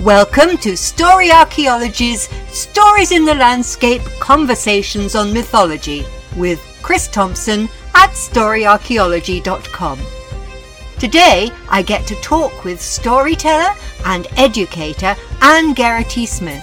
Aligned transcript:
Welcome 0.00 0.58
to 0.58 0.76
Story 0.76 1.32
Archaeology's 1.32 2.28
Stories 2.54 3.12
in 3.12 3.24
the 3.24 3.34
Landscape 3.34 4.02
Conversations 4.20 5.14
on 5.14 5.32
Mythology 5.32 6.04
with 6.36 6.60
Chris 6.82 7.08
Thompson 7.08 7.62
at 7.94 8.10
storyarchaeology.com. 8.10 9.98
Today 10.98 11.50
I 11.70 11.80
get 11.80 12.06
to 12.08 12.14
talk 12.16 12.62
with 12.62 12.78
storyteller 12.78 13.74
and 14.04 14.26
educator 14.36 15.16
Anne 15.40 15.72
Geraghty 15.72 16.26
Smith. 16.26 16.62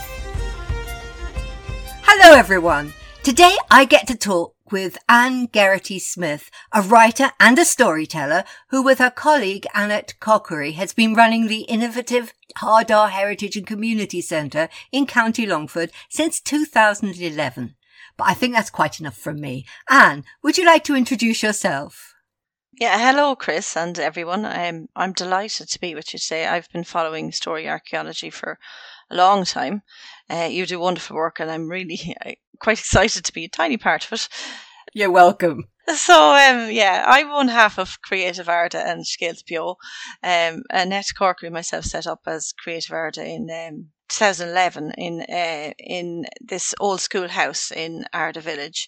Hello 2.03 2.37
everyone. 2.37 2.93
Today 3.23 3.57
I 3.71 3.85
get 3.85 4.05
to 4.07 4.15
talk 4.15 4.52
with 4.73 4.97
Anne 5.07 5.45
Geraghty 5.45 5.99
Smith, 5.99 6.49
a 6.71 6.81
writer 6.81 7.31
and 7.39 7.59
a 7.59 7.63
storyteller 7.63 8.43
who 8.69 8.81
with 8.81 8.97
her 8.97 9.11
colleague 9.11 9.67
Annette 9.75 10.15
Corkery 10.19 10.73
has 10.73 10.93
been 10.93 11.13
running 11.13 11.45
the 11.45 11.61
innovative 11.61 12.33
Ardagh 12.57 13.11
Heritage 13.11 13.55
and 13.55 13.67
Community 13.67 14.19
Centre 14.19 14.69
in 14.91 15.05
County 15.05 15.45
Longford 15.45 15.91
since 16.09 16.41
2011. 16.41 17.75
But 18.17 18.27
I 18.27 18.33
think 18.33 18.55
that's 18.55 18.71
quite 18.71 18.99
enough 18.99 19.15
from 19.15 19.39
me. 19.39 19.67
Anne, 19.91 20.23
would 20.41 20.57
you 20.57 20.65
like 20.65 20.83
to 20.85 20.95
introduce 20.95 21.43
yourself? 21.43 22.15
Yeah, 22.73 22.97
hello, 22.97 23.35
Chris, 23.35 23.77
and 23.77 23.99
everyone. 23.99 24.43
I'm 24.43 24.89
I'm 24.95 25.13
delighted 25.13 25.69
to 25.69 25.79
be 25.79 25.93
with 25.93 26.11
you 26.13 26.17
today. 26.17 26.47
I've 26.47 26.71
been 26.71 26.83
following 26.83 27.31
story 27.31 27.69
archaeology 27.69 28.31
for 28.31 28.57
a 29.11 29.15
long 29.15 29.45
time. 29.45 29.83
Uh, 30.27 30.47
you 30.49 30.65
do 30.65 30.79
wonderful 30.79 31.15
work, 31.15 31.39
and 31.39 31.51
I'm 31.51 31.69
really 31.69 32.15
quite 32.59 32.79
excited 32.85 33.25
to 33.25 33.33
be 33.33 33.45
a 33.45 33.49
tiny 33.49 33.77
part 33.77 34.05
of 34.05 34.13
it. 34.13 34.29
You're 34.93 35.11
welcome. 35.11 35.65
So 35.95 36.13
um, 36.13 36.71
yeah, 36.71 37.03
I'm 37.05 37.29
one 37.29 37.49
half 37.49 37.77
of 37.77 38.01
Creative 38.01 38.47
Ardagh 38.47 38.85
and 38.85 39.03
Scéalta 39.03 39.43
Beo. 39.43 39.75
Um, 40.23 40.63
Annette 40.69 41.11
Corkery 41.19 41.47
and 41.47 41.53
myself 41.53 41.85
set 41.85 42.07
up 42.07 42.21
as 42.25 42.53
Creative 42.53 42.91
Ardagh 42.95 43.27
in 43.27 43.49
um, 43.49 43.89
2011 44.07 44.93
in 44.97 45.21
uh, 45.21 45.73
in 45.79 46.25
this 46.39 46.73
old 46.79 47.01
school 47.01 47.27
house 47.27 47.71
in 47.71 48.05
Ardagh 48.13 48.43
Village. 48.43 48.87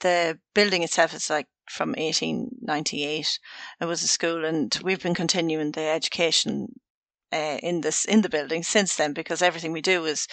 The 0.00 0.38
building 0.54 0.82
itself 0.82 1.14
is 1.14 1.28
like 1.30 1.46
from 1.68 1.90
1898. 1.90 3.38
It 3.80 3.84
was 3.84 4.02
a 4.02 4.08
school, 4.08 4.44
and 4.44 4.78
we've 4.84 5.02
been 5.02 5.14
continuing 5.14 5.72
the 5.72 5.88
education 5.88 6.68
uh, 7.32 7.58
in 7.62 7.80
this 7.80 8.04
in 8.04 8.20
the 8.22 8.28
building 8.28 8.62
since 8.62 8.96
then 8.96 9.12
because 9.12 9.42
everything 9.42 9.72
we 9.72 9.80
do 9.80 10.04
is 10.04 10.28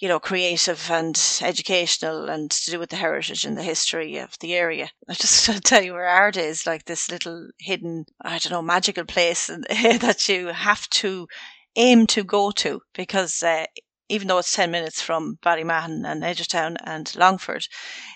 you 0.00 0.08
know 0.08 0.18
creative 0.18 0.90
and 0.90 1.40
educational 1.42 2.28
and 2.28 2.50
to 2.50 2.70
do 2.70 2.78
with 2.78 2.90
the 2.90 2.96
heritage 2.96 3.44
and 3.44 3.56
the 3.56 3.62
history 3.62 4.16
of 4.16 4.36
the 4.40 4.54
area 4.54 4.90
i 5.08 5.14
just 5.14 5.44
to 5.46 5.60
tell 5.60 5.82
you 5.82 5.92
where 5.92 6.08
art 6.08 6.36
is 6.36 6.66
like 6.66 6.84
this 6.86 7.10
little 7.10 7.48
hidden 7.58 8.04
i 8.22 8.38
don't 8.38 8.50
know 8.50 8.62
magical 8.62 9.04
place 9.04 9.46
that 9.68 10.28
you 10.28 10.48
have 10.48 10.88
to 10.90 11.28
aim 11.76 12.06
to 12.06 12.24
go 12.24 12.50
to 12.50 12.80
because 12.94 13.42
uh, 13.42 13.64
even 14.08 14.26
though 14.26 14.38
it's 14.38 14.54
10 14.54 14.72
minutes 14.72 15.00
from 15.00 15.38
Ballymahon 15.40 16.04
and 16.04 16.22
Edgeworthstown 16.24 16.76
and 16.82 17.14
Longford, 17.14 17.68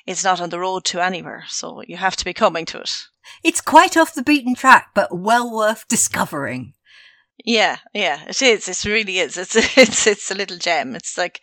it's 0.07 0.25
not 0.25 0.41
on 0.41 0.51
the 0.51 0.59
road 0.59 0.85
to 0.87 1.01
anywhere. 1.01 1.45
So 1.47 1.83
you 1.87 1.97
have 1.97 2.17
to 2.17 2.25
be 2.25 2.35
coming 2.35 2.67
to 2.67 2.81
it. 2.81 3.05
It's 3.45 3.61
quite 3.61 3.97
off 3.97 4.15
the 4.15 4.25
beaten 4.25 4.57
track, 4.57 4.89
but 4.95 5.17
well 5.17 5.55
worth 5.55 5.87
discovering. 5.87 6.75
Yeah, 7.45 7.79
yeah, 7.93 8.25
it 8.29 8.41
is. 8.43 8.69
It 8.69 8.85
really 8.85 9.19
is. 9.19 9.37
It's 9.37 9.57
it's 9.79 10.07
it's 10.07 10.31
a 10.31 10.35
little 10.35 10.59
gem. 10.59 10.95
It's 10.95 11.17
like 11.19 11.41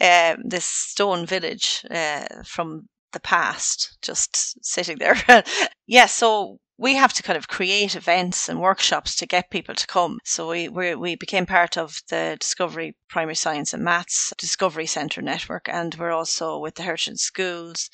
um, 0.00 0.42
this 0.44 0.64
stone 0.64 1.26
village 1.26 1.84
uh, 1.90 2.26
from 2.44 2.88
the 3.12 3.20
past, 3.20 3.98
just 4.02 4.64
sitting 4.64 4.98
there. 4.98 5.16
yeah, 5.86 6.06
so 6.06 6.58
we 6.76 6.94
have 6.96 7.12
to 7.14 7.22
kind 7.22 7.36
of 7.36 7.46
create 7.48 7.94
events 7.94 8.48
and 8.48 8.60
workshops 8.60 9.14
to 9.16 9.26
get 9.26 9.50
people 9.50 9.74
to 9.74 9.86
come. 9.86 10.18
So 10.24 10.48
we 10.50 10.68
we, 10.68 10.94
we 10.94 11.16
became 11.16 11.46
part 11.46 11.76
of 11.76 12.00
the 12.10 12.36
Discovery 12.38 12.96
Primary 13.08 13.34
Science 13.36 13.72
and 13.72 13.84
Maths 13.84 14.32
Discovery 14.38 14.86
Centre 14.86 15.22
network, 15.22 15.68
and 15.68 15.94
we're 15.96 16.12
also 16.12 16.58
with 16.58 16.76
the 16.76 16.82
Heritage 16.84 17.18
Schools. 17.18 17.90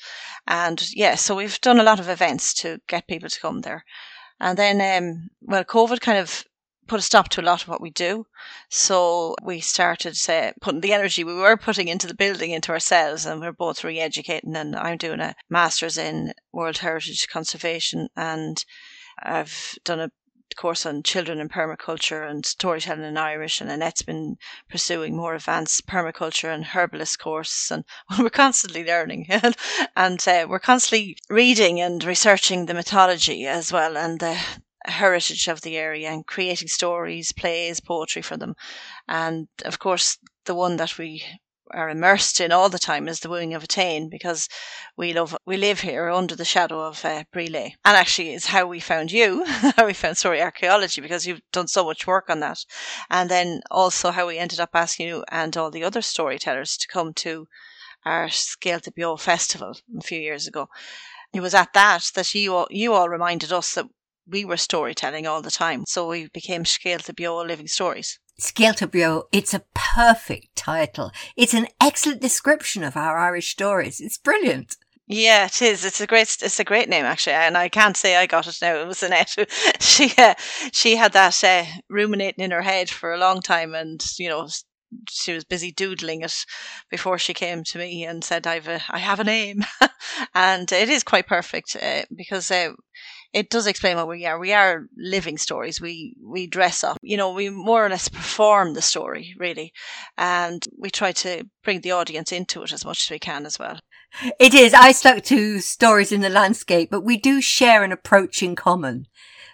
And 0.47 0.83
yeah, 0.93 1.15
so 1.15 1.35
we've 1.35 1.59
done 1.61 1.79
a 1.79 1.83
lot 1.83 1.99
of 1.99 2.09
events 2.09 2.53
to 2.61 2.79
get 2.87 3.07
people 3.07 3.29
to 3.29 3.39
come 3.39 3.61
there. 3.61 3.83
And 4.39 4.57
then, 4.57 4.81
um, 4.81 5.29
well, 5.41 5.63
COVID 5.63 6.01
kind 6.01 6.17
of 6.17 6.43
put 6.91 6.99
a 6.99 7.03
stop 7.03 7.29
to 7.29 7.39
a 7.39 7.41
lot 7.41 7.63
of 7.63 7.69
what 7.69 7.79
we 7.79 7.89
do. 7.89 8.27
So 8.67 9.33
we 9.41 9.61
started 9.61 10.17
uh, 10.27 10.51
putting 10.59 10.81
the 10.81 10.91
energy 10.91 11.23
we 11.23 11.33
were 11.33 11.55
putting 11.55 11.87
into 11.87 12.05
the 12.05 12.13
building 12.13 12.51
into 12.51 12.73
ourselves, 12.73 13.25
and 13.25 13.39
we're 13.39 13.53
both 13.53 13.85
re 13.85 13.97
educating. 13.97 14.57
And 14.57 14.75
I'm 14.75 14.97
doing 14.97 15.21
a 15.21 15.33
master's 15.49 15.97
in 15.97 16.33
World 16.51 16.79
Heritage 16.79 17.29
Conservation, 17.29 18.09
and 18.17 18.65
I've 19.23 19.77
done 19.85 20.01
a 20.01 20.11
course 20.57 20.85
on 20.85 21.01
children 21.01 21.39
and 21.39 21.49
permaculture 21.49 22.29
and 22.29 22.45
storytelling 22.45 23.05
in 23.05 23.15
Irish, 23.15 23.61
and 23.61 23.71
Annette's 23.71 24.01
been 24.01 24.35
pursuing 24.69 25.15
more 25.15 25.33
advanced 25.33 25.87
permaculture 25.87 26.53
and 26.53 26.65
herbalist 26.65 27.19
course, 27.19 27.71
and 27.71 27.85
we're 28.19 28.29
constantly 28.29 28.83
learning, 28.83 29.27
and 29.95 30.27
uh, 30.27 30.45
we're 30.49 30.59
constantly 30.59 31.15
reading 31.29 31.79
and 31.79 32.03
researching 32.03 32.65
the 32.65 32.73
mythology 32.73 33.47
as 33.47 33.71
well, 33.71 33.95
and 33.95 34.19
the 34.19 34.37
heritage 34.85 35.47
of 35.47 35.61
the 35.61 35.77
area 35.77 36.09
and 36.09 36.25
creating 36.25 36.67
stories, 36.67 37.31
plays, 37.31 37.79
poetry 37.79 38.21
for 38.21 38.37
them. 38.37 38.55
And 39.07 39.47
of 39.65 39.79
course, 39.79 40.17
the 40.45 40.55
one 40.55 40.77
that 40.77 40.97
we 40.97 41.23
are 41.73 41.89
immersed 41.89 42.39
in 42.39 42.51
all 42.51 42.69
the 42.69 42.79
time 42.79 43.07
is 43.07 43.19
the 43.19 43.29
wooing 43.29 43.53
of 43.53 43.63
a 43.63 43.67
Etain 43.67 44.09
because 44.09 44.49
we 44.97 45.13
love 45.13 45.37
we 45.45 45.57
live 45.57 45.81
here 45.81 46.09
under 46.09 46.35
the 46.35 46.45
shadow 46.45 46.81
of 46.81 47.03
uh, 47.05 47.23
and 47.33 47.77
actually 47.85 48.33
it's 48.33 48.47
how 48.47 48.65
we 48.65 48.79
found 48.79 49.11
you 49.11 49.43
how 49.77 49.85
we 49.85 49.93
found 49.93 50.17
story 50.17 50.41
archaeology 50.41 51.01
because 51.01 51.25
you've 51.25 51.41
done 51.51 51.67
so 51.67 51.85
much 51.85 52.07
work 52.07 52.29
on 52.29 52.39
that. 52.41 52.59
And 53.09 53.29
then 53.29 53.61
also 53.71 54.11
how 54.11 54.27
we 54.27 54.37
ended 54.37 54.59
up 54.59 54.71
asking 54.73 55.07
you 55.07 55.23
and 55.29 55.55
all 55.55 55.71
the 55.71 55.83
other 55.83 56.01
storytellers 56.01 56.77
to 56.77 56.87
come 56.87 57.13
to 57.15 57.47
our 58.05 58.27
Scéalta 58.27 58.91
Beo 58.93 59.19
festival 59.19 59.77
a 59.97 60.01
few 60.01 60.19
years 60.19 60.47
ago. 60.47 60.67
It 61.33 61.39
was 61.41 61.53
at 61.53 61.73
that 61.73 62.11
that 62.15 62.33
you 62.35 62.55
all, 62.55 62.67
you 62.69 62.93
all 62.93 63.07
reminded 63.07 63.53
us 63.53 63.75
that 63.75 63.85
we 64.31 64.45
were 64.45 64.57
storytelling 64.57 65.27
all 65.27 65.41
the 65.41 65.51
time. 65.51 65.83
So 65.87 66.07
we 66.07 66.29
became 66.29 66.63
Scéalta 66.63 67.13
Beo 67.13 67.45
Living 67.45 67.67
Stories. 67.67 68.19
Beo, 68.39 69.23
it's 69.31 69.53
a 69.53 69.63
perfect 69.73 70.55
title. 70.55 71.11
It's 71.35 71.53
an 71.53 71.67
excellent 71.79 72.21
description 72.21 72.83
of 72.83 72.97
our 72.97 73.17
Irish 73.17 73.51
stories. 73.51 73.99
It's 73.99 74.17
brilliant. 74.17 74.75
Yeah, 75.07 75.45
it 75.45 75.61
is. 75.61 75.83
It's 75.83 75.99
a 75.99 76.07
great, 76.07 76.37
it's 76.41 76.59
a 76.59 76.63
great 76.63 76.87
name 76.87 77.03
actually, 77.03 77.33
and 77.33 77.57
I 77.57 77.67
can't 77.67 77.97
say 77.97 78.15
I 78.15 78.25
got 78.27 78.47
it 78.47 78.57
now. 78.61 78.75
It 78.77 78.87
was 78.87 79.03
Annette. 79.03 79.35
She, 79.81 80.13
uh, 80.17 80.35
she 80.71 80.95
had 80.95 81.11
that 81.13 81.43
uh, 81.43 81.65
ruminating 81.89 82.45
in 82.45 82.51
her 82.51 82.61
head 82.61 82.89
for 82.89 83.11
a 83.11 83.17
long 83.17 83.41
time, 83.41 83.75
and 83.75 84.01
you 84.17 84.29
know, 84.29 84.47
she 85.09 85.33
was 85.33 85.43
busy 85.43 85.71
doodling 85.71 86.21
it 86.21 86.45
before 86.89 87.17
she 87.17 87.33
came 87.33 87.63
to 87.65 87.77
me 87.77 88.05
and 88.05 88.23
said, 88.23 88.47
"I've 88.47 88.67
a, 88.67 88.81
I 88.89 88.99
have 88.99 89.19
a 89.19 89.25
name," 89.25 89.65
and 90.33 90.71
it 90.71 90.89
is 90.89 91.03
quite 91.03 91.27
perfect 91.27 91.75
uh, 91.81 92.03
because 92.15 92.49
uh, 92.49 92.71
it 93.33 93.49
does 93.49 93.67
explain 93.67 93.95
what 93.97 94.07
we 94.07 94.25
are. 94.25 94.37
We 94.39 94.53
are 94.53 94.87
living 94.97 95.37
stories. 95.37 95.79
We 95.79 96.15
we 96.21 96.47
dress 96.47 96.83
up. 96.83 96.97
You 97.01 97.17
know, 97.17 97.31
we 97.31 97.49
more 97.49 97.85
or 97.85 97.89
less 97.89 98.09
perform 98.09 98.73
the 98.73 98.81
story 98.81 99.33
really, 99.37 99.73
and 100.17 100.65
we 100.77 100.89
try 100.89 101.11
to 101.13 101.45
bring 101.63 101.81
the 101.81 101.91
audience 101.91 102.31
into 102.31 102.63
it 102.63 102.73
as 102.73 102.85
much 102.85 103.05
as 103.05 103.11
we 103.11 103.19
can 103.19 103.45
as 103.45 103.57
well. 103.57 103.79
It 104.39 104.53
is. 104.53 104.73
I 104.73 104.91
stuck 104.91 105.23
to 105.25 105.59
stories 105.59 106.11
in 106.11 106.21
the 106.21 106.29
landscape, 106.29 106.89
but 106.91 107.05
we 107.05 107.17
do 107.17 107.41
share 107.41 107.83
an 107.83 107.91
approach 107.91 108.43
in 108.43 108.55
common. 108.55 109.07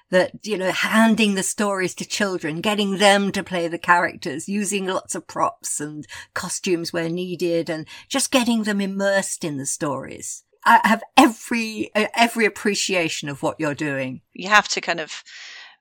That, 0.10 0.32
you 0.44 0.58
know, 0.58 0.72
handing 0.72 1.36
the 1.36 1.44
stories 1.44 1.94
to 1.96 2.06
children, 2.06 2.62
getting 2.62 2.98
them 2.98 3.30
to 3.34 3.44
play 3.44 3.68
the 3.68 3.78
characters, 3.78 4.48
using 4.48 4.86
lots 4.86 5.16
of 5.16 5.28
props 5.28 5.82
and 5.82 6.08
costumes 6.34 6.94
where 6.94 7.10
needed 7.10 7.70
and 7.70 7.86
just 8.08 8.32
getting 8.32 8.64
them 8.64 8.80
immersed 8.80 9.44
in 9.44 9.58
the 9.58 9.66
stories. 9.66 10.46
I 10.68 10.82
have 10.84 11.04
every 11.16 11.92
uh, 11.96 12.08
every 12.14 12.46
appreciation 12.46 13.30
of 13.30 13.42
what 13.42 13.56
you're 13.58 13.74
doing. 13.74 14.22
You 14.34 14.50
have 14.50 14.68
to 14.70 14.82
kind 14.82 15.00
of 15.00 15.24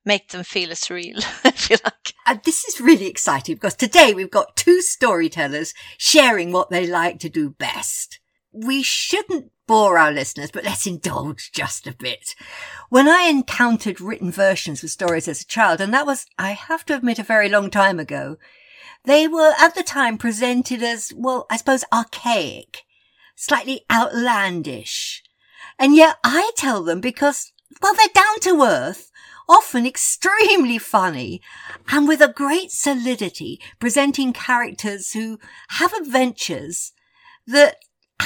make 0.05 0.29
them 0.29 0.45
feel 0.45 0.71
it's 0.71 0.89
real, 0.89 1.19
if 1.45 1.69
you 1.69 1.77
like. 1.85 2.15
And 2.25 2.41
this 2.45 2.65
is 2.65 2.81
really 2.81 3.09
exciting 3.09 3.57
because 3.57 3.75
today 3.75 4.15
we've 4.15 4.31
got 4.31 4.57
two 4.57 4.81
storytellers 4.81 5.75
sharing 5.99 6.53
what 6.53 6.71
they 6.71 6.87
like 6.87 7.19
to 7.21 7.29
do 7.29 7.51
best. 7.51 8.21
We 8.53 8.85
shouldn't 8.85 9.51
bore 9.67 9.99
our 9.99 10.13
listeners, 10.13 10.53
but 10.53 10.65
let's 10.65 10.87
indulge 10.87 11.51
just 11.53 11.89
a 11.89 11.93
bit. 11.93 12.37
When 12.89 13.09
I 13.09 13.23
encountered 13.23 14.01
written 14.01 14.31
versions 14.31 14.85
of 14.85 14.91
stories 14.91 15.27
as 15.27 15.43
a 15.43 15.47
child, 15.47 15.81
and 15.81 15.93
that 15.93 16.07
was, 16.07 16.27
I 16.39 16.53
have 16.53 16.87
to 16.87 16.97
admit, 16.97 17.19
a 17.19 17.25
very 17.25 17.49
long 17.49 17.71
time 17.71 17.99
ago, 17.99 18.37
they 19.05 19.27
were 19.27 19.53
at 19.59 19.75
the 19.75 19.83
time 19.83 20.17
presented 20.17 20.83
as, 20.83 21.13
well, 21.15 21.47
I 21.51 21.57
suppose 21.57 21.85
archaic 21.93 22.86
slightly 23.37 23.83
outlandish. 23.93 25.23
And 25.79 25.95
yet 25.95 26.17
I 26.25 26.51
tell 26.57 26.83
them 26.83 27.01
because, 27.01 27.53
well, 27.81 27.95
they're 27.95 28.09
down 28.13 28.41
to 28.41 28.63
earth, 28.63 29.11
often 29.49 29.87
extremely 29.87 30.79
funny, 30.79 31.41
and 31.89 32.09
with 32.09 32.21
a 32.21 32.33
great 32.33 32.73
solidity, 32.73 33.61
presenting 33.79 34.33
characters 34.33 35.13
who 35.13 35.39
have 35.69 35.93
adventures 35.93 36.93
that 37.47 37.77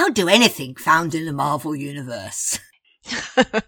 outdo 0.00 0.28
anything 0.28 0.74
found 0.76 1.14
in 1.14 1.26
the 1.26 1.32
Marvel 1.32 1.76
universe. 1.76 2.58
the 3.34 3.62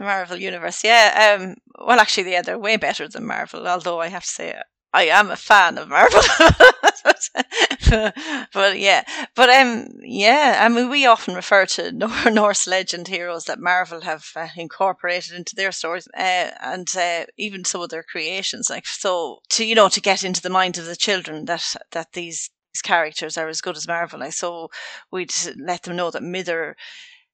Marvel 0.00 0.36
universe, 0.36 0.82
yeah. 0.82 1.36
Um, 1.38 1.56
well, 1.86 2.00
actually, 2.00 2.32
yeah, 2.32 2.42
they're 2.42 2.58
way 2.58 2.76
better 2.76 3.06
than 3.06 3.26
Marvel. 3.26 3.66
Although 3.66 4.00
I 4.00 4.08
have 4.08 4.24
to 4.24 4.28
say, 4.28 4.60
I 4.92 5.04
am 5.04 5.30
a 5.30 5.36
fan 5.36 5.76
of 5.76 5.88
Marvel. 5.88 6.22
but, 8.52 8.78
yeah, 8.78 9.04
but 9.34 9.50
um, 9.50 9.88
yeah, 10.00 10.60
I 10.62 10.68
mean, 10.68 10.88
we 10.88 11.04
often 11.04 11.34
refer 11.34 11.66
to 11.66 11.92
Norse 12.30 12.66
legend 12.66 13.08
heroes 13.08 13.44
that 13.44 13.60
Marvel 13.60 14.00
have 14.02 14.30
uh, 14.34 14.48
incorporated 14.56 15.34
into 15.34 15.54
their 15.54 15.72
stories, 15.72 16.08
uh, 16.16 16.50
and 16.62 16.88
uh, 16.96 17.26
even 17.36 17.64
some 17.64 17.82
of 17.82 17.90
their 17.90 18.02
creations. 18.02 18.70
Like 18.70 18.86
so, 18.86 19.40
to 19.50 19.64
you 19.64 19.74
know, 19.74 19.88
to 19.90 20.00
get 20.00 20.24
into 20.24 20.40
the 20.40 20.50
minds 20.50 20.78
of 20.78 20.86
the 20.86 20.96
children 20.96 21.44
that 21.44 21.76
that 21.90 22.12
these 22.12 22.50
characters 22.82 23.36
are 23.36 23.48
as 23.48 23.60
good 23.60 23.76
as 23.76 23.88
Marvel. 23.88 24.20
Like 24.20 24.32
so, 24.32 24.70
we'd 25.10 25.34
let 25.58 25.82
them 25.82 25.96
know 25.96 26.10
that 26.10 26.22
Mither 26.22 26.76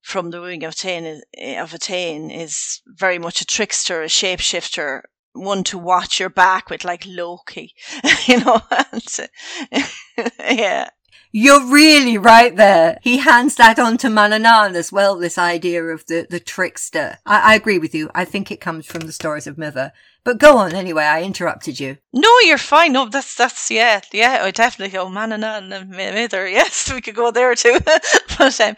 from 0.03 0.31
the 0.31 0.41
Wooing 0.41 0.65
of 0.65 0.75
Etain, 0.75 1.21
of 1.59 1.73
Etain 1.73 2.31
is 2.31 2.83
very 2.87 3.19
much 3.19 3.41
a 3.41 3.47
trickster, 3.47 4.03
a 4.03 4.06
shapeshifter, 4.06 5.03
one 5.34 5.64
to 5.64 5.78
watch 5.78 6.19
your 6.19 6.31
back 6.31 6.70
with, 6.70 6.84
like 6.84 7.04
Loki, 7.06 7.75
you 8.26 8.40
know. 8.40 8.60
yeah. 10.38 10.88
You're 11.36 11.66
really 11.66 12.16
right 12.16 12.54
there. 12.54 12.98
He 13.02 13.19
hands 13.19 13.56
that 13.56 13.81
on 13.81 13.96
to 13.98 14.06
Manannán 14.06 14.76
as 14.76 14.92
well, 14.92 15.19
this 15.19 15.36
idea 15.36 15.82
of 15.82 16.06
the, 16.06 16.28
the 16.31 16.38
trickster. 16.38 17.19
I, 17.26 17.52
I 17.52 17.54
agree 17.56 17.78
with 17.78 17.92
you. 17.92 18.08
I 18.14 18.25
think 18.25 18.52
it 18.52 18.60
comes 18.60 18.86
from 18.86 19.00
the 19.00 19.12
stories 19.12 19.48
of 19.48 19.58
Mither. 19.58 19.92
But 20.25 20.38
go 20.38 20.56
on 20.56 20.75
anyway. 20.75 21.04
I 21.04 21.22
interrupted 21.22 21.78
you. 21.78 21.98
No, 22.12 22.31
you're 22.44 22.56
fine. 22.56 22.92
No, 22.92 23.06
that's 23.06 23.34
that's 23.34 23.70
yeah, 23.70 24.00
yeah. 24.10 24.38
I 24.42 24.52
definitely 24.52 24.92
go 24.92 25.06
Manannán 25.06 25.70
and 25.70 25.90
Mither. 25.90 26.48
Yes, 26.48 26.90
we 26.94 27.02
could 27.02 27.14
go 27.14 27.31
there 27.31 27.54
too. 27.54 27.78
but 28.38 28.60
um, 28.60 28.76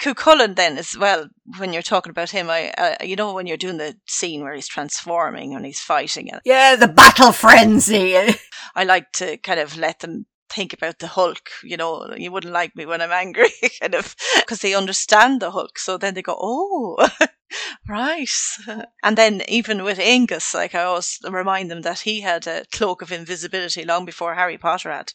Cuchulainn 0.00 0.56
then 0.56 0.78
as 0.78 0.96
well. 0.96 1.28
When 1.58 1.72
you're 1.72 1.82
talking 1.82 2.10
about 2.10 2.30
him, 2.30 2.48
I 2.50 2.70
uh, 2.70 3.04
you 3.04 3.16
know 3.16 3.32
when 3.32 3.46
you're 3.46 3.56
doing 3.56 3.78
the 3.78 3.96
scene 4.06 4.42
where 4.42 4.54
he's 4.54 4.68
transforming 4.68 5.54
and 5.54 5.64
he's 5.64 5.80
fighting. 5.80 6.30
And 6.30 6.40
yeah, 6.44 6.76
the 6.76 6.88
battle 6.88 7.32
frenzy. 7.32 8.16
I 8.74 8.84
like 8.84 9.12
to 9.12 9.36
kind 9.38 9.60
of 9.60 9.76
let 9.76 10.00
them 10.00 10.26
think 10.52 10.72
about 10.72 10.98
the 10.98 11.06
Hulk. 11.06 11.50
You 11.62 11.76
know, 11.76 12.14
you 12.16 12.30
wouldn't 12.30 12.52
like 12.52 12.76
me 12.76 12.86
when 12.86 13.00
I'm 13.00 13.12
angry, 13.12 13.50
kind 13.80 13.94
of, 13.94 14.14
because 14.36 14.60
they 14.60 14.74
understand 14.74 15.40
the 15.40 15.50
Hulk. 15.50 15.78
So 15.78 15.96
then 15.96 16.14
they 16.14 16.22
go, 16.22 16.36
oh, 16.38 17.08
right. 17.88 18.28
And 19.02 19.18
then 19.18 19.42
even 19.48 19.84
with 19.84 19.98
Angus, 19.98 20.54
like 20.54 20.74
I 20.74 20.82
always 20.84 21.18
remind 21.28 21.70
them 21.70 21.82
that 21.82 22.00
he 22.00 22.20
had 22.20 22.46
a 22.46 22.64
cloak 22.72 23.02
of 23.02 23.12
invisibility 23.12 23.84
long 23.84 24.04
before 24.04 24.34
Harry 24.34 24.58
Potter 24.58 24.90
had. 24.92 25.12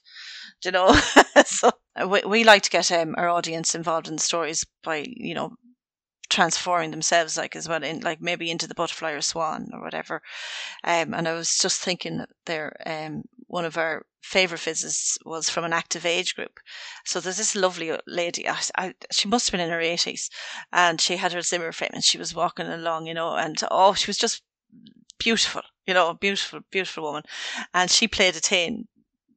You 0.63 0.72
know, 0.72 0.94
so 1.45 1.72
we, 2.07 2.22
we 2.25 2.44
like 2.44 2.63
to 2.63 2.69
get 2.69 2.92
um, 2.92 3.16
our 3.18 3.30
audience 3.30 3.75
involved 3.75 4.07
in 4.07 4.16
the 4.18 4.22
stories 4.24 4.66
by 4.84 5.06
you 5.07 5.34
know 5.36 5.56
transforming 6.30 6.92
themselves 6.92 7.38
like 7.38 7.56
as 7.56 7.69
well 7.69 7.84
in 7.84 8.01
like 8.01 8.22
maybe 8.22 8.51
into 8.51 8.68
the 8.68 8.75
butterfly 8.75 9.12
or 9.12 9.22
swan 9.22 9.69
or 9.74 9.81
whatever 9.81 10.22
um, 10.84 11.13
and 11.13 11.28
i 11.28 11.34
was 11.34 11.57
just 11.57 11.81
thinking 11.81 12.25
there 12.45 12.75
um, 12.86 13.24
one 13.48 13.66
of 13.66 13.78
our 13.78 14.06
favorite 14.22 14.60
visits 14.60 15.18
was 15.26 15.50
from 15.50 15.64
an 15.64 15.74
active 15.74 16.06
age 16.06 16.36
group. 16.36 16.60
So 17.06 17.20
there's 17.20 17.38
this 17.38 17.56
lovely 17.56 17.98
lady 18.06 18.48
I, 18.48 18.60
I, 18.78 18.94
she 19.12 19.28
must 19.28 19.48
have 19.48 19.52
been 19.58 19.66
in 19.66 19.72
her 19.72 19.80
80s 19.80 20.30
and 20.72 21.00
she 21.00 21.18
had 21.18 21.34
her 21.34 21.42
zimmer 21.42 21.72
frame 21.72 21.92
and 21.94 22.04
she 22.04 22.18
was 22.18 22.36
walking 22.36 22.68
along 22.68 23.08
you 23.08 23.14
know 23.14 23.36
and 23.36 23.58
oh 23.72 23.94
she 23.94 24.08
was 24.08 24.18
just 24.18 24.44
beautiful 25.18 25.62
you 25.86 25.94
know 25.94 26.14
beautiful 26.14 26.60
beautiful 26.70 27.04
woman. 27.04 27.24
And 27.74 27.90
she 27.90 28.08
played 28.08 28.36
Etain 28.36 28.88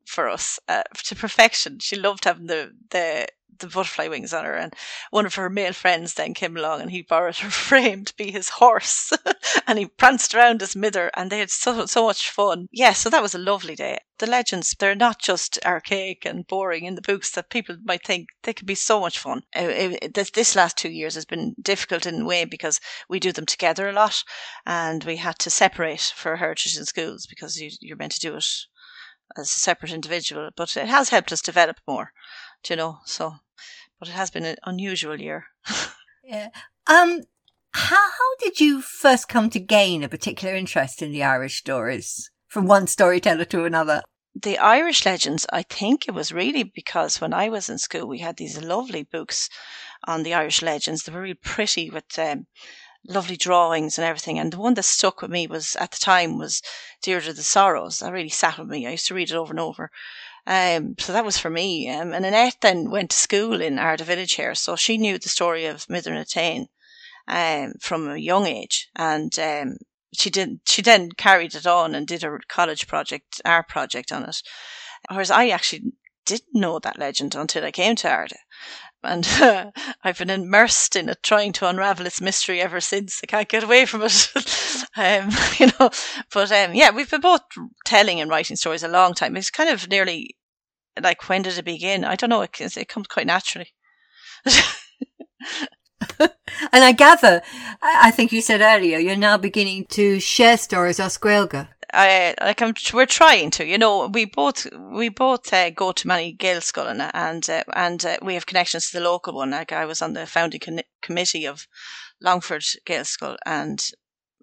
for 0.04 0.28
us 0.28 0.58
uh, 0.68 0.82
to 1.04 1.14
perfection. 1.14 1.78
She 1.78 1.96
loved 1.96 2.24
having 2.24 2.46
the 2.46 2.72
the 2.90 3.28
the 3.60 3.66
butterfly 3.66 4.08
wings 4.08 4.32
on 4.32 4.44
her. 4.44 4.54
And 4.54 4.74
one 5.10 5.26
of 5.26 5.34
her 5.36 5.48
male 5.48 5.72
friends 5.72 6.14
then 6.14 6.34
came 6.34 6.56
along 6.56 6.80
and 6.80 6.90
he 6.90 7.02
borrowed 7.02 7.36
her 7.38 7.50
frame 7.68 8.04
to 8.04 8.16
be 8.16 8.30
his 8.30 8.48
horse. 8.48 9.12
and 9.66 9.78
he 9.78 9.86
pranced 9.86 10.34
around 10.34 10.62
as 10.62 10.76
Mither 10.76 11.10
and 11.16 11.30
they 11.30 11.38
had 11.38 11.50
so, 11.50 11.86
so 11.86 12.06
much 12.06 12.30
fun. 12.30 12.68
Yeah, 12.72 12.92
so 12.92 13.10
that 13.10 13.22
was 13.22 13.34
a 13.34 13.38
lovely 13.38 13.74
day. 13.74 13.98
The 14.18 14.26
legends, 14.26 14.74
they're 14.78 14.94
not 14.94 15.18
just 15.18 15.58
archaic 15.64 16.26
and 16.26 16.46
boring 16.46 16.84
in 16.84 16.94
the 16.94 17.02
books 17.02 17.30
that 17.32 17.48
people 17.48 17.76
might 17.84 18.04
think. 18.04 18.28
They 18.42 18.52
can 18.52 18.66
be 18.66 18.74
so 18.74 19.00
much 19.00 19.18
fun. 19.18 19.42
Uh, 19.54 19.96
this, 20.12 20.30
this 20.30 20.54
last 20.54 20.76
two 20.76 20.90
years 20.90 21.14
has 21.14 21.24
been 21.24 21.54
difficult 21.60 22.04
in 22.04 22.22
a 22.22 22.24
way 22.24 22.44
because 22.44 22.80
we 23.08 23.18
do 23.18 23.32
them 23.32 23.46
together 23.46 23.88
a 23.88 23.92
lot 23.92 24.22
and 24.66 25.04
we 25.04 25.16
had 25.16 25.38
to 25.38 25.50
separate 25.50 26.12
for 26.14 26.36
heritage 26.36 26.76
in 26.76 26.84
schools 26.84 27.26
because 27.26 27.58
you, 27.58 27.70
you're 27.80 27.96
meant 27.96 28.12
to 28.12 28.20
do 28.20 28.34
it 28.34 28.44
as 29.36 29.54
a 29.54 29.58
separate 29.58 29.92
individual, 29.92 30.50
but 30.56 30.76
it 30.76 30.88
has 30.88 31.10
helped 31.10 31.32
us 31.32 31.40
develop 31.40 31.80
more, 31.86 32.12
do 32.62 32.74
you 32.74 32.76
know. 32.76 33.00
So 33.04 33.36
but 34.00 34.08
it 34.08 34.12
has 34.12 34.30
been 34.30 34.44
an 34.44 34.56
unusual 34.64 35.20
year. 35.20 35.44
yeah. 36.24 36.48
Um, 36.88 37.20
how, 37.72 37.96
how 37.96 38.36
did 38.40 38.58
you 38.58 38.82
first 38.82 39.28
come 39.28 39.48
to 39.50 39.60
gain 39.60 40.02
a 40.02 40.08
particular 40.08 40.56
interest 40.56 41.02
in 41.02 41.12
the 41.12 41.22
Irish 41.22 41.58
stories 41.58 42.30
from 42.48 42.66
one 42.66 42.88
storyteller 42.88 43.44
to 43.44 43.64
another? 43.64 44.02
The 44.34 44.58
Irish 44.58 45.04
legends, 45.04 45.46
I 45.52 45.62
think 45.62 46.08
it 46.08 46.14
was 46.14 46.32
really 46.32 46.62
because 46.62 47.20
when 47.20 47.34
I 47.34 47.48
was 47.48 47.68
in 47.68 47.78
school, 47.78 48.06
we 48.06 48.18
had 48.18 48.36
these 48.36 48.60
lovely 48.60 49.02
books 49.02 49.48
on 50.06 50.22
the 50.22 50.34
Irish 50.34 50.62
legends. 50.62 51.02
They 51.02 51.12
were 51.12 51.20
really 51.20 51.34
pretty 51.34 51.90
with 51.90 52.18
um, 52.18 52.46
lovely 53.06 53.36
drawings 53.36 53.98
and 53.98 54.04
everything. 54.04 54.38
And 54.38 54.52
the 54.52 54.58
one 54.58 54.74
that 54.74 54.84
stuck 54.84 55.22
with 55.22 55.30
me 55.30 55.46
was 55.46 55.76
at 55.76 55.90
the 55.92 55.98
time 55.98 56.38
was 56.38 56.62
Deirdre 57.02 57.32
the 57.32 57.42
Sorrows. 57.42 57.98
That 57.98 58.12
really 58.12 58.28
sat 58.28 58.58
with 58.58 58.68
me. 58.68 58.86
I 58.86 58.92
used 58.92 59.06
to 59.08 59.14
read 59.14 59.30
it 59.30 59.36
over 59.36 59.52
and 59.52 59.60
over. 59.60 59.90
Um, 60.46 60.94
so 60.98 61.12
that 61.12 61.24
was 61.24 61.38
for 61.38 61.50
me. 61.50 61.88
Um, 61.90 62.12
and 62.12 62.24
Annette 62.24 62.56
then 62.60 62.90
went 62.90 63.10
to 63.10 63.16
school 63.16 63.60
in 63.60 63.76
Ardagh 63.76 64.06
Village 64.06 64.34
here, 64.34 64.54
so 64.54 64.76
she 64.76 64.98
knew 64.98 65.18
the 65.18 65.28
story 65.28 65.66
of 65.66 65.88
Mither 65.88 66.12
Etain 66.12 66.66
um, 67.28 67.74
from 67.80 68.08
a 68.08 68.16
young 68.16 68.46
age, 68.46 68.88
and 68.96 69.38
um, 69.38 69.76
she 70.12 70.30
did. 70.30 70.60
She 70.66 70.82
then 70.82 71.10
carried 71.12 71.54
it 71.54 71.66
on 71.66 71.94
and 71.94 72.06
did 72.06 72.24
a 72.24 72.38
college 72.48 72.86
project, 72.86 73.40
art 73.44 73.68
project 73.68 74.12
on 74.12 74.24
it. 74.24 74.42
Whereas 75.08 75.30
I 75.30 75.48
actually 75.48 75.92
didn't 76.26 76.54
know 76.54 76.78
that 76.78 76.98
legend 76.98 77.34
until 77.34 77.64
I 77.64 77.70
came 77.70 77.96
to 77.96 78.08
Ardagh. 78.08 78.34
And 79.02 79.26
I've 80.04 80.18
been 80.18 80.30
immersed 80.30 80.96
in 80.96 81.08
it, 81.08 81.22
trying 81.22 81.52
to 81.54 81.68
unravel 81.68 82.06
its 82.06 82.20
mystery 82.20 82.60
ever 82.60 82.80
since. 82.80 83.20
I 83.22 83.26
can't 83.26 83.48
get 83.48 83.64
away 83.64 83.86
from 83.86 84.02
it, 84.02 84.32
um, 84.96 85.30
you 85.58 85.66
know. 85.78 85.90
But 86.32 86.52
um, 86.52 86.74
yeah, 86.74 86.90
we've 86.90 87.10
been 87.10 87.20
both 87.20 87.42
telling 87.84 88.20
and 88.20 88.30
writing 88.30 88.56
stories 88.56 88.82
a 88.82 88.88
long 88.88 89.14
time. 89.14 89.36
It's 89.36 89.50
kind 89.50 89.70
of 89.70 89.88
nearly 89.88 90.36
like 91.00 91.28
when 91.28 91.42
did 91.42 91.56
it 91.56 91.64
begin? 91.64 92.04
I 92.04 92.16
don't 92.16 92.30
know. 92.30 92.42
It, 92.42 92.60
it 92.60 92.88
comes 92.88 93.06
quite 93.06 93.26
naturally. 93.26 93.68
and 96.72 96.84
I 96.84 96.92
gather, 96.92 97.42
I 97.82 98.10
think 98.10 98.32
you 98.32 98.42
said 98.42 98.60
earlier, 98.60 98.98
you're 98.98 99.16
now 99.16 99.36
beginning 99.36 99.86
to 99.90 100.20
share 100.20 100.56
stories 100.56 101.00
as 101.00 101.18
Gaeilge. 101.18 101.68
I 101.92 102.34
like 102.40 102.62
I'm, 102.62 102.74
we're 102.92 103.06
trying 103.06 103.50
to, 103.52 103.66
you 103.66 103.78
know, 103.78 104.06
we 104.06 104.24
both 104.24 104.66
we 104.92 105.08
both 105.08 105.52
uh, 105.52 105.70
go 105.70 105.92
to 105.92 106.08
many 106.08 106.34
Gaelscoileanna 106.34 107.10
and 107.14 107.48
uh, 107.48 107.64
and 107.74 108.04
uh, 108.04 108.16
we 108.22 108.34
have 108.34 108.46
connections 108.46 108.90
to 108.90 108.98
the 108.98 109.04
local 109.04 109.34
one. 109.34 109.50
Like 109.50 109.72
I 109.72 109.84
was 109.84 110.02
on 110.02 110.12
the 110.12 110.26
founding 110.26 110.60
con- 110.60 110.82
committee 111.02 111.46
of 111.46 111.66
Longford 112.20 112.64
Gaelscoil 112.86 113.36
and 113.44 113.82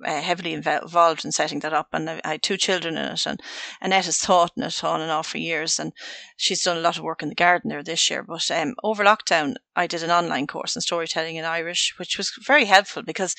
uh, 0.05 0.21
heavily 0.21 0.53
involved 0.53 1.25
in 1.25 1.31
setting 1.31 1.59
that 1.59 1.73
up. 1.73 1.89
And 1.93 2.09
I, 2.09 2.21
I, 2.23 2.31
had 2.33 2.43
two 2.43 2.57
children 2.57 2.97
in 2.97 3.05
it, 3.13 3.25
and 3.25 3.39
Annette 3.81 4.05
has 4.05 4.19
taught 4.19 4.51
in 4.55 4.63
it 4.63 4.83
on 4.83 5.01
and 5.01 5.11
off 5.11 5.27
for 5.27 5.37
years, 5.37 5.79
and 5.79 5.93
she's 6.35 6.63
done 6.63 6.77
a 6.77 6.81
lot 6.81 6.97
of 6.97 7.03
work 7.03 7.23
in 7.23 7.29
the 7.29 7.35
garden 7.35 7.69
there 7.69 7.83
this 7.83 8.09
year. 8.09 8.23
But 8.23 8.49
um, 8.51 8.75
over 8.83 9.03
lockdown, 9.03 9.55
I 9.75 9.87
did 9.87 10.03
an 10.03 10.11
online 10.11 10.47
course 10.47 10.75
in 10.75 10.81
storytelling 10.81 11.35
in 11.35 11.45
Irish, 11.45 11.93
which 11.97 12.17
was 12.17 12.31
very 12.45 12.65
helpful 12.65 13.03
because 13.03 13.35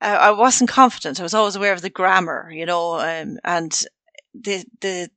uh, 0.00 0.18
I 0.20 0.30
wasn't 0.32 0.70
confident. 0.70 1.20
I 1.20 1.22
was 1.22 1.34
always 1.34 1.56
aware 1.56 1.72
of 1.72 1.82
the 1.82 1.90
grammar, 1.90 2.50
you 2.52 2.66
know, 2.66 2.98
um, 3.00 3.38
and 3.44 3.72
the 4.34 4.64
the 4.80 5.10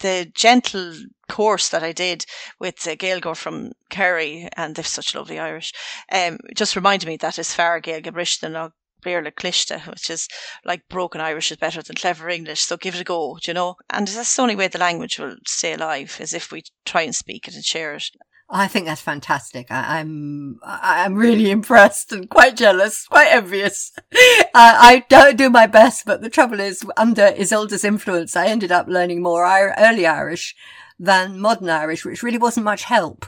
the 0.00 0.30
gentle 0.34 0.94
course 1.28 1.68
that 1.70 1.82
I 1.82 1.92
did 1.92 2.26
with 2.58 2.86
uh, 2.86 2.96
Gaeilge 2.96 3.36
from 3.36 3.72
Kerry, 3.90 4.48
and 4.56 4.74
they're 4.74 4.84
such 4.84 5.14
lovely 5.14 5.38
Irish, 5.38 5.72
um, 6.12 6.38
just 6.54 6.76
reminded 6.76 7.06
me 7.06 7.16
that 7.18 7.38
as 7.38 7.54
far 7.54 7.80
Gaeilge 7.80 8.12
Brishtan 8.12 8.70
Béarla 9.04 9.34
Cliste, 9.34 9.80
which 9.86 10.10
is 10.10 10.28
like 10.64 10.88
broken 10.88 11.20
Irish 11.20 11.50
is 11.50 11.58
better 11.58 11.82
than 11.82 11.96
clever 11.96 12.28
English, 12.28 12.62
so 12.62 12.76
give 12.76 12.94
it 12.94 13.00
a 13.00 13.04
go, 13.04 13.38
you 13.46 13.54
know? 13.54 13.76
And 13.90 14.08
that's 14.08 14.34
the 14.34 14.42
only 14.42 14.56
way 14.56 14.68
the 14.68 14.78
language 14.78 15.18
will 15.18 15.36
stay 15.46 15.74
alive, 15.74 16.16
is 16.20 16.34
if 16.34 16.50
we 16.50 16.64
try 16.84 17.02
and 17.02 17.14
speak 17.14 17.46
it 17.46 17.54
and 17.54 17.64
share 17.64 17.94
it. 17.94 18.10
I 18.48 18.68
think 18.68 18.86
that's 18.86 19.00
fantastic. 19.00 19.70
I, 19.70 20.00
am 20.00 20.58
I'm, 20.62 21.12
I'm 21.12 21.14
really 21.14 21.50
impressed 21.58 22.12
and 22.12 22.28
quite 22.28 22.56
jealous, 22.56 23.06
quite 23.06 23.32
envious. 23.32 23.92
Uh, 24.56 24.78
I 24.78 25.04
don't 25.08 25.36
do 25.36 25.50
my 25.50 25.66
best, 25.66 26.06
but 26.06 26.20
the 26.20 26.30
trouble 26.30 26.60
is, 26.60 26.84
under 26.96 27.34
Isolde's 27.36 27.82
influence, 27.82 28.36
I 28.36 28.46
ended 28.46 28.70
up 28.70 28.86
learning 28.86 29.20
more 29.20 29.44
early 29.44 30.06
Irish 30.06 30.54
than 30.96 31.40
modern 31.40 31.68
Irish, 31.68 32.04
which 32.04 32.22
really 32.22 32.38
wasn't 32.38 32.62
much 32.62 32.84
help. 32.84 33.26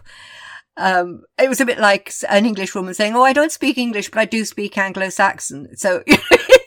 Um, 0.76 1.22
it 1.36 1.48
was 1.48 1.60
a 1.60 1.66
bit 1.66 1.78
like 1.78 2.12
an 2.28 2.46
English 2.46 2.76
woman 2.76 2.94
saying, 2.94 3.16
"Oh, 3.16 3.22
I 3.22 3.32
don't 3.32 3.50
speak 3.50 3.76
English, 3.76 4.10
but 4.10 4.20
I 4.20 4.24
do 4.24 4.44
speak 4.44 4.78
Anglo-Saxon." 4.78 5.76
So 5.76 6.04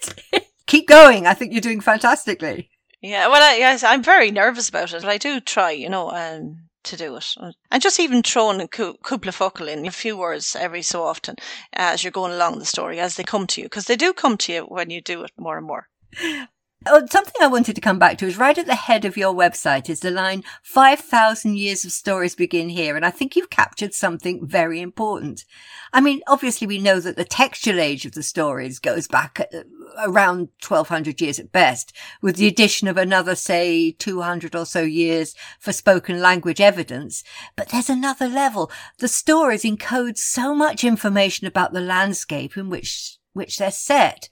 keep 0.65 0.87
going. 0.87 1.27
I 1.27 1.33
think 1.33 1.53
you're 1.53 1.61
doing 1.61 1.79
fantastically. 1.79 2.69
Yeah, 3.01 3.29
well, 3.29 3.41
I, 3.41 3.57
yes, 3.57 3.83
I'm 3.83 4.03
very 4.03 4.29
nervous 4.29 4.67
about 4.67 4.93
it, 4.93 5.03
but 5.03 5.09
I 5.09 5.17
do 5.17 5.39
try, 5.39 5.71
you 5.71 5.89
know, 5.89 6.11
um, 6.11 6.68
to 6.83 6.97
do 6.97 7.15
it, 7.15 7.35
and 7.71 7.81
just 7.81 7.99
even 7.99 8.23
throwing 8.23 8.61
a 8.61 8.67
couple 8.67 9.29
of 9.29 9.41
in 9.67 9.85
a 9.85 9.91
few 9.91 10.17
words 10.17 10.55
every 10.55 10.81
so 10.81 11.03
often 11.03 11.35
as 11.73 12.03
you're 12.03 12.11
going 12.11 12.33
along 12.33 12.59
the 12.59 12.65
story 12.65 12.99
as 12.99 13.15
they 13.15 13.23
come 13.23 13.47
to 13.47 13.61
you, 13.61 13.65
because 13.65 13.85
they 13.85 13.95
do 13.95 14.13
come 14.13 14.37
to 14.37 14.53
you 14.53 14.61
when 14.63 14.89
you 14.89 15.01
do 15.01 15.23
it 15.23 15.31
more 15.37 15.57
and 15.57 15.67
more. 15.67 15.87
Oh, 16.85 17.05
something 17.09 17.35
I 17.41 17.47
wanted 17.47 17.75
to 17.75 17.81
come 17.81 17.99
back 17.99 18.17
to 18.19 18.25
is 18.25 18.37
right 18.37 18.57
at 18.57 18.65
the 18.65 18.73
head 18.73 19.03
of 19.03 19.17
your 19.17 19.33
website 19.33 19.89
is 19.89 19.99
the 19.99 20.11
line 20.11 20.45
5,000 20.63 21.57
years 21.57 21.83
of 21.83 21.91
stories 21.91 22.35
begin 22.35 22.69
here. 22.69 22.95
And 22.95 23.05
I 23.05 23.11
think 23.11 23.35
you've 23.35 23.49
captured 23.49 23.93
something 23.93 24.47
very 24.47 24.79
important. 24.79 25.43
I 25.91 25.99
mean, 25.99 26.21
obviously 26.25 26.67
we 26.67 26.77
know 26.77 27.01
that 27.01 27.17
the 27.17 27.25
textual 27.25 27.81
age 27.81 28.05
of 28.05 28.13
the 28.13 28.23
stories 28.23 28.79
goes 28.79 29.09
back 29.09 29.41
uh, 29.53 29.63
around 29.97 30.49
1200 30.65 31.19
years 31.19 31.37
at 31.37 31.51
best, 31.51 31.91
with 32.21 32.37
the 32.37 32.47
addition 32.47 32.87
of 32.87 32.95
another, 32.95 33.35
say, 33.35 33.91
200 33.91 34.55
or 34.55 34.65
so 34.65 34.81
years 34.81 35.35
for 35.59 35.73
spoken 35.73 36.21
language 36.21 36.61
evidence. 36.61 37.25
But 37.57 37.69
there's 37.69 37.89
another 37.89 38.29
level. 38.29 38.71
The 38.99 39.09
stories 39.09 39.63
encode 39.63 40.17
so 40.17 40.55
much 40.55 40.85
information 40.85 41.45
about 41.45 41.73
the 41.73 41.81
landscape 41.81 42.55
in 42.55 42.69
which, 42.69 43.17
which 43.33 43.57
they're 43.57 43.69
set. 43.69 44.29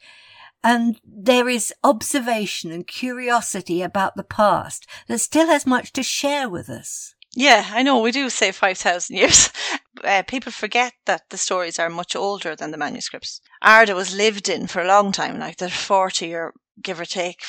And 0.63 0.99
there 1.03 1.47
is 1.47 1.73
observation 1.83 2.71
and 2.71 2.87
curiosity 2.87 3.81
about 3.81 4.15
the 4.15 4.23
past 4.23 4.87
that 5.07 5.19
still 5.19 5.47
has 5.47 5.65
much 5.65 5.93
to 5.93 6.03
share 6.03 6.49
with 6.49 6.69
us. 6.69 7.15
Yeah, 7.35 7.69
I 7.71 7.83
know. 7.83 8.01
We 8.01 8.11
do 8.11 8.29
say 8.29 8.51
5,000 8.51 9.15
years. 9.15 9.49
Uh, 10.03 10.21
people 10.21 10.51
forget 10.51 10.93
that 11.05 11.23
the 11.31 11.37
stories 11.37 11.79
are 11.79 11.89
much 11.89 12.15
older 12.15 12.55
than 12.55 12.69
the 12.69 12.77
manuscripts. 12.77 13.41
Ardagh 13.63 13.95
was 13.95 14.15
lived 14.15 14.47
in 14.47 14.67
for 14.67 14.79
a 14.79 14.87
long 14.87 15.11
time, 15.11 15.39
like 15.39 15.57
there's 15.57 15.73
40 15.73 16.35
or 16.35 16.53
give 16.79 16.99
or 16.99 17.05
take 17.05 17.41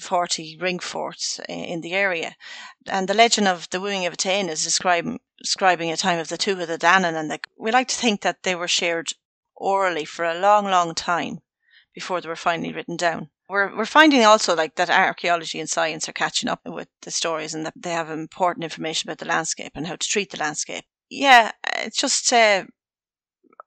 40 0.00 0.58
ring 0.60 0.80
forts 0.80 1.38
in 1.48 1.80
the 1.82 1.92
area. 1.92 2.34
And 2.88 3.08
the 3.08 3.14
legend 3.14 3.46
of 3.46 3.70
the 3.70 3.80
wooing 3.80 4.06
of 4.06 4.14
Etain 4.14 4.48
is 4.48 4.64
describing, 4.64 5.20
describing 5.40 5.92
a 5.92 5.96
time 5.96 6.18
of 6.18 6.26
the 6.26 6.36
two 6.36 6.60
of 6.60 6.66
the 6.66 6.78
Danann. 6.78 7.14
And 7.14 7.30
the, 7.30 7.38
we 7.56 7.70
like 7.70 7.86
to 7.88 7.96
think 7.96 8.22
that 8.22 8.42
they 8.42 8.56
were 8.56 8.66
shared 8.66 9.12
orally 9.54 10.04
for 10.04 10.24
a 10.24 10.40
long, 10.40 10.64
long 10.64 10.96
time 10.96 11.38
before 11.98 12.20
they 12.20 12.28
were 12.28 12.36
finally 12.48 12.72
written 12.72 12.96
down. 12.96 13.28
We're, 13.48 13.76
we're 13.76 13.96
finding 13.98 14.24
also 14.24 14.54
like 14.54 14.74
that 14.76 14.90
archaeology 14.90 15.58
and 15.60 15.68
science 15.68 16.08
are 16.08 16.20
catching 16.24 16.48
up 16.50 16.60
with 16.64 16.88
the 17.02 17.10
stories 17.10 17.54
and 17.54 17.64
that 17.66 17.74
they 17.84 17.94
have 18.00 18.10
important 18.10 18.64
information 18.64 19.08
about 19.08 19.18
the 19.18 19.32
landscape 19.34 19.72
and 19.74 19.86
how 19.86 19.96
to 19.96 20.08
treat 20.08 20.30
the 20.30 20.38
landscape. 20.38 20.84
Yeah, 21.10 21.52
it's 21.84 22.00
just, 22.04 22.32
uh, 22.32 22.64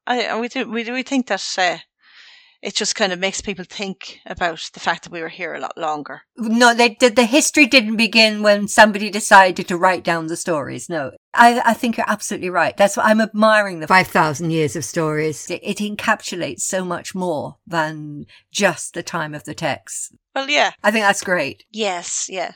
I, 0.07 0.39
we 0.39 0.47
we 0.63 0.91
we 0.91 1.03
think 1.03 1.27
that, 1.27 1.43
uh, 1.57 1.77
it 2.61 2.75
just 2.75 2.95
kind 2.95 3.11
of 3.11 3.19
makes 3.19 3.41
people 3.41 3.65
think 3.65 4.19
about 4.25 4.69
the 4.73 4.79
fact 4.79 5.03
that 5.03 5.11
we 5.11 5.21
were 5.21 5.29
here 5.29 5.55
a 5.55 5.59
lot 5.59 5.77
longer. 5.77 6.21
No, 6.37 6.73
they, 6.73 6.95
the, 6.99 7.09
the 7.09 7.25
history 7.25 7.65
didn't 7.65 7.95
begin 7.95 8.43
when 8.43 8.67
somebody 8.67 9.09
decided 9.09 9.67
to 9.67 9.77
write 9.77 10.03
down 10.03 10.27
the 10.27 10.37
stories. 10.37 10.87
No, 10.87 11.11
I, 11.33 11.61
I 11.65 11.73
think 11.73 11.97
you're 11.97 12.09
absolutely 12.09 12.49
right. 12.49 12.77
That's 12.77 12.97
what 12.97 13.07
I'm 13.07 13.21
admiring 13.21 13.79
the 13.79 13.87
5,000 13.87 14.51
years 14.51 14.75
of 14.75 14.85
stories. 14.85 15.49
It, 15.49 15.61
it 15.63 15.77
encapsulates 15.77 16.61
so 16.61 16.85
much 16.85 17.15
more 17.15 17.57
than 17.65 18.25
just 18.51 18.93
the 18.93 19.03
time 19.03 19.33
of 19.33 19.45
the 19.45 19.55
text. 19.55 20.15
Well, 20.35 20.49
yeah. 20.49 20.71
I 20.83 20.91
think 20.91 21.03
that's 21.03 21.23
great. 21.23 21.65
Yes, 21.71 22.27
yeah. 22.29 22.53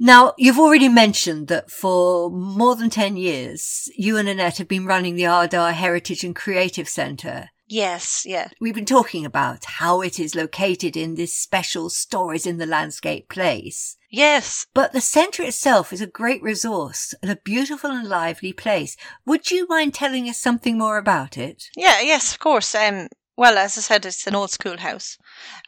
Now, 0.00 0.34
you've 0.38 0.60
already 0.60 0.88
mentioned 0.88 1.48
that 1.48 1.70
for 1.70 2.30
more 2.30 2.76
than 2.76 2.88
10 2.88 3.16
years, 3.16 3.90
you 3.96 4.16
and 4.16 4.28
Annette 4.28 4.58
have 4.58 4.68
been 4.68 4.86
running 4.86 5.16
the 5.16 5.24
Ardagh 5.24 5.72
Heritage 5.72 6.22
and 6.22 6.36
Creative 6.36 6.88
Centre. 6.88 7.50
Yes, 7.68 8.24
yeah. 8.26 8.48
We've 8.60 8.74
been 8.74 8.86
talking 8.86 9.26
about 9.26 9.64
how 9.64 10.00
it 10.00 10.18
is 10.18 10.34
located 10.34 10.96
in 10.96 11.14
this 11.14 11.36
special 11.36 11.90
stories 11.90 12.46
in 12.46 12.56
the 12.56 12.66
landscape 12.66 13.28
place. 13.28 13.96
Yes. 14.10 14.66
But 14.72 14.92
the 14.92 15.02
centre 15.02 15.42
itself 15.42 15.92
is 15.92 16.00
a 16.00 16.06
great 16.06 16.42
resource 16.42 17.14
and 17.22 17.30
a 17.30 17.36
beautiful 17.36 17.90
and 17.90 18.08
lively 18.08 18.54
place. 18.54 18.96
Would 19.26 19.50
you 19.50 19.66
mind 19.68 19.92
telling 19.92 20.28
us 20.30 20.38
something 20.38 20.78
more 20.78 20.96
about 20.96 21.36
it? 21.36 21.64
Yeah, 21.76 22.00
yes, 22.00 22.32
of 22.32 22.38
course. 22.38 22.74
Um, 22.74 23.08
well, 23.38 23.56
as 23.56 23.78
I 23.78 23.82
said, 23.82 24.04
it's 24.04 24.26
an 24.26 24.34
old 24.34 24.50
schoolhouse, 24.50 25.16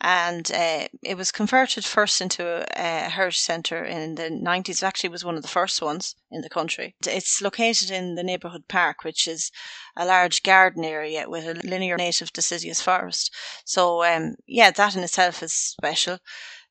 and 0.01 0.51
uh, 0.51 0.89
it 1.05 1.17
was 1.17 1.31
converted 1.31 1.85
first 1.85 2.21
into 2.21 2.45
a, 2.45 2.67
a 2.77 3.09
heritage 3.09 3.39
centre 3.39 3.85
in 3.85 4.17
the 4.17 4.29
90s. 4.29 4.83
It 4.83 4.87
actually 4.87 5.11
was 5.11 5.25
one 5.25 5.37
of 5.37 5.43
the 5.43 5.49
first 5.49 5.81
ones 5.81 6.17
in 6.33 6.41
the 6.41 6.49
country. 6.49 6.97
It's 7.07 7.41
located 7.41 7.93
in 7.93 8.17
the 8.17 8.25
neighbourhood 8.25 8.67
park, 8.67 9.05
which 9.05 9.29
is 9.29 9.53
a 9.97 10.05
large 10.05 10.43
garden 10.43 10.85
area 10.85 11.31
with 11.31 11.47
a 11.47 11.65
linear 11.65 11.97
native 11.97 12.33
deciduous 12.33 12.83
forest. 12.83 13.33
So, 13.65 14.03
um, 14.03 14.35
yeah, 14.49 14.73
that 14.73 14.97
in 14.97 15.05
itself 15.05 15.41
is 15.41 15.55
special. 15.55 16.19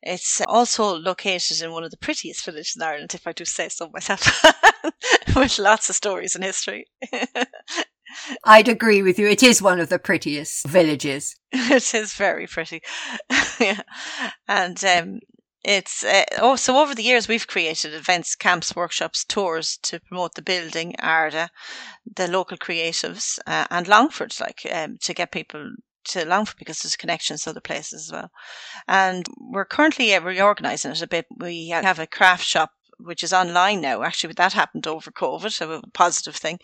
It's 0.01 0.41
also 0.49 0.97
located 0.97 1.61
in 1.61 1.71
one 1.71 1.85
of 1.85 1.91
the 1.91 1.97
prettiest 1.97 2.43
villages 2.43 2.75
in 2.75 2.81
Ireland, 2.81 3.13
if 3.13 3.25
I 3.25 3.31
do 3.31 3.45
say 3.45 3.69
so 3.69 3.89
myself, 3.93 4.43
with 5.35 5.59
lots 5.59 5.89
of 5.89 5.95
stories 5.95 6.35
and 6.35 6.43
history. 6.43 6.87
I'd 8.43 8.67
agree 8.67 9.01
with 9.01 9.19
you. 9.19 9.27
It 9.27 9.43
is 9.43 9.61
one 9.61 9.79
of 9.79 9.89
the 9.89 9.99
prettiest 9.99 10.65
villages. 10.67 11.35
it 11.51 11.93
is 11.93 12.13
very 12.13 12.47
pretty. 12.47 12.81
yeah. 13.59 13.81
And 14.47 14.83
um, 14.83 15.19
it's 15.63 16.03
uh, 16.03 16.23
oh, 16.39 16.55
so 16.55 16.77
over 16.77 16.95
the 16.95 17.03
years 17.03 17.27
we've 17.27 17.47
created 17.47 17.93
events, 17.93 18.35
camps, 18.35 18.75
workshops, 18.75 19.25
tours 19.25 19.77
to 19.83 19.99
promote 19.99 20.35
the 20.35 20.41
building, 20.41 20.95
Ardagh, 20.99 21.49
the 22.15 22.27
local 22.27 22.57
creatives, 22.57 23.39
uh, 23.45 23.65
and 23.69 23.87
Longford, 23.87 24.33
like 24.39 24.65
um, 24.71 24.97
to 25.01 25.13
get 25.13 25.31
people 25.31 25.73
to 26.05 26.25
Longford 26.25 26.57
because 26.57 26.79
there's 26.79 26.95
connections 26.95 27.43
to 27.43 27.49
other 27.49 27.61
places 27.61 28.07
as 28.07 28.11
well. 28.11 28.31
And 28.87 29.27
we're 29.37 29.65
currently 29.65 30.13
uh, 30.13 30.21
reorganising 30.21 30.91
it 30.91 31.01
a 31.01 31.07
bit. 31.07 31.25
We 31.37 31.69
have 31.69 31.99
a 31.99 32.07
craft 32.07 32.45
shop 32.45 32.71
which 32.99 33.23
is 33.23 33.33
online 33.33 33.81
now. 33.81 34.03
Actually, 34.03 34.33
that 34.33 34.53
happened 34.53 34.85
over 34.87 35.11
COVID, 35.11 35.51
so 35.51 35.71
a 35.71 35.81
positive 35.93 36.35
thing. 36.35 36.59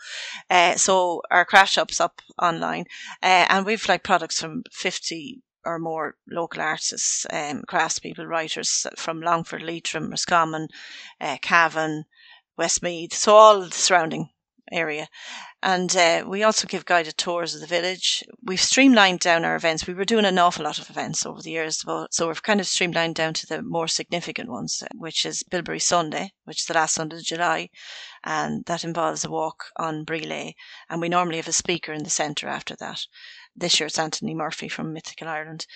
uh, 0.49 0.77
so 0.77 1.23
our 1.31 1.45
craft 1.45 1.73
shop's 1.73 2.01
up 2.01 2.23
online, 2.41 2.85
uh, 3.23 3.47
and 3.49 3.67
we've 3.67 3.89
like 3.89 4.05
products 4.05 4.41
from 4.41 4.63
fifty 4.71 5.43
or 5.67 5.79
more 5.79 6.15
local 6.29 6.63
artists, 6.63 7.27
um, 7.31 7.63
craftspeople, 7.69 8.27
writers 8.27 8.87
from 8.97 9.21
Longford, 9.21 9.63
Leitrim, 9.63 10.11
Roscommon, 10.11 10.69
uh, 11.21 11.37
Cavan, 11.43 12.05
Westmeath, 12.57 13.13
so 13.13 13.35
all 13.35 13.61
the 13.61 13.71
surrounding 13.73 14.31
area. 14.73 15.09
And 15.63 15.97
uh, 15.97 16.25
we 16.27 16.43
also 16.43 16.67
give 16.67 16.85
guided 16.85 17.17
tours 17.17 17.55
of 17.55 17.61
the 17.61 17.67
village. 17.67 18.23
We've 18.43 18.61
streamlined 18.61 19.21
down 19.21 19.45
our 19.45 19.57
events. 19.57 19.87
We 19.87 19.95
were 19.95 20.05
doing 20.05 20.25
an 20.25 20.39
awful 20.39 20.65
lot 20.65 20.79
of 20.79 20.91
events 20.91 21.27
over 21.27 21.43
the 21.43 21.51
years, 21.51 21.85
so 22.11 22.29
we've 22.29 22.43
kind 22.43 22.61
of 22.61 22.67
streamlined 22.67 23.15
down 23.15 23.35
to 23.35 23.47
the 23.47 23.63
more 23.63 23.89
significant 23.89 24.49
ones, 24.49 24.83
which 24.95 25.27
is 25.27 25.43
Bilberry 25.43 25.81
Sunday, 25.81 26.33
which 26.45 26.61
is 26.61 26.67
the 26.67 26.75
last 26.75 26.95
Sunday 26.95 27.17
of 27.17 27.25
July, 27.25 27.71
and 28.23 28.65
that 28.67 28.85
involves 28.85 29.25
a 29.25 29.31
walk 29.31 29.65
on 29.77 30.05
Bree 30.05 30.55
And 30.89 31.01
we 31.01 31.09
normally 31.09 31.37
have 31.39 31.49
a 31.49 31.53
speaker 31.53 31.93
in 31.93 32.05
the 32.05 32.11
centre 32.11 32.49
after 32.49 32.77
that. 32.77 33.01
This 33.59 33.81
year 33.81 33.87
it's 33.87 33.99
Anthony 33.99 34.35
Murphy 34.35 34.69
from 34.69 34.93
Mythical 34.93 35.29
Ireland. 35.29 35.67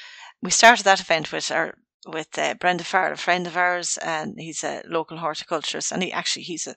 We 0.42 0.50
started 0.50 0.84
that 0.84 1.00
event 1.00 1.32
with 1.32 1.50
our 1.50 1.78
with 2.06 2.38
uh, 2.38 2.54
Brendan 2.54 2.84
Farrell, 2.84 3.12
a 3.12 3.16
friend 3.16 3.46
of 3.46 3.56
ours, 3.56 3.98
and 3.98 4.38
he's 4.38 4.64
a 4.64 4.82
local 4.86 5.18
horticulturist, 5.18 5.92
and 5.92 6.02
he 6.02 6.12
actually 6.12 6.42
he's 6.42 6.66
a, 6.66 6.74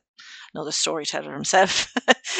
another 0.54 0.72
storyteller 0.72 1.34
himself. 1.34 1.94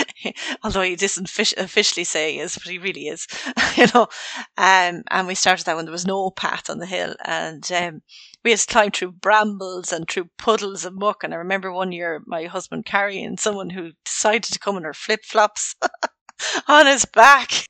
Although 0.64 0.82
he 0.84 0.96
doesn't 0.96 1.30
fish, 1.30 1.54
officially 1.58 2.04
say 2.06 2.34
he 2.34 2.40
is, 2.40 2.56
but 2.56 2.72
he 2.72 2.78
really 2.78 3.08
is, 3.08 3.28
you 3.76 3.88
know. 3.94 4.08
Um, 4.58 5.04
and 5.10 5.28
we 5.28 5.36
started 5.36 5.66
that 5.66 5.76
when 5.76 5.86
there 5.86 5.92
was 5.92 6.08
no 6.08 6.32
path 6.32 6.70
on 6.70 6.80
the 6.80 6.86
hill, 6.86 7.16
and 7.26 7.70
um, 7.72 8.02
we 8.44 8.52
had 8.52 8.60
to 8.62 8.68
climb 8.68 8.92
through 8.92 9.14
brambles 9.14 9.92
and 9.92 10.08
through 10.08 10.30
puddles 10.38 10.86
of 10.86 10.94
muck. 10.94 11.24
And 11.24 11.34
I 11.34 11.38
remember 11.38 11.72
one 11.72 11.92
year 11.92 12.22
my 12.26 12.46
husband 12.46 12.86
carrying 12.86 13.38
someone 13.38 13.72
who 13.72 13.92
decided 14.06 14.54
to 14.54 14.60
come 14.60 14.78
in 14.78 14.84
her 14.84 14.94
flip 14.94 15.26
flops 15.26 15.76
on 16.68 16.86
his 16.86 17.06
back. 17.06 17.68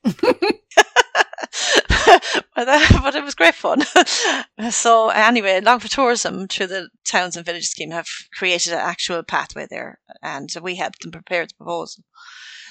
But, 2.54 2.68
uh, 2.68 2.80
but, 3.02 3.14
it 3.14 3.24
was 3.24 3.34
great 3.34 3.54
fun. 3.54 3.82
so 4.70 5.10
anyway, 5.10 5.60
Longford 5.60 5.90
Tourism 5.90 6.48
through 6.48 6.68
the 6.68 6.88
Towns 7.04 7.36
and 7.36 7.44
Villages 7.44 7.70
scheme 7.70 7.90
have 7.90 8.08
created 8.36 8.72
an 8.72 8.78
actual 8.78 9.22
pathway 9.22 9.66
there, 9.68 9.98
and 10.22 10.48
we 10.62 10.76
helped 10.76 11.00
them 11.00 11.10
prepare 11.10 11.46
the 11.46 11.54
proposal. 11.54 12.04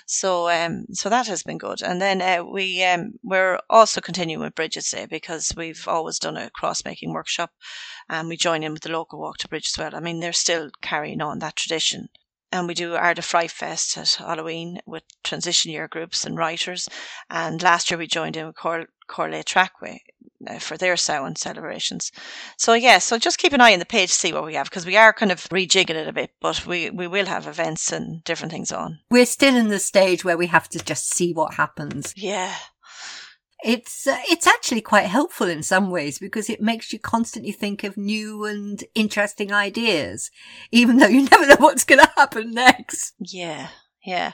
So, 0.05 0.49
um, 0.49 0.85
so 0.91 1.09
that 1.09 1.27
has 1.27 1.43
been 1.43 1.57
good. 1.57 1.81
And 1.81 2.01
then 2.01 2.21
uh, 2.21 2.43
we 2.43 2.83
um, 2.83 3.13
we're 3.23 3.59
also 3.69 4.01
continuing 4.01 4.41
with 4.43 4.55
Brigid's 4.55 4.91
Day 4.91 5.05
because 5.05 5.53
we've 5.55 5.87
always 5.87 6.19
done 6.19 6.37
a 6.37 6.49
cross 6.49 6.83
making 6.85 7.13
workshop, 7.13 7.51
and 8.09 8.27
we 8.27 8.37
join 8.37 8.63
in 8.63 8.73
with 8.73 8.83
the 8.83 8.91
local 8.91 9.19
walk 9.19 9.37
to 9.39 9.47
Bridge 9.47 9.69
as 9.69 9.77
well. 9.77 9.95
I 9.95 9.99
mean, 9.99 10.19
they're 10.19 10.33
still 10.33 10.71
carrying 10.81 11.21
on 11.21 11.39
that 11.39 11.55
tradition 11.55 12.09
and 12.53 12.67
we 12.67 12.75
do 12.75 12.91
Ardagh 12.91 13.23
Fright 13.23 13.49
Fest 13.49 13.97
at 13.97 14.09
Halloween 14.13 14.79
with 14.85 15.01
transition 15.23 15.71
year 15.71 15.87
groups 15.87 16.23
and 16.23 16.37
writers. 16.37 16.87
And 17.29 17.61
last 17.63 17.89
year 17.89 17.97
we 17.97 18.05
joined 18.05 18.37
in 18.37 18.45
with 18.45 18.55
Cor- 18.55 18.89
Corlea 19.07 19.43
Trackway 19.43 20.01
uh, 20.47 20.59
for 20.59 20.77
their 20.77 20.95
Samhain 20.95 21.35
celebrations. 21.35 22.11
So 22.57 22.75
yeah, 22.75 22.99
so 22.99 23.17
just 23.17 23.39
keep 23.39 23.53
an 23.53 23.61
eye 23.61 23.73
on 23.73 23.79
the 23.79 23.85
page 23.85 24.09
to 24.09 24.15
see 24.15 24.31
what 24.31 24.45
we 24.45 24.53
have 24.53 24.69
because 24.69 24.85
we 24.85 24.95
are 24.95 25.11
kind 25.11 25.31
of 25.31 25.41
rejigging 25.49 25.95
it 25.95 26.07
a 26.07 26.13
bit, 26.13 26.29
but 26.39 26.67
we, 26.67 26.91
we 26.91 27.07
will 27.07 27.25
have 27.25 27.47
events 27.47 27.91
and 27.91 28.23
different 28.23 28.51
things 28.51 28.71
on. 28.71 28.99
We're 29.09 29.25
still 29.25 29.55
in 29.55 29.69
the 29.69 29.79
stage 29.79 30.23
where 30.23 30.37
we 30.37 30.47
have 30.47 30.69
to 30.69 30.79
just 30.79 31.11
see 31.11 31.33
what 31.33 31.55
happens. 31.55 32.13
Yeah. 32.15 32.53
It's 33.63 34.07
uh, 34.07 34.19
it's 34.29 34.47
actually 34.47 34.81
quite 34.81 35.05
helpful 35.05 35.47
in 35.47 35.63
some 35.63 35.89
ways 35.89 36.19
because 36.19 36.49
it 36.49 36.61
makes 36.61 36.91
you 36.91 36.99
constantly 36.99 37.51
think 37.51 37.83
of 37.83 37.95
new 37.95 38.45
and 38.45 38.83
interesting 38.93 39.53
ideas, 39.53 40.29
even 40.71 40.97
though 40.97 41.07
you 41.07 41.23
never 41.31 41.47
know 41.47 41.55
what's 41.59 41.85
going 41.85 42.01
to 42.01 42.11
happen 42.15 42.51
next. 42.51 43.13
Yeah, 43.19 43.69
yeah. 44.05 44.33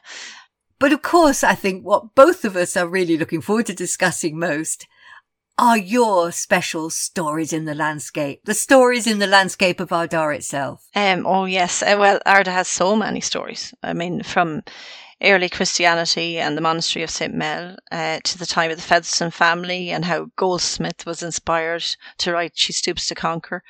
But 0.79 0.93
of 0.93 1.01
course, 1.01 1.43
I 1.43 1.55
think 1.55 1.85
what 1.85 2.15
both 2.15 2.45
of 2.45 2.55
us 2.55 2.75
are 2.75 2.87
really 2.87 3.17
looking 3.17 3.41
forward 3.41 3.67
to 3.67 3.73
discussing 3.73 4.39
most 4.39 4.87
are 5.59 5.77
your 5.77 6.31
special 6.31 6.89
stories 6.89 7.51
in 7.51 7.65
the 7.65 7.75
landscape, 7.75 8.39
the 8.45 8.53
stories 8.53 9.05
in 9.05 9.19
the 9.19 9.27
landscape 9.27 9.81
of 9.81 9.89
Ardagh 9.89 10.37
itself. 10.37 10.87
Um, 10.95 11.27
oh 11.27 11.45
yes, 11.45 11.83
uh, 11.83 11.97
well, 11.99 12.19
Ardagh 12.25 12.53
has 12.53 12.69
so 12.69 12.95
many 12.95 13.19
stories. 13.19 13.73
I 13.83 13.93
mean, 13.93 14.23
from 14.23 14.63
early 15.21 15.49
Christianity 15.49 16.39
and 16.39 16.55
the 16.55 16.61
monastery 16.61 17.03
of 17.03 17.09
St. 17.09 17.33
Mel 17.33 17.77
uh, 17.91 18.19
to 18.23 18.37
the 18.37 18.45
time 18.45 18.71
of 18.71 18.77
the 18.77 18.83
Fetherston 18.83 19.31
family 19.31 19.89
and 19.89 20.05
how 20.05 20.31
Goldsmith 20.35 21.05
was 21.05 21.21
inspired 21.21 21.83
to 22.19 22.31
write 22.31 22.53
She 22.55 22.73
Stoops 22.73 23.07
to 23.07 23.15
Conquer 23.15 23.63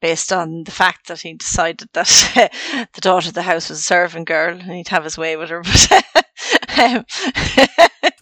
based 0.00 0.32
on 0.32 0.64
the 0.64 0.70
fact 0.70 1.06
that 1.08 1.20
he 1.20 1.34
decided 1.34 1.88
that 1.92 2.50
the 2.94 3.00
daughter 3.00 3.28
of 3.28 3.34
the 3.34 3.42
house 3.42 3.68
was 3.68 3.78
a 3.78 3.82
servant 3.82 4.26
girl 4.26 4.54
and 4.54 4.72
he'd 4.72 4.88
have 4.88 5.04
his 5.04 5.18
way 5.18 5.36
with 5.36 5.50
her. 5.50 5.58
um, 6.78 7.04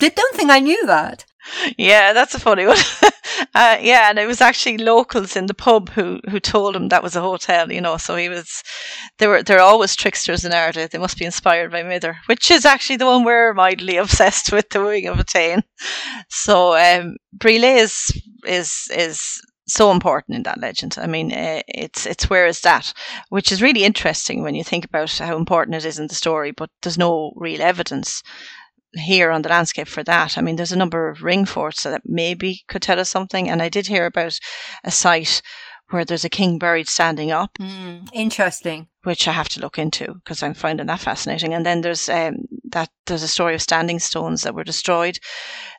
don't 0.01 0.37
think 0.37 0.51
I 0.51 0.61
knew 0.61 0.87
that. 0.87 1.25
Yeah, 1.77 2.13
that's 2.13 2.35
a 2.35 2.41
funny 2.41 2.67
one. 2.67 2.77
uh, 3.55 3.79
yeah, 3.81 4.11
and 4.11 4.19
it 4.19 4.27
was 4.27 4.41
actually 4.41 4.79
locals 4.79 5.37
in 5.37 5.47
the 5.47 5.55
pub 5.55 5.91
who 5.91 6.21
who 6.31 6.41
told 6.41 6.77
him 6.77 6.89
that 6.89 7.03
was 7.03 7.17
a 7.17 7.21
hotel. 7.21 7.71
You 7.73 7.81
know, 7.81 7.97
so 7.97 8.17
he 8.17 8.29
was. 8.29 8.63
They 9.19 9.27
were 9.27 9.43
they're 9.43 9.61
always 9.61 9.97
tricksters 9.97 10.45
in 10.45 10.53
Ardagh. 10.53 10.91
They 10.91 10.99
must 10.99 11.19
be 11.19 11.25
inspired 11.25 11.71
by 11.71 11.83
Mither, 11.83 12.17
which 12.27 12.51
is 12.51 12.65
actually 12.65 12.97
the 12.97 13.07
one 13.07 13.25
we're 13.25 13.55
mildly 13.55 13.97
obsessed 14.05 14.53
with, 14.53 14.71
the 14.71 14.81
Wooing 14.81 15.07
of 15.07 15.19
a 15.19 15.25
Etain. 15.25 15.63
So 16.29 16.77
um, 16.77 17.17
is 17.45 18.23
is 18.47 18.89
is 18.95 19.41
so 19.67 19.91
important 19.91 20.37
in 20.37 20.43
that 20.45 20.59
legend. 20.61 20.97
I 20.99 21.07
mean, 21.07 21.33
uh, 21.33 21.63
it's 21.69 22.07
it's 22.07 22.31
where 22.31 22.47
is 22.47 22.61
that, 22.63 22.93
which 23.29 23.53
is 23.53 23.63
really 23.63 23.85
interesting 23.85 24.43
when 24.43 24.55
you 24.55 24.65
think 24.65 24.85
about 24.85 25.11
how 25.19 25.37
important 25.37 25.77
it 25.77 25.85
is 25.85 25.99
in 25.99 26.07
the 26.09 26.15
story, 26.15 26.53
but 26.53 26.71
there's 26.83 26.99
no 26.99 27.33
real 27.37 27.61
evidence 27.63 28.23
here 28.95 29.31
on 29.31 29.43
the 29.43 29.49
landscape 29.49 29.89
for 29.89 30.03
that. 30.05 30.39
I 30.39 30.41
mean, 30.41 30.57
there's 30.57 30.73
a 30.73 30.77
number 30.77 31.09
of 31.09 31.23
ring 31.23 31.45
forts 31.45 31.83
that 31.83 32.03
maybe 32.05 32.63
could 32.69 32.83
tell 32.83 33.01
us 33.01 33.09
something, 33.09 33.49
and 33.49 33.63
I 33.63 33.69
did 33.69 33.87
hear 33.87 34.07
about 34.07 34.39
a 34.85 34.91
site 34.91 35.43
where 35.91 36.05
there's 36.05 36.25
a 36.25 36.31
king 36.31 36.59
buried 36.59 36.89
standing 36.89 37.31
up. 37.31 37.57
Mm, 37.59 38.09
interesting. 38.13 38.89
Which 39.05 39.27
I 39.27 39.33
have 39.33 39.49
to 39.51 39.61
look 39.61 39.79
into 39.79 40.15
because 40.15 40.43
I'm 40.43 40.55
finding 40.55 40.87
that 40.87 41.01
fascinating. 41.01 41.55
And 41.55 41.65
then 41.65 41.81
there's 41.81 42.09
um, 42.09 42.47
that 42.73 42.91
there's 43.07 43.23
a 43.23 43.29
story 43.29 43.55
of 43.55 43.63
standing 43.63 43.99
stones 43.99 44.43
that 44.43 44.55
were 44.55 44.65
destroyed, 44.65 45.19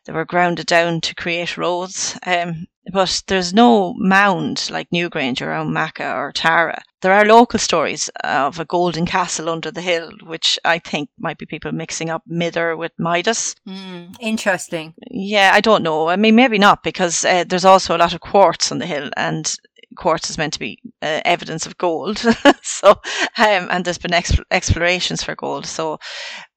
that 0.06 0.16
were 0.16 0.26
grounded 0.26 0.66
down 0.66 1.02
to 1.02 1.16
create 1.16 1.58
roads. 1.58 2.18
Um, 2.26 2.68
but 2.92 3.22
there's 3.28 3.54
no 3.54 3.94
mound 3.98 4.70
like 4.72 4.90
Newgrange 4.90 5.42
or 5.42 5.64
Macha 5.66 6.12
or 6.12 6.32
Tara. 6.32 6.82
There 7.02 7.14
are 7.14 7.26
local 7.26 7.60
stories 7.60 8.10
of 8.24 8.60
a 8.60 8.66
golden 8.66 9.06
castle 9.06 9.50
under 9.50 9.72
the 9.72 9.82
hill, 9.82 10.12
which 10.24 10.58
I 10.66 10.80
think 10.80 11.10
might 11.20 11.38
be 11.38 11.46
people 11.46 11.72
mixing 11.72 12.10
up 12.10 12.24
Mither 12.26 12.76
with 12.76 12.92
Midas. 12.98 13.56
Mm, 13.68 14.16
interesting. 14.20 14.94
Yeah, 15.10 15.52
I 15.54 15.62
don't 15.62 15.84
know. 15.84 16.10
I 16.10 16.16
mean, 16.16 16.36
maybe 16.36 16.58
not 16.58 16.84
because 16.84 17.24
uh, 17.24 17.44
there's 17.48 17.66
also 17.66 17.96
a 17.96 18.00
lot 18.00 18.14
of 18.14 18.22
quartz 18.22 18.72
on 18.72 18.80
the 18.80 18.86
hill, 18.86 19.12
and 19.16 19.56
quartz 19.96 20.30
is 20.30 20.38
meant 20.38 20.54
to 20.54 20.60
be 20.60 20.80
uh, 21.02 21.22
evidence 21.26 21.66
of 21.66 21.78
gold. 21.78 22.18
so, 22.82 22.92
um, 22.92 23.68
and 23.70 23.84
there's 23.84 23.98
been 23.98 24.12
exp- 24.12 24.44
explorations 24.52 25.24
for 25.24 25.36
gold, 25.36 25.66
so 25.66 26.00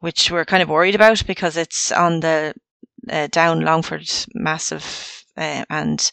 which 0.00 0.30
we're 0.30 0.44
kind 0.44 0.62
of 0.62 0.68
worried 0.68 0.94
about 0.94 1.26
because 1.26 1.56
it's 1.56 1.90
on 1.92 2.20
the 2.20 2.54
uh, 3.10 3.26
down 3.30 3.60
Longford 3.60 4.08
massif, 4.34 5.24
uh, 5.36 5.64
and 5.70 6.10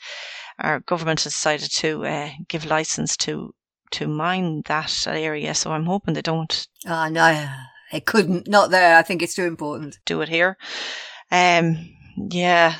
our 0.60 0.80
government 0.82 1.24
has 1.24 1.34
decided 1.34 1.72
to 1.72 2.06
uh, 2.06 2.30
give 2.48 2.66
license 2.66 3.16
to 3.18 3.54
to 3.92 4.08
mine 4.08 4.62
that 4.66 5.08
area. 5.08 5.54
So 5.54 5.72
I'm 5.72 5.86
hoping 5.86 6.14
they 6.14 6.22
don't. 6.22 6.68
Oh 6.88 7.08
no, 7.10 7.48
it 7.92 8.06
couldn't. 8.06 8.48
Not 8.48 8.72
there. 8.72 8.98
I 8.98 9.04
think 9.04 9.22
it's 9.22 9.36
too 9.36 9.46
important. 9.46 9.98
Do 10.06 10.22
it 10.22 10.30
here. 10.30 10.58
Um. 11.32 11.96
Yeah. 12.32 12.76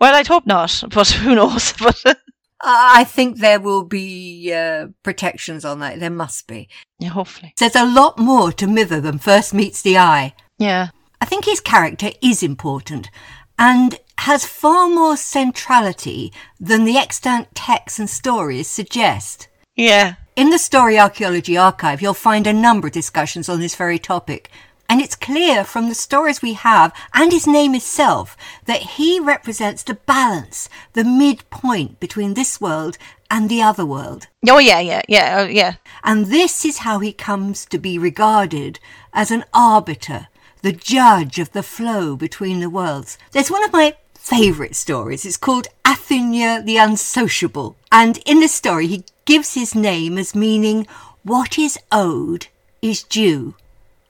Well, 0.00 0.14
I'd 0.14 0.28
hope 0.28 0.46
not, 0.46 0.82
but 0.90 1.08
who 1.22 1.34
knows? 1.34 1.72
But 1.78 2.18
I 2.60 3.04
think 3.04 3.38
there 3.38 3.60
will 3.60 3.84
be 3.84 4.52
uh, 4.52 4.88
protections 5.02 5.64
on 5.64 5.80
that. 5.80 6.00
There 6.00 6.10
must 6.10 6.46
be. 6.46 6.68
Yeah, 6.98 7.10
hopefully. 7.10 7.52
There's 7.58 7.76
a 7.76 7.84
lot 7.84 8.18
more 8.18 8.52
to 8.52 8.66
Mither 8.66 9.00
than 9.00 9.18
first 9.18 9.52
meets 9.52 9.82
the 9.82 9.98
eye. 9.98 10.34
Yeah. 10.58 10.88
I 11.20 11.26
think 11.26 11.44
his 11.44 11.60
character 11.60 12.10
is 12.22 12.42
important 12.42 13.10
and 13.58 13.98
has 14.18 14.46
far 14.46 14.88
more 14.88 15.16
centrality 15.16 16.32
than 16.58 16.84
the 16.84 16.96
extant 16.96 17.54
texts 17.54 17.98
and 17.98 18.08
stories 18.08 18.68
suggest. 18.68 19.48
Yeah. 19.74 20.14
In 20.34 20.50
the 20.50 20.58
Story 20.58 20.98
Archaeology 20.98 21.56
Archive, 21.56 22.02
you'll 22.02 22.14
find 22.14 22.46
a 22.46 22.52
number 22.52 22.88
of 22.88 22.92
discussions 22.92 23.48
on 23.48 23.60
this 23.60 23.74
very 23.74 23.98
topic, 23.98 24.50
and 24.88 25.00
it's 25.00 25.14
clear 25.14 25.64
from 25.64 25.88
the 25.88 25.94
stories 25.94 26.42
we 26.42 26.54
have 26.54 26.92
and 27.12 27.32
his 27.32 27.46
name 27.46 27.74
itself 27.74 28.36
that 28.66 28.82
he 28.96 29.20
represents 29.20 29.82
the 29.82 29.94
balance, 29.94 30.68
the 30.92 31.04
midpoint 31.04 31.98
between 32.00 32.34
this 32.34 32.60
world 32.60 32.98
and 33.30 33.48
the 33.48 33.62
other 33.62 33.84
world. 33.84 34.28
Oh, 34.48 34.58
yeah, 34.58 34.80
yeah, 34.80 35.02
yeah, 35.08 35.36
oh, 35.40 35.46
yeah. 35.46 35.74
And 36.04 36.26
this 36.26 36.64
is 36.64 36.78
how 36.78 37.00
he 37.00 37.12
comes 37.12 37.64
to 37.66 37.78
be 37.78 37.98
regarded 37.98 38.78
as 39.12 39.30
an 39.30 39.44
arbiter, 39.52 40.28
the 40.62 40.72
judge 40.72 41.38
of 41.38 41.52
the 41.52 41.62
flow 41.62 42.16
between 42.16 42.60
the 42.60 42.70
worlds. 42.70 43.18
There's 43.32 43.50
one 43.50 43.64
of 43.64 43.72
my 43.72 43.96
favourite 44.14 44.74
stories. 44.74 45.24
It's 45.24 45.36
called 45.36 45.68
Athunnya 45.84 46.64
the 46.64 46.78
Unsociable. 46.78 47.76
And 47.92 48.18
in 48.26 48.40
the 48.40 48.48
story, 48.48 48.86
he 48.86 49.04
gives 49.24 49.54
his 49.54 49.74
name 49.74 50.18
as 50.18 50.34
meaning 50.34 50.86
what 51.22 51.58
is 51.58 51.78
owed 51.90 52.48
is 52.82 53.02
due. 53.02 53.54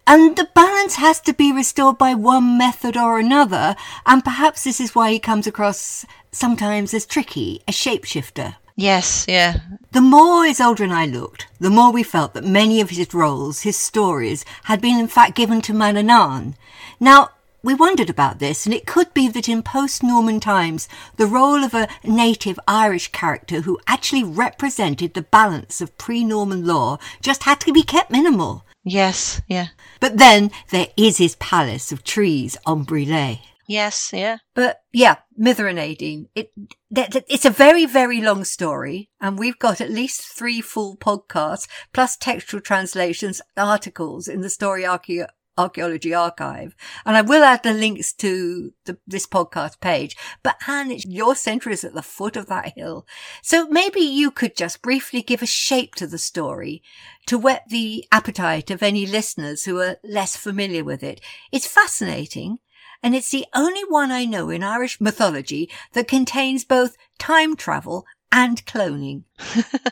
And 0.06 0.36
the 0.36 0.48
balance 0.54 0.96
has 0.96 1.20
to 1.22 1.32
be 1.32 1.52
restored 1.52 1.98
by 1.98 2.14
one 2.14 2.56
method 2.56 2.96
or 2.96 3.18
another, 3.18 3.74
and 4.06 4.22
perhaps 4.22 4.62
this 4.62 4.80
is 4.80 4.94
why 4.94 5.10
he 5.10 5.18
comes 5.18 5.48
across 5.48 6.06
sometimes 6.30 6.94
as 6.94 7.06
tricky, 7.06 7.62
a 7.66 7.72
shapeshifter. 7.72 8.54
Yes, 8.76 9.24
yeah. 9.26 9.60
The 9.92 10.02
more 10.02 10.44
Isolde 10.44 10.80
and 10.80 10.92
I 10.92 11.06
looked, 11.06 11.48
the 11.58 11.70
more 11.70 11.90
we 11.90 12.02
felt 12.02 12.34
that 12.34 12.44
many 12.44 12.80
of 12.80 12.90
his 12.90 13.12
roles, 13.14 13.62
his 13.62 13.76
stories, 13.76 14.44
had 14.64 14.80
been 14.80 15.00
in 15.00 15.08
fact 15.08 15.34
given 15.34 15.60
to 15.62 15.72
Manannán. 15.72 16.54
Now, 17.00 17.30
we 17.62 17.74
wondered 17.74 18.10
about 18.10 18.38
this, 18.38 18.64
and 18.64 18.72
it 18.72 18.86
could 18.86 19.12
be 19.12 19.26
that 19.28 19.48
in 19.48 19.62
post 19.62 20.02
Norman 20.02 20.38
times, 20.38 20.88
the 21.16 21.26
role 21.26 21.64
of 21.64 21.74
a 21.74 21.88
native 22.04 22.60
Irish 22.68 23.08
character 23.10 23.62
who 23.62 23.80
actually 23.88 24.22
represented 24.22 25.14
the 25.14 25.22
balance 25.22 25.80
of 25.80 25.96
pre 25.98 26.22
Norman 26.22 26.64
law 26.64 26.98
just 27.20 27.42
had 27.42 27.58
to 27.62 27.72
be 27.72 27.82
kept 27.82 28.12
minimal. 28.12 28.62
Yes, 28.88 29.42
yeah. 29.48 29.68
But 29.98 30.16
then 30.16 30.52
there 30.70 30.86
is 30.96 31.18
his 31.18 31.34
palace 31.36 31.90
of 31.90 32.04
trees 32.04 32.56
on 32.64 32.86
Brighlea. 32.86 33.40
Yes, 33.66 34.12
yeah. 34.12 34.38
But 34.54 34.78
yeah, 34.92 35.16
Mither 35.36 35.66
and 35.66 35.76
Etain. 35.76 36.28
It, 36.36 36.52
it's 36.88 37.44
a 37.44 37.50
very, 37.50 37.84
very 37.84 38.20
long 38.20 38.44
story, 38.44 39.10
and 39.20 39.36
we've 39.36 39.58
got 39.58 39.80
at 39.80 39.90
least 39.90 40.22
three 40.22 40.60
full 40.60 40.96
podcasts 40.96 41.66
plus 41.92 42.16
textual 42.16 42.60
translations, 42.60 43.42
articles 43.56 44.28
in 44.28 44.40
the 44.40 44.50
Story 44.50 44.84
Archae- 44.84 45.26
Archaeology 45.58 46.12
Archive. 46.14 46.74
And 47.04 47.16
I 47.16 47.22
will 47.22 47.42
add 47.42 47.62
the 47.62 47.72
links 47.72 48.12
to 48.14 48.72
the, 48.84 48.98
this 49.06 49.26
podcast 49.26 49.80
page. 49.80 50.16
But 50.42 50.56
Anne, 50.66 50.96
your 51.06 51.34
centre 51.34 51.70
is 51.70 51.84
at 51.84 51.94
the 51.94 52.02
foot 52.02 52.36
of 52.36 52.46
that 52.46 52.74
hill. 52.76 53.06
So 53.42 53.66
maybe 53.68 54.00
you 54.00 54.30
could 54.30 54.56
just 54.56 54.82
briefly 54.82 55.22
give 55.22 55.42
a 55.42 55.46
shape 55.46 55.94
to 55.96 56.06
the 56.06 56.18
story 56.18 56.82
to 57.26 57.38
whet 57.38 57.64
the 57.68 58.04
appetite 58.12 58.70
of 58.70 58.82
any 58.82 59.06
listeners 59.06 59.64
who 59.64 59.80
are 59.80 59.96
less 60.04 60.36
familiar 60.36 60.84
with 60.84 61.02
it. 61.02 61.20
It's 61.52 61.66
fascinating. 61.66 62.58
And 63.02 63.14
it's 63.14 63.30
the 63.30 63.46
only 63.54 63.82
one 63.82 64.10
I 64.10 64.24
know 64.24 64.50
in 64.50 64.62
Irish 64.62 65.00
mythology 65.00 65.70
that 65.92 66.08
contains 66.08 66.64
both 66.64 66.96
time 67.18 67.54
travel 67.54 68.04
and 68.32 68.64
cloning. 68.66 69.24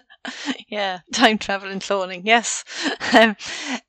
yeah, 0.68 1.00
time 1.12 1.38
travel 1.38 1.70
and 1.70 1.80
cloning. 1.80 2.22
Yes, 2.24 2.64
um, 3.12 3.30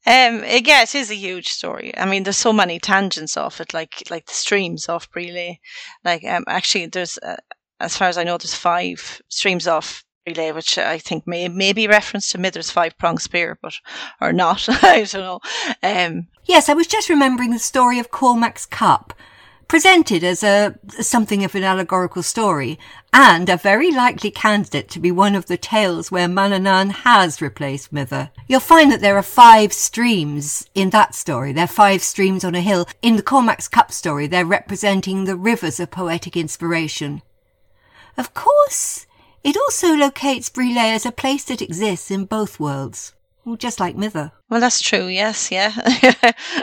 um, 0.06 0.44
yeah, 0.46 0.84
it 0.84 0.96
is 0.96 1.12
a 1.12 1.16
huge 1.16 1.50
story. 1.50 1.96
I 1.98 2.06
mean, 2.06 2.24
there's 2.24 2.38
so 2.38 2.54
many 2.54 2.80
tangents 2.80 3.38
off 3.38 3.62
it, 3.62 3.74
like 3.74 4.04
like 4.10 4.26
the 4.26 4.34
streams 4.34 4.90
off 4.90 5.12
Brighlea. 5.12 5.58
Like, 6.04 6.24
um, 6.26 6.44
actually, 6.48 6.88
there's 6.88 7.18
uh, 7.20 7.38
as 7.80 7.98
far 7.98 8.08
as 8.08 8.18
I 8.18 8.24
know, 8.24 8.38
there's 8.38 8.54
five 8.54 9.22
streams 9.30 9.68
off 9.68 10.04
Brighlea, 10.26 10.54
which 10.54 10.78
I 10.78 10.98
think 10.98 11.28
may 11.28 11.48
may 11.48 11.74
be 11.74 11.88
reference 11.88 12.30
to 12.32 12.38
Mither's 12.38 12.72
five 12.72 12.98
pronged 12.98 13.22
spear, 13.22 13.58
but 13.62 13.76
or 14.22 14.34
not. 14.34 14.68
I 14.84 15.04
don't 15.04 15.14
know. 15.14 15.40
Um, 15.84 16.28
yes, 16.46 16.70
I 16.70 16.74
was 16.74 16.88
just 16.88 17.10
remembering 17.10 17.52
the 17.52 17.60
story 17.60 18.00
of 18.00 18.12
Cormac's 18.12 18.66
cup 18.66 19.14
presented 19.68 20.24
as 20.24 20.44
a 20.44 20.78
something 21.02 21.44
of 21.44 21.56
an 21.56 21.64
allegorical 21.64 22.24
story 22.24 22.78
and 23.14 23.50
a 23.50 23.58
very 23.58 23.92
likely 23.92 24.32
candidate 24.32 24.90
to 24.90 25.00
be 25.00 25.12
one 25.12 25.36
of 25.36 25.46
the 25.48 25.58
tales 25.58 26.12
where 26.12 26.28
Manannán 26.28 26.92
has 26.92 27.42
replaced 27.42 27.92
Mither. 27.92 28.32
You'll 28.48 28.60
find 28.60 28.92
that 28.92 29.02
there 29.02 29.18
are 29.18 29.24
five 29.24 29.74
streams 29.74 30.70
in 30.76 30.90
that 30.92 31.16
story. 31.16 31.54
There 31.54 31.64
are 31.64 31.68
five 31.68 32.02
streams 32.02 32.44
on 32.44 32.56
a 32.56 32.62
hill. 32.62 32.88
In 33.02 33.16
the 33.16 33.24
Cormac's 33.24 33.68
Cup 33.68 33.92
story, 33.92 34.28
they're 34.28 34.46
representing 34.46 35.24
the 35.24 35.36
rivers 35.36 35.80
of 35.80 35.92
poetic 35.92 36.38
inspiration. 36.38 37.22
Of 38.18 38.34
course, 38.34 39.06
it 39.44 39.58
also 39.58 39.96
locates 39.96 40.50
Brile 40.50 40.78
as 40.78 41.06
a 41.06 41.12
place 41.12 41.44
that 41.46 41.62
exists 41.62 42.12
in 42.12 42.26
both 42.26 42.60
worlds. 42.60 43.14
Just 43.58 43.80
like 43.80 43.96
Mither. 43.96 44.32
Well, 44.50 44.60
that's 44.60 44.82
true, 44.82 45.06
yes, 45.06 45.52
yeah. 45.52 45.72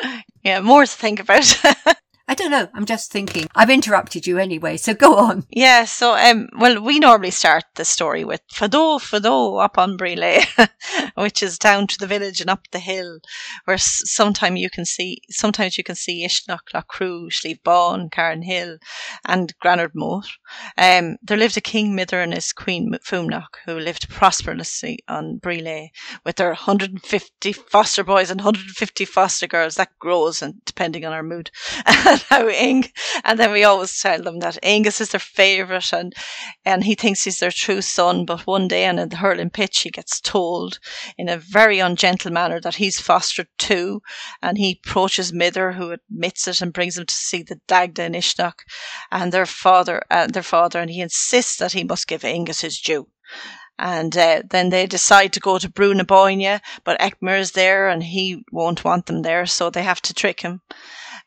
yeah, 0.42 0.60
more 0.60 0.84
to 0.84 0.90
think 0.90 1.20
about. 1.20 1.62
I 2.28 2.34
don't 2.34 2.50
know. 2.50 2.68
I'm 2.72 2.86
just 2.86 3.10
thinking. 3.10 3.48
I've 3.54 3.70
interrupted 3.70 4.26
you 4.26 4.38
anyway, 4.38 4.76
so 4.76 4.94
go 4.94 5.16
on. 5.16 5.44
Yeah, 5.50 5.84
so 5.84 6.16
um, 6.16 6.48
well, 6.58 6.80
we 6.80 6.98
normally 6.98 7.30
start 7.30 7.64
the 7.74 7.84
story 7.84 8.24
with 8.24 8.40
Fado, 8.48 9.00
Fado 9.00 9.62
up 9.62 9.76
on 9.76 9.96
Brile, 9.96 10.42
which 11.16 11.42
is 11.42 11.58
down 11.58 11.88
to 11.88 11.98
the 11.98 12.06
village 12.06 12.40
and 12.40 12.48
up 12.48 12.68
the 12.70 12.78
hill, 12.78 13.18
where 13.64 13.78
sometimes 13.78 14.60
you 14.60 14.70
can 14.70 14.84
see, 14.84 15.20
sometimes 15.30 15.76
you 15.76 15.84
can 15.84 15.96
see 15.96 16.24
Uisneach, 16.24 16.72
Loughcrew, 16.72 17.32
Slieve 17.32 17.62
Bawn, 17.64 18.08
Cairn 18.08 18.42
Hill, 18.42 18.78
and 19.24 19.52
Granard 19.60 19.92
Moat. 19.94 20.26
Um, 20.78 21.16
there 21.22 21.36
lived 21.36 21.56
a 21.56 21.60
King 21.60 21.94
Mither 21.94 22.20
and 22.20 22.34
his 22.34 22.52
Queen 22.52 22.94
Fumnach, 23.04 23.56
who 23.66 23.78
lived 23.78 24.08
prosperously 24.08 25.00
on 25.08 25.38
Brile 25.38 25.88
with 26.24 26.36
their 26.36 26.48
150 26.48 27.52
foster 27.52 28.04
boys 28.04 28.30
and 28.30 28.40
150 28.40 29.04
foster 29.04 29.46
girls. 29.46 29.74
That 29.74 29.98
grows, 29.98 30.40
and 30.40 30.64
depending 30.64 31.04
on 31.04 31.12
our 31.12 31.22
mood. 31.22 31.50
Ing, 32.32 32.84
and 33.24 33.38
then 33.38 33.52
we 33.52 33.64
always 33.64 33.98
tell 34.00 34.22
them 34.22 34.40
that 34.40 34.58
Angus 34.62 35.00
is 35.00 35.10
their 35.10 35.20
favourite 35.20 35.92
and 35.92 36.14
and 36.64 36.84
he 36.84 36.94
thinks 36.94 37.24
he's 37.24 37.38
their 37.38 37.50
true 37.50 37.82
son. 37.82 38.24
But 38.24 38.46
one 38.46 38.68
day 38.68 38.84
in 38.84 38.96
the 38.96 39.16
hurling 39.16 39.50
pitch, 39.50 39.80
he 39.80 39.90
gets 39.90 40.20
told 40.20 40.78
in 41.16 41.28
a 41.28 41.36
very 41.36 41.78
ungentle 41.78 42.32
manner 42.32 42.60
that 42.60 42.76
he's 42.76 43.00
fostered 43.00 43.48
too, 43.58 44.02
and 44.42 44.58
he 44.58 44.80
approaches 44.84 45.32
Mither, 45.32 45.72
who 45.72 45.92
admits 45.92 46.46
it 46.48 46.60
and 46.60 46.72
brings 46.72 46.98
him 46.98 47.06
to 47.06 47.14
see 47.14 47.42
the 47.42 47.60
Dagda 47.66 48.02
and 48.02 48.14
Uisneach 48.14 48.60
and 49.10 49.32
their 49.32 49.46
father, 49.46 50.02
uh, 50.10 50.26
their 50.26 50.42
father, 50.42 50.80
and 50.80 50.90
he 50.90 51.00
insists 51.00 51.56
that 51.56 51.72
he 51.72 51.84
must 51.84 52.08
give 52.08 52.24
Angus 52.24 52.60
his 52.60 52.80
due 52.80 53.08
and 53.78 54.16
uh, 54.16 54.42
then 54.48 54.70
they 54.70 54.86
decide 54.86 55.32
to 55.32 55.40
go 55.40 55.58
to 55.58 55.68
Brú 55.68 55.96
na 55.96 56.04
Bóinne, 56.04 56.60
but 56.84 57.00
Elcmar 57.00 57.38
is 57.38 57.52
there 57.52 57.88
and 57.88 58.02
he 58.02 58.44
won't 58.52 58.84
want 58.84 59.06
them 59.06 59.22
there, 59.22 59.46
so 59.46 59.70
they 59.70 59.82
have 59.82 60.02
to 60.02 60.14
trick 60.14 60.40
him. 60.40 60.60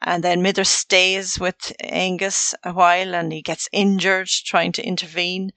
And 0.06 0.24
then 0.24 0.44
Mither 0.44 0.64
stays 0.64 1.40
with 1.40 1.74
Angus 1.82 2.54
a 2.64 2.72
while 2.72 3.16
and 3.16 3.34
he 3.34 3.42
gets 3.42 3.68
injured 3.74 4.28
trying 4.28 4.72
to 4.74 4.86
intervene 4.86 5.52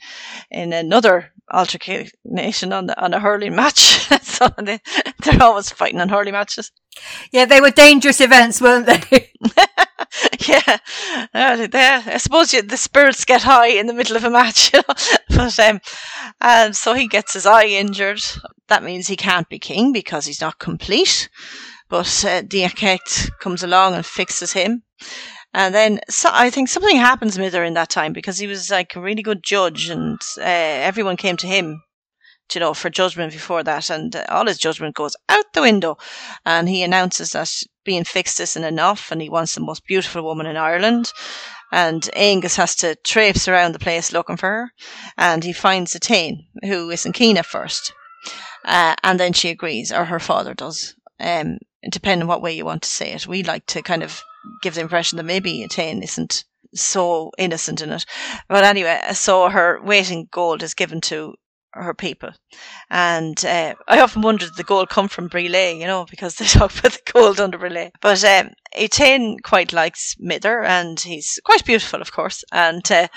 in 0.50 0.72
another 0.72 1.32
altercation 1.52 2.72
on, 2.72 2.86
the, 2.86 3.00
on 3.00 3.12
a 3.14 3.20
hurling 3.20 3.54
match. 3.54 4.08
so 4.22 4.48
they, 4.56 4.80
they're 5.22 5.42
always 5.42 5.70
fighting 5.70 6.00
on 6.00 6.08
hurling 6.08 6.32
matches. 6.32 6.72
Yeah, 7.30 7.44
they 7.44 7.60
were 7.60 7.70
dangerous 7.70 8.20
events, 8.20 8.60
weren't 8.60 8.86
they? 8.86 9.30
yeah, 10.48 10.78
I 11.34 12.16
suppose 12.18 12.52
you, 12.52 12.62
the 12.62 12.76
spirits 12.76 13.24
get 13.24 13.42
high 13.42 13.68
in 13.68 13.86
the 13.86 13.92
middle 13.92 14.16
of 14.16 14.24
a 14.24 14.30
match, 14.30 14.72
you 14.72 14.80
know? 14.80 14.94
but 15.28 15.58
um, 15.58 15.80
and 16.40 16.74
so 16.74 16.94
he 16.94 17.06
gets 17.06 17.34
his 17.34 17.46
eye 17.46 17.66
injured. 17.66 18.22
That 18.68 18.82
means 18.82 19.06
he 19.06 19.16
can't 19.16 19.48
be 19.48 19.58
king 19.58 19.92
because 19.92 20.26
he's 20.26 20.40
not 20.40 20.58
complete. 20.58 21.28
But 21.88 22.24
uh, 22.24 22.42
Dian 22.42 22.70
Cecht 22.70 23.30
comes 23.40 23.62
along 23.62 23.94
and 23.94 24.04
fixes 24.04 24.52
him. 24.52 24.82
And 25.54 25.74
then 25.74 26.00
so 26.08 26.28
I 26.32 26.50
think 26.50 26.68
something 26.68 26.96
happens 26.96 27.38
with 27.38 27.54
her 27.54 27.64
in 27.64 27.74
that 27.74 27.88
time 27.88 28.12
because 28.12 28.38
he 28.38 28.46
was 28.46 28.70
like 28.70 28.94
a 28.94 29.00
really 29.00 29.22
good 29.22 29.42
judge 29.42 29.88
and 29.88 30.20
uh, 30.36 30.42
everyone 30.42 31.16
came 31.16 31.38
to 31.38 31.46
him, 31.46 31.82
you 32.52 32.60
know, 32.60 32.74
for 32.74 32.90
judgment 32.90 33.32
before 33.32 33.62
that. 33.62 33.88
And 33.88 34.14
uh, 34.14 34.24
all 34.28 34.46
his 34.46 34.58
judgment 34.58 34.94
goes 34.94 35.16
out 35.28 35.46
the 35.54 35.62
window. 35.62 35.96
And 36.44 36.68
he 36.68 36.82
announces 36.82 37.30
that 37.30 37.50
being 37.84 38.04
fixed 38.04 38.40
isn't 38.40 38.64
enough 38.64 39.10
and 39.10 39.22
he 39.22 39.30
wants 39.30 39.54
the 39.54 39.62
most 39.62 39.86
beautiful 39.86 40.22
woman 40.22 40.46
in 40.46 40.56
Ireland. 40.56 41.12
And 41.72 42.08
Angus 42.14 42.56
has 42.56 42.74
to 42.76 42.96
traipse 42.96 43.48
around 43.48 43.72
the 43.72 43.78
place 43.78 44.12
looking 44.12 44.36
for 44.36 44.48
her. 44.48 44.72
And 45.16 45.44
he 45.44 45.52
finds 45.52 45.94
Etain, 45.94 46.46
who 46.62 46.90
isn't 46.90 47.12
keen 47.12 47.36
at 47.38 47.46
first. 47.46 47.92
Uh, 48.64 48.94
and 49.02 49.18
then 49.18 49.32
she 49.32 49.48
agrees, 49.48 49.92
or 49.92 50.06
her 50.06 50.20
father 50.20 50.54
does. 50.54 50.94
Um, 51.20 51.58
depending 51.90 52.22
on 52.22 52.28
what 52.28 52.42
way 52.42 52.52
you 52.52 52.64
want 52.64 52.82
to 52.82 52.88
say 52.88 53.12
it. 53.12 53.26
We 53.26 53.42
like 53.42 53.66
to 53.66 53.82
kind 53.82 54.02
of 54.02 54.22
give 54.62 54.74
the 54.74 54.80
impression 54.80 55.16
that 55.16 55.24
maybe 55.24 55.64
Etain 55.64 56.02
isn't 56.02 56.44
so 56.74 57.32
innocent 57.38 57.80
in 57.80 57.90
it. 57.90 58.04
But 58.48 58.64
anyway, 58.64 59.00
so 59.12 59.48
her 59.48 59.80
weight 59.82 60.10
in 60.10 60.28
gold 60.30 60.62
is 60.62 60.74
given 60.74 61.00
to 61.02 61.34
her 61.72 61.94
people. 61.94 62.30
And 62.90 63.42
uh, 63.44 63.74
I 63.86 64.00
often 64.00 64.22
wondered 64.22 64.56
the 64.56 64.64
gold 64.64 64.88
come 64.88 65.08
from 65.08 65.28
Brile, 65.28 65.72
you 65.74 65.86
know, 65.86 66.06
because 66.08 66.36
they 66.36 66.44
talk 66.46 66.76
about 66.78 66.92
the 66.92 67.12
gold 67.12 67.40
under 67.40 67.58
Brile. 67.58 67.90
But 68.00 68.24
um, 68.24 68.50
Etain 68.76 69.36
quite 69.42 69.72
likes 69.72 70.14
Mither, 70.18 70.62
and 70.62 70.98
he's 71.00 71.40
quite 71.44 71.64
beautiful, 71.64 72.00
of 72.00 72.12
course. 72.12 72.44
And 72.52 72.90
uh, 72.90 73.08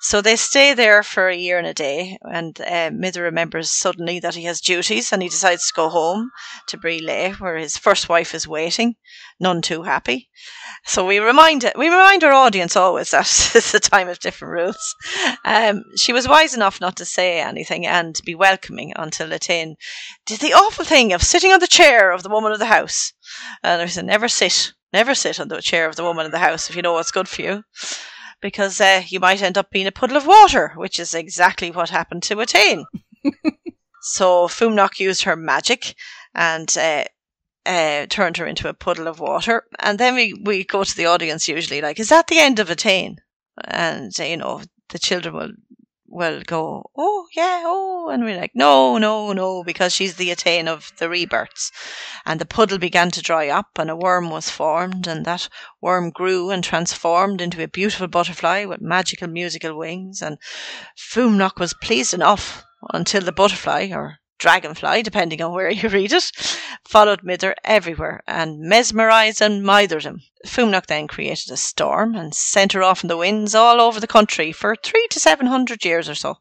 so 0.00 0.20
they 0.20 0.36
stay 0.36 0.74
there 0.74 1.02
for 1.02 1.28
a 1.28 1.36
year 1.36 1.58
and 1.58 1.66
a 1.66 1.74
day, 1.74 2.18
and 2.22 2.60
uh, 2.60 2.90
Mither 2.92 3.22
remembers 3.22 3.70
suddenly 3.70 4.20
that 4.20 4.34
he 4.34 4.44
has 4.44 4.60
duties, 4.60 5.12
and 5.12 5.22
he 5.22 5.28
decides 5.28 5.68
to 5.68 5.74
go 5.74 5.88
home 5.88 6.30
to 6.68 6.76
Brile, 6.76 7.32
where 7.34 7.56
his 7.56 7.76
first 7.76 8.08
wife 8.08 8.34
is 8.34 8.48
waiting, 8.48 8.96
none 9.40 9.62
too 9.62 9.82
happy. 9.82 10.28
So 10.84 11.06
we 11.06 11.18
remind 11.18 11.70
we 11.76 11.88
remind 11.88 12.24
our 12.24 12.32
audience 12.32 12.76
always 12.76 13.10
that 13.10 13.26
it's 13.54 13.74
a 13.74 13.80
time 13.80 14.08
of 14.08 14.18
different 14.18 14.52
rules. 14.52 14.94
Um, 15.44 15.82
she 15.96 16.12
was 16.12 16.28
wise 16.28 16.54
enough 16.54 16.80
not 16.80 16.96
to 16.96 17.04
say 17.04 17.40
anything 17.40 17.86
and 17.86 18.20
be 18.24 18.34
welcoming 18.34 18.92
until 18.96 19.32
Etain 19.32 19.76
did 20.24 20.40
the 20.40 20.54
awful 20.54 20.84
thing 20.84 21.12
of 21.12 21.22
sitting 21.22 21.52
on 21.52 21.60
the 21.60 21.66
chair 21.66 22.10
of 22.10 22.22
the 22.22 22.28
woman 22.28 22.52
of 22.52 22.58
the 22.58 22.66
house. 22.66 23.12
And 23.62 23.82
I 23.82 23.86
said, 23.86 24.04
never 24.04 24.28
sit, 24.28 24.72
never 24.92 25.14
sit 25.14 25.40
on 25.40 25.48
the 25.48 25.60
chair 25.60 25.88
of 25.88 25.96
the 25.96 26.02
woman 26.04 26.26
of 26.26 26.32
the 26.32 26.38
house 26.38 26.70
if 26.70 26.76
you 26.76 26.82
know 26.82 26.92
what's 26.92 27.10
good 27.10 27.28
for 27.28 27.42
you 27.42 27.62
because 28.40 28.80
uh, 28.80 29.02
you 29.08 29.20
might 29.20 29.42
end 29.42 29.58
up 29.58 29.70
being 29.70 29.86
a 29.86 29.92
puddle 29.92 30.16
of 30.16 30.26
water, 30.26 30.72
which 30.76 30.98
is 30.98 31.14
exactly 31.14 31.70
what 31.70 31.90
happened 31.90 32.22
to 32.24 32.36
Etain. 32.36 32.84
so 34.02 34.46
Fumnach 34.46 35.00
used 35.00 35.22
her 35.22 35.36
magic 35.36 35.94
and 36.34 36.76
uh, 36.78 37.04
uh, 37.64 38.06
turned 38.08 38.36
her 38.36 38.46
into 38.46 38.68
a 38.68 38.74
puddle 38.74 39.08
of 39.08 39.20
water. 39.20 39.64
And 39.80 39.98
then 39.98 40.14
we, 40.14 40.34
we 40.44 40.64
go 40.64 40.84
to 40.84 40.96
the 40.96 41.06
audience 41.06 41.48
usually 41.48 41.80
like, 41.80 41.98
is 41.98 42.10
that 42.10 42.28
the 42.28 42.38
end 42.38 42.58
of 42.58 42.68
Etain? 42.68 43.16
And, 43.64 44.16
you 44.18 44.36
know, 44.36 44.62
the 44.90 44.98
children 44.98 45.34
will 45.34 45.52
will 46.16 46.40
go, 46.40 46.90
oh 46.96 47.26
yeah, 47.36 47.62
oh, 47.66 48.08
and 48.08 48.24
we're 48.24 48.40
like, 48.40 48.52
no, 48.54 48.96
no, 48.96 49.34
no, 49.34 49.62
because 49.62 49.92
she's 49.92 50.16
the 50.16 50.30
Etain 50.30 50.66
of 50.66 50.90
the 50.96 51.10
rebirths. 51.10 51.70
And 52.24 52.40
the 52.40 52.46
puddle 52.46 52.78
began 52.78 53.10
to 53.10 53.20
dry 53.20 53.48
up, 53.48 53.78
and 53.78 53.90
a 53.90 53.96
worm 53.96 54.30
was 54.30 54.48
formed, 54.48 55.06
and 55.06 55.26
that 55.26 55.50
worm 55.82 56.08
grew 56.10 56.50
and 56.50 56.64
transformed 56.64 57.42
into 57.42 57.62
a 57.62 57.68
beautiful 57.68 58.08
butterfly 58.08 58.64
with 58.64 58.80
magical 58.80 59.28
musical 59.28 59.76
wings. 59.76 60.22
And 60.22 60.38
Fumnach 60.96 61.60
was 61.60 61.74
pleased 61.74 62.14
enough 62.14 62.64
until 62.94 63.20
the 63.20 63.32
butterfly, 63.32 63.90
or 63.92 64.16
dragonfly, 64.38 65.02
depending 65.02 65.40
on 65.42 65.52
where 65.52 65.70
you 65.70 65.88
read 65.88 66.12
it, 66.12 66.30
followed 66.86 67.22
Mither 67.22 67.54
everywhere 67.64 68.22
and 68.26 68.60
mesmerised 68.60 69.40
and 69.40 69.62
mithered 69.62 70.04
him. 70.04 70.22
Fumnach 70.46 70.86
then 70.86 71.08
created 71.08 71.50
a 71.50 71.56
storm 71.56 72.14
and 72.14 72.34
sent 72.34 72.72
her 72.72 72.82
off 72.82 73.02
in 73.02 73.08
the 73.08 73.16
winds 73.16 73.54
all 73.54 73.80
over 73.80 74.00
the 74.00 74.06
country 74.06 74.52
for 74.52 74.76
three 74.76 75.06
to 75.10 75.20
seven 75.20 75.46
hundred 75.46 75.84
years 75.84 76.08
or 76.08 76.14
so. 76.14 76.38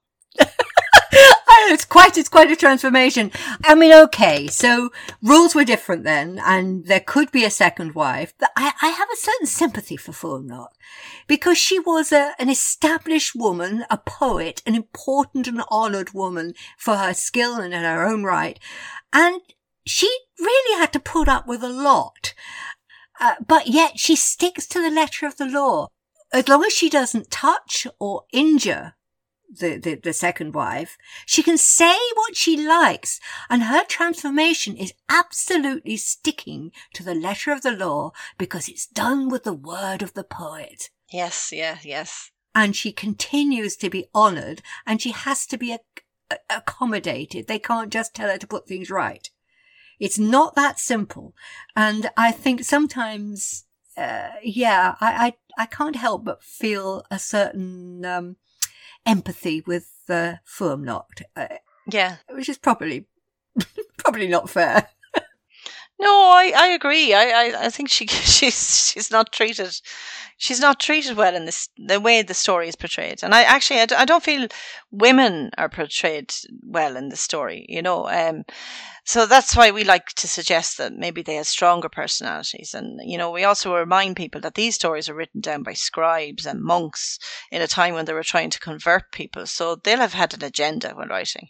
it's 1.71 1.85
quite 1.85 2.17
it's 2.17 2.29
quite 2.29 2.51
a 2.51 2.55
transformation. 2.55 3.31
I 3.63 3.75
mean, 3.75 3.93
okay, 3.93 4.47
so 4.47 4.91
rules 5.21 5.55
were 5.55 5.63
different 5.63 6.03
then, 6.03 6.39
and 6.43 6.85
there 6.85 6.99
could 6.99 7.31
be 7.31 7.43
a 7.43 7.49
second 7.49 7.95
wife. 7.95 8.33
But 8.37 8.51
I, 8.55 8.73
I 8.81 8.89
have 8.89 9.07
a 9.11 9.17
certain 9.17 9.47
sympathy 9.47 9.97
for 9.97 10.11
Fumnach 10.11 10.69
because 11.27 11.57
she 11.57 11.79
was 11.79 12.11
a, 12.11 12.33
an 12.39 12.49
established 12.49 13.35
woman, 13.35 13.85
a 13.89 13.97
poet, 13.97 14.61
an 14.65 14.75
important 14.75 15.47
and 15.47 15.61
honoured 15.71 16.13
woman 16.13 16.53
for 16.77 16.97
her 16.97 17.13
skill 17.13 17.55
and 17.55 17.73
in 17.73 17.83
her 17.83 18.05
own 18.05 18.23
right, 18.23 18.59
and 19.13 19.41
she 19.85 20.09
really 20.39 20.79
had 20.79 20.91
to 20.93 20.99
put 20.99 21.27
up 21.27 21.47
with 21.47 21.63
a 21.63 21.69
lot. 21.69 22.33
Uh, 23.19 23.35
but 23.45 23.67
yet 23.67 23.97
she 23.97 24.15
sticks 24.15 24.67
to 24.67 24.81
the 24.81 24.93
letter 24.93 25.25
of 25.25 25.37
the 25.37 25.45
law. 25.45 25.87
As 26.33 26.49
long 26.49 26.65
as 26.65 26.73
she 26.73 26.89
doesn't 26.89 27.31
touch 27.31 27.87
or 27.97 28.23
injure 28.33 28.95
the, 29.51 29.77
the, 29.77 29.95
the 29.95 30.13
second 30.13 30.53
wife. 30.53 30.97
She 31.25 31.43
can 31.43 31.57
say 31.57 31.95
what 32.15 32.35
she 32.35 32.57
likes 32.57 33.19
and 33.49 33.63
her 33.63 33.83
transformation 33.85 34.75
is 34.75 34.93
absolutely 35.09 35.97
sticking 35.97 36.71
to 36.93 37.03
the 37.03 37.15
letter 37.15 37.51
of 37.51 37.61
the 37.61 37.71
law 37.71 38.11
because 38.37 38.67
it's 38.67 38.87
done 38.87 39.29
with 39.29 39.43
the 39.43 39.53
word 39.53 40.01
of 40.01 40.13
the 40.13 40.23
poet. 40.23 40.89
Yes, 41.11 41.51
yeah, 41.51 41.77
yes. 41.83 42.31
And 42.53 42.75
she 42.75 42.91
continues 42.91 43.75
to 43.77 43.89
be 43.89 44.07
honored 44.13 44.61
and 44.85 45.01
she 45.01 45.11
has 45.11 45.45
to 45.47 45.57
be 45.57 45.77
accommodated. 46.49 47.47
They 47.47 47.59
can't 47.59 47.91
just 47.91 48.13
tell 48.13 48.29
her 48.29 48.37
to 48.37 48.47
put 48.47 48.67
things 48.67 48.89
right. 48.89 49.29
It's 49.99 50.19
not 50.19 50.55
that 50.55 50.79
simple. 50.79 51.35
And 51.75 52.09
I 52.17 52.31
think 52.31 52.63
sometimes 52.63 53.65
uh, 53.97 54.29
yeah, 54.43 54.95
I, 54.99 55.33
I, 55.57 55.63
I 55.63 55.65
can't 55.65 55.95
help 55.95 56.25
but 56.25 56.43
feel 56.43 57.03
a 57.09 57.19
certain 57.19 58.03
um, 58.03 58.35
empathy 59.05 59.63
with 59.65 59.89
uh, 60.09 60.35
Fuamnocht. 60.45 61.23
Uh, 61.35 61.47
yeah, 61.87 62.17
which 62.29 62.49
is 62.49 62.57
probably 62.57 63.05
probably 63.97 64.27
not 64.27 64.49
fair. 64.49 64.89
No, 65.97 66.09
I, 66.09 66.51
I 66.53 66.67
agree. 66.67 67.13
I, 67.13 67.23
I, 67.23 67.65
I 67.65 67.69
think 67.69 67.89
she 67.89 68.05
she's 68.07 68.89
she's 68.89 69.09
not 69.11 69.31
treated 69.31 69.79
she's 70.37 70.59
not 70.59 70.79
treated 70.79 71.15
well 71.15 71.33
in 71.35 71.45
this 71.45 71.69
the 71.77 72.01
way 72.01 72.21
the 72.21 72.33
story 72.33 72.67
is 72.67 72.75
portrayed. 72.75 73.23
And 73.23 73.33
I 73.33 73.43
actually 73.43 73.79
I, 73.79 73.87
I 73.97 74.05
don't 74.05 74.23
feel 74.23 74.47
women 74.91 75.51
are 75.57 75.69
portrayed 75.69 76.33
well 76.63 76.97
in 76.97 77.09
the 77.09 77.15
story. 77.15 77.65
You 77.69 77.81
know, 77.81 78.09
um, 78.09 78.43
so 79.05 79.25
that's 79.25 79.55
why 79.55 79.71
we 79.71 79.83
like 79.83 80.07
to 80.15 80.27
suggest 80.27 80.77
that 80.77 80.93
maybe 80.93 81.21
they 81.21 81.35
had 81.35 81.47
stronger 81.47 81.89
personalities. 81.89 82.73
And 82.73 82.99
you 83.03 83.17
know, 83.17 83.31
we 83.31 83.43
also 83.43 83.75
remind 83.75 84.15
people 84.15 84.41
that 84.41 84.55
these 84.55 84.75
stories 84.75 85.07
are 85.07 85.15
written 85.15 85.41
down 85.41 85.63
by 85.63 85.73
scribes 85.73 86.45
and 86.45 86.61
monks 86.61 87.19
in 87.51 87.61
a 87.61 87.67
time 87.67 87.93
when 87.93 88.05
they 88.05 88.13
were 88.13 88.23
trying 88.23 88.49
to 88.49 88.59
convert 88.59 89.11
people. 89.11 89.45
So 89.45 89.75
they'll 89.75 89.99
have 89.99 90.13
had 90.13 90.33
an 90.33 90.43
agenda 90.43 90.93
when 90.95 91.09
writing 91.09 91.49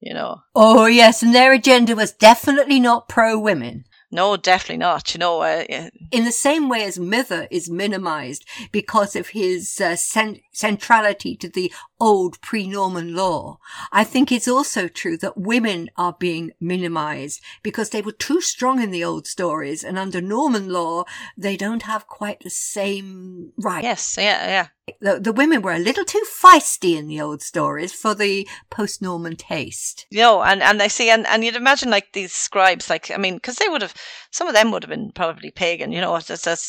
you 0.00 0.14
know. 0.14 0.42
Oh, 0.54 0.86
yes, 0.86 1.22
and 1.22 1.34
their 1.34 1.52
agenda 1.52 1.96
was 1.96 2.12
definitely 2.12 2.80
not 2.80 3.08
pro 3.08 3.38
women. 3.38 3.84
No, 4.10 4.38
definitely 4.38 4.78
not. 4.78 5.12
You 5.14 5.18
know, 5.18 5.42
uh, 5.42 5.64
in 6.10 6.24
the 6.24 6.32
same 6.32 6.68
way 6.68 6.84
as 6.84 6.98
Mither 6.98 7.46
is 7.50 7.68
minimized 7.68 8.46
because 8.72 9.14
of 9.14 9.28
his 9.28 9.80
uh, 9.80 9.96
cent- 9.96 10.40
centrality 10.50 11.36
to 11.36 11.48
the 11.48 11.70
old 12.00 12.40
pre-Norman 12.40 13.14
law, 13.14 13.58
I 13.92 14.04
think 14.04 14.32
it's 14.32 14.48
also 14.48 14.88
true 14.88 15.18
that 15.18 15.36
women 15.36 15.90
are 15.96 16.16
being 16.18 16.52
minimized 16.58 17.42
because 17.62 17.90
they 17.90 18.00
were 18.00 18.12
too 18.12 18.40
strong 18.40 18.82
in 18.82 18.92
the 18.92 19.04
old 19.04 19.26
stories, 19.26 19.84
and 19.84 19.98
under 19.98 20.22
Norman 20.22 20.70
law, 20.70 21.04
they 21.36 21.56
don't 21.56 21.82
have 21.82 22.06
quite 22.06 22.40
the 22.40 22.50
same 22.50 23.52
rights. 23.58 23.84
Yes, 23.84 24.16
yeah, 24.18 24.46
yeah. 24.48 24.68
The, 25.00 25.20
the 25.20 25.32
women 25.32 25.62
were 25.62 25.72
a 25.72 25.78
little 25.78 26.04
too 26.04 26.22
feisty 26.42 26.96
in 26.96 27.08
the 27.08 27.20
old 27.20 27.42
stories 27.42 27.92
for 27.92 28.14
the 28.14 28.48
post-Norman 28.70 29.36
taste. 29.36 30.06
You 30.10 30.20
know, 30.20 30.42
and, 30.42 30.62
and 30.62 30.80
I 30.82 30.88
see, 30.88 31.10
and, 31.10 31.26
and 31.26 31.44
you'd 31.44 31.56
imagine 31.56 31.90
like 31.90 32.12
these 32.12 32.32
scribes, 32.32 32.90
like, 32.90 33.10
I 33.10 33.16
mean, 33.16 33.34
because 33.34 33.56
they 33.56 33.68
would 33.68 33.82
have, 33.82 33.94
some 34.30 34.48
of 34.48 34.54
them 34.54 34.70
would 34.70 34.82
have 34.82 34.90
been 34.90 35.12
probably 35.14 35.50
pagan, 35.50 35.92
you 35.92 36.00
know, 36.00 36.18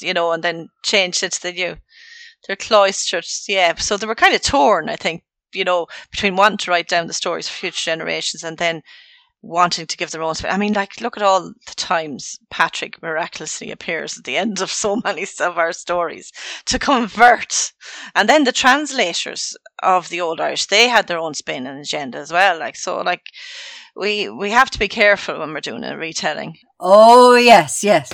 you 0.01 0.13
know, 0.13 0.31
and 0.31 0.43
then 0.43 0.69
changed 0.83 1.23
it 1.23 1.33
to 1.33 1.43
the 1.43 1.51
new. 1.51 1.77
They're 2.47 2.55
cloistered, 2.55 3.25
yeah. 3.47 3.75
So 3.75 3.97
they 3.97 4.07
were 4.07 4.15
kind 4.15 4.35
of 4.35 4.41
torn, 4.41 4.89
I 4.89 4.95
think, 4.95 5.23
you 5.53 5.63
know, 5.63 5.87
between 6.11 6.35
wanting 6.35 6.59
to 6.59 6.71
write 6.71 6.87
down 6.87 7.07
the 7.07 7.13
stories 7.13 7.49
for 7.49 7.55
future 7.55 7.91
generations 7.91 8.43
and 8.43 8.57
then 8.57 8.81
wanting 9.41 9.87
to 9.87 9.97
give 9.97 10.11
their 10.11 10.21
own. 10.21 10.35
I 10.43 10.57
mean, 10.57 10.73
like, 10.73 11.01
look 11.01 11.17
at 11.17 11.23
all 11.23 11.41
the 11.41 11.75
times 11.75 12.39
Patrick 12.49 13.01
miraculously 13.01 13.71
appears 13.71 14.17
at 14.17 14.23
the 14.23 14.37
end 14.37 14.61
of 14.61 14.71
so 14.71 15.01
many 15.03 15.25
of 15.39 15.57
our 15.57 15.73
stories 15.73 16.31
to 16.65 16.79
convert. 16.79 17.73
And 18.15 18.27
then 18.27 18.43
the 18.43 18.51
translators 18.51 19.55
of 19.81 20.09
the 20.09 20.21
Old 20.21 20.41
Irish, 20.41 20.67
they 20.67 20.89
had 20.89 21.07
their 21.07 21.19
own 21.19 21.33
spin 21.33 21.67
and 21.67 21.79
agenda 21.79 22.17
as 22.17 22.31
well. 22.31 22.59
Like, 22.59 22.75
so, 22.75 23.01
like, 23.01 23.27
we, 23.95 24.29
we 24.29 24.51
have 24.51 24.69
to 24.71 24.79
be 24.79 24.87
careful 24.87 25.39
when 25.39 25.53
we're 25.53 25.61
doing 25.61 25.83
a 25.83 25.97
retelling. 25.97 26.57
Oh, 26.79 27.35
yes, 27.35 27.83
yes 27.83 28.11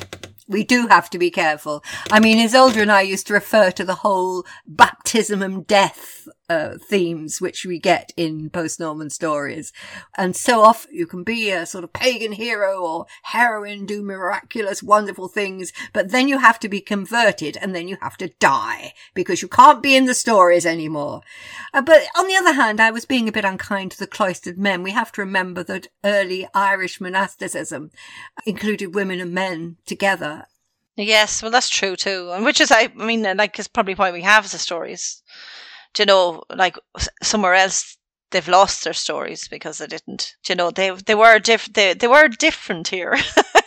we 0.47 0.63
do 0.63 0.87
have 0.87 1.09
to 1.09 1.17
be 1.17 1.31
careful. 1.31 1.83
I 2.11 2.19
mean, 2.19 2.37
Isolde 2.37 2.77
and 2.77 2.91
I 2.91 3.01
used 3.01 3.27
to 3.27 3.33
refer 3.33 3.71
to 3.71 3.83
the 3.83 3.95
whole 3.95 4.45
baptism 4.67 5.41
and 5.41 5.65
death 5.65 6.27
uh, 6.49 6.77
themes 6.89 7.41
which 7.41 7.65
we 7.65 7.79
get 7.79 8.11
in 8.15 8.49
post-Norman 8.49 9.09
stories. 9.09 9.71
And 10.17 10.35
so 10.35 10.61
often 10.61 10.93
you 10.93 11.07
can 11.07 11.23
be 11.23 11.51
a 11.51 11.65
sort 11.65 11.83
of 11.83 11.93
pagan 11.93 12.33
hero 12.33 12.81
or 12.81 13.05
heroine, 13.23 13.85
do 13.85 14.01
miraculous, 14.01 14.83
wonderful 14.83 15.27
things, 15.27 15.73
but 15.93 16.11
then 16.11 16.27
you 16.27 16.39
have 16.39 16.59
to 16.59 16.69
be 16.69 16.81
converted 16.81 17.57
and 17.57 17.75
then 17.75 17.87
you 17.87 17.97
have 18.01 18.17
to 18.17 18.29
die 18.39 18.93
because 19.13 19.41
you 19.41 19.47
can't 19.47 19.83
be 19.83 19.95
in 19.95 20.05
the 20.05 20.13
stories 20.13 20.65
anymore. 20.65 21.21
Uh, 21.73 21.81
but 21.81 22.03
on 22.17 22.27
the 22.27 22.35
other 22.35 22.53
hand, 22.53 22.79
I 22.79 22.91
was 22.91 23.05
being 23.05 23.27
a 23.27 23.31
bit 23.31 23.45
unkind 23.45 23.91
to 23.91 23.99
the 23.99 24.07
cloistered 24.07 24.57
men. 24.57 24.83
We 24.83 24.91
have 24.91 25.11
to 25.13 25.21
remember 25.21 25.63
that 25.63 25.87
early 26.03 26.47
Irish 26.53 27.01
monasticism 27.01 27.91
included 28.45 28.95
women 28.95 29.19
and 29.19 29.33
men 29.33 29.77
together 29.85 30.45
Yes, 30.97 31.41
well, 31.41 31.51
that's 31.51 31.67
true 31.67 31.97
too, 31.97 32.31
and 32.31 32.45
which 32.45 32.61
is, 32.61 32.71
I 32.71 32.87
mean, 32.87 33.23
like, 33.35 33.59
is 33.59 33.67
probably 33.67 33.95
why 33.95 34.11
we 34.11 34.21
have 34.21 34.49
the 34.49 34.57
stories 34.57 35.21
you 36.03 36.05
know, 36.05 36.43
like 36.49 36.77
somewhere 37.23 37.53
else 37.53 37.97
they've 38.31 38.47
lost 38.47 38.83
their 38.83 38.93
stories 38.93 39.47
because 39.47 39.77
they 39.77 39.87
didn't. 39.87 40.35
Do 40.43 40.53
you 40.53 40.57
know, 40.57 40.71
they 40.71 40.91
they 40.91 41.15
were 41.15 41.39
diff- 41.39 41.73
they, 41.73 41.93
they 41.93 42.07
were 42.07 42.27
different 42.27 42.89
here. 42.89 43.15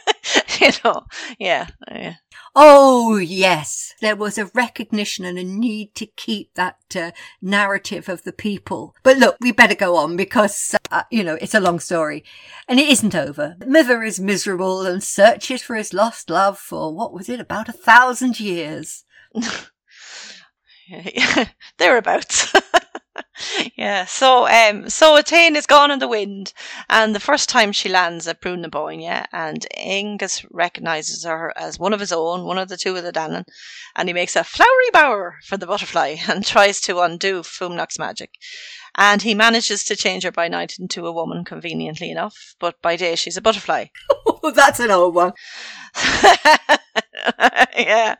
you 0.61 0.71
know, 0.85 1.05
yeah, 1.39 1.69
yeah. 1.91 2.15
Oh 2.55 3.17
yes, 3.17 3.95
there 4.01 4.17
was 4.17 4.37
a 4.37 4.47
recognition 4.47 5.25
and 5.25 5.39
a 5.39 5.45
need 5.45 5.95
to 5.95 6.07
keep 6.07 6.55
that 6.55 6.79
uh, 6.97 7.13
narrative 7.41 8.09
of 8.09 8.25
the 8.25 8.33
people. 8.33 8.95
But 9.03 9.19
look, 9.19 9.37
we 9.41 9.53
better 9.53 9.75
go 9.75 9.97
on 9.97 10.17
because 10.17 10.75
uh, 10.91 11.05
you 11.11 11.23
know 11.25 11.39
it's 11.41 11.55
a 11.55 11.61
long 11.61 11.81
story, 11.81 12.25
and 12.69 12.79
it 12.79 12.89
isn't 12.89 13.15
over. 13.15 13.57
Mither 13.67 14.03
is 14.03 14.21
miserable 14.21 14.85
and 14.87 15.03
searches 15.03 15.63
for 15.63 15.77
his 15.77 15.95
lost 15.95 16.31
love 16.31 16.59
for 16.59 16.95
what 16.95 17.13
was 17.13 17.29
it 17.29 17.41
about 17.41 17.69
a 17.69 17.73
thousand 17.73 18.41
years. 18.41 19.05
thereabouts. 21.79 22.53
yeah. 23.77 24.05
So 24.05 24.47
um 24.47 24.89
so 24.89 25.17
Etain 25.17 25.57
is 25.57 25.67
gone 25.67 25.91
in 25.91 25.99
the 25.99 26.09
wind 26.09 26.53
and 26.89 27.15
the 27.15 27.21
first 27.21 27.49
time 27.49 27.73
she 27.73 27.89
lands 27.89 28.27
at 28.27 28.39
yeah, 28.45 29.27
and 29.33 29.67
Angus 29.77 30.45
recognises 30.51 31.25
her 31.25 31.53
as 31.57 31.79
one 31.79 31.93
of 31.93 32.01
his 32.01 32.13
own, 32.13 32.45
one 32.45 32.59
of 32.59 32.69
the 32.69 32.77
two 32.77 32.97
of 32.97 33.03
the 33.03 33.13
Danann, 33.13 33.45
and 33.97 34.09
he 34.09 34.13
makes 34.13 34.37
a 34.37 34.45
flowery 34.45 34.91
bower 34.93 35.37
for 35.45 35.57
the 35.57 35.67
butterfly 35.67 36.17
and 36.29 36.45
tries 36.45 36.81
to 36.83 37.01
undo 37.01 37.43
Fuamnocht's 37.43 37.99
magic. 37.99 38.31
And 38.95 39.23
he 39.23 39.35
manages 39.35 39.85
to 39.85 39.97
change 39.97 40.25
her 40.25 40.33
by 40.33 40.49
night 40.49 40.75
into 40.79 41.07
a 41.07 41.13
woman, 41.13 41.45
conveniently 41.45 42.11
enough, 42.11 42.55
but 42.59 42.81
by 42.83 42.97
day 42.97 43.15
she's 43.15 43.37
a 43.37 43.43
butterfly. 43.43 43.87
Oh, 44.41 44.53
that's 44.53 44.81
an 44.81 44.91
old 44.91 45.15
one. 45.15 45.33
yeah. 47.77 48.15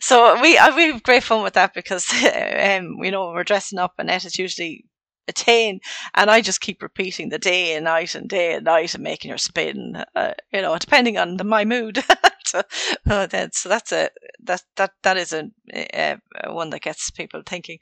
So 0.00 0.34
we 0.40 0.50
we 0.76 0.86
have 0.92 1.02
great 1.02 1.22
fun 1.24 1.42
with 1.42 1.54
that 1.54 1.74
because 1.74 2.10
um, 2.24 2.96
you 3.02 3.10
know 3.10 3.30
we're 3.30 3.44
dressing 3.44 3.78
up 3.78 3.94
and 3.98 4.10
it 4.10 4.24
is 4.24 4.38
usually 4.38 4.84
Etain 5.30 5.78
and 6.14 6.30
I 6.30 6.40
just 6.40 6.60
keep 6.60 6.82
repeating 6.82 7.28
the 7.28 7.38
day 7.38 7.74
and 7.76 7.84
night 7.84 8.14
and 8.14 8.28
day 8.28 8.54
and 8.54 8.64
night 8.64 8.94
and 8.94 9.04
making 9.04 9.30
her 9.30 9.38
spin 9.38 10.02
uh, 10.16 10.32
you 10.52 10.62
know 10.62 10.76
depending 10.78 11.18
on 11.18 11.36
the, 11.36 11.44
my 11.44 11.64
mood 11.64 12.02
so, 13.08 13.14
uh, 13.14 13.48
so 13.52 13.68
that's 13.68 13.92
a 13.92 14.10
that 14.42 14.62
that 14.76 14.92
that 15.02 15.16
is 15.16 15.32
a, 15.32 15.50
a, 15.72 16.16
a, 16.44 16.52
one 16.52 16.70
that 16.70 16.82
gets 16.82 17.10
people 17.10 17.42
thinking. 17.44 17.78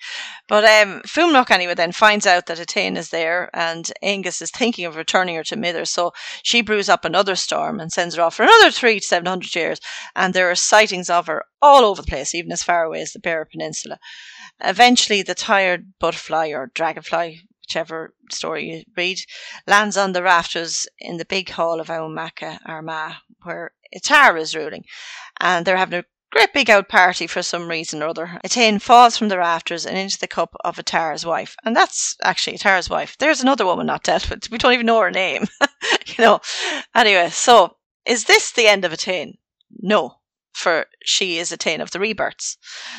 But 0.48 0.64
um 0.64 1.02
Fuamnocht 1.02 1.50
anyway 1.50 1.74
then 1.74 1.92
finds 1.92 2.26
out 2.26 2.46
that 2.46 2.58
Etain 2.58 2.96
is 2.96 3.10
there 3.10 3.50
and 3.54 3.90
Angus 4.02 4.42
is 4.42 4.50
thinking 4.50 4.84
of 4.84 4.96
returning 4.96 5.36
her 5.36 5.44
to 5.44 5.56
Mither. 5.56 5.84
So 5.84 6.12
she 6.42 6.60
brews 6.60 6.88
up 6.88 7.04
another 7.04 7.36
storm 7.36 7.80
and 7.80 7.92
sends 7.92 8.14
her 8.16 8.22
off 8.22 8.34
for 8.36 8.42
another 8.42 8.70
three 8.70 9.00
to 9.00 9.06
seven 9.06 9.26
hundred 9.26 9.54
years. 9.54 9.80
And 10.14 10.34
there 10.34 10.50
are 10.50 10.54
sightings 10.54 11.10
of 11.10 11.26
her 11.26 11.44
all 11.60 11.84
over 11.84 12.02
the 12.02 12.08
place 12.08 12.34
even 12.34 12.52
as 12.52 12.62
far 12.62 12.84
away 12.84 13.00
as 13.00 13.12
the 13.12 13.20
Beara 13.20 13.50
Peninsula. 13.50 13.98
Eventually, 14.60 15.22
the 15.22 15.34
tired 15.34 15.92
butterfly 15.98 16.48
or 16.48 16.70
dragonfly, 16.74 17.42
whichever 17.60 18.14
story 18.30 18.70
you 18.70 18.84
read, 18.96 19.20
lands 19.66 19.96
on 19.96 20.12
the 20.12 20.22
rafters 20.22 20.86
in 20.98 21.16
the 21.16 21.24
big 21.24 21.50
hall 21.50 21.80
of 21.80 21.88
Aumaka 21.88 22.58
Armagh, 22.66 23.16
where 23.42 23.72
Etar 23.94 24.36
is 24.38 24.54
ruling, 24.54 24.84
and 25.40 25.64
they're 25.64 25.76
having 25.76 26.00
a 26.00 26.04
great 26.30 26.52
big 26.52 26.68
out 26.68 26.88
party 26.88 27.26
for 27.26 27.42
some 27.42 27.68
reason 27.68 28.02
or 28.02 28.08
other. 28.08 28.40
Etain 28.44 28.80
falls 28.80 29.16
from 29.16 29.28
the 29.28 29.38
rafters 29.38 29.86
and 29.86 29.96
into 29.96 30.18
the 30.18 30.26
cup 30.26 30.54
of 30.64 30.76
Etar's 30.76 31.24
wife, 31.24 31.56
and 31.64 31.74
that's 31.74 32.16
actually 32.22 32.56
Etar's 32.56 32.90
wife. 32.90 33.16
There's 33.18 33.40
another 33.40 33.64
woman 33.64 33.86
not 33.86 34.02
dealt 34.04 34.28
with. 34.28 34.50
We 34.50 34.58
don't 34.58 34.74
even 34.74 34.86
know 34.86 35.00
her 35.00 35.10
name, 35.10 35.46
you 36.06 36.24
know. 36.24 36.40
Anyway, 36.94 37.30
so 37.30 37.76
is 38.06 38.24
this 38.24 38.52
the 38.52 38.66
end 38.66 38.84
of 38.84 38.92
Etain? 38.92 39.34
No 39.80 40.18
for 40.52 40.86
she 41.04 41.38
is 41.38 41.52
Etain 41.52 41.80
of 41.80 41.90
the 41.90 42.00
rebirths. 42.00 42.56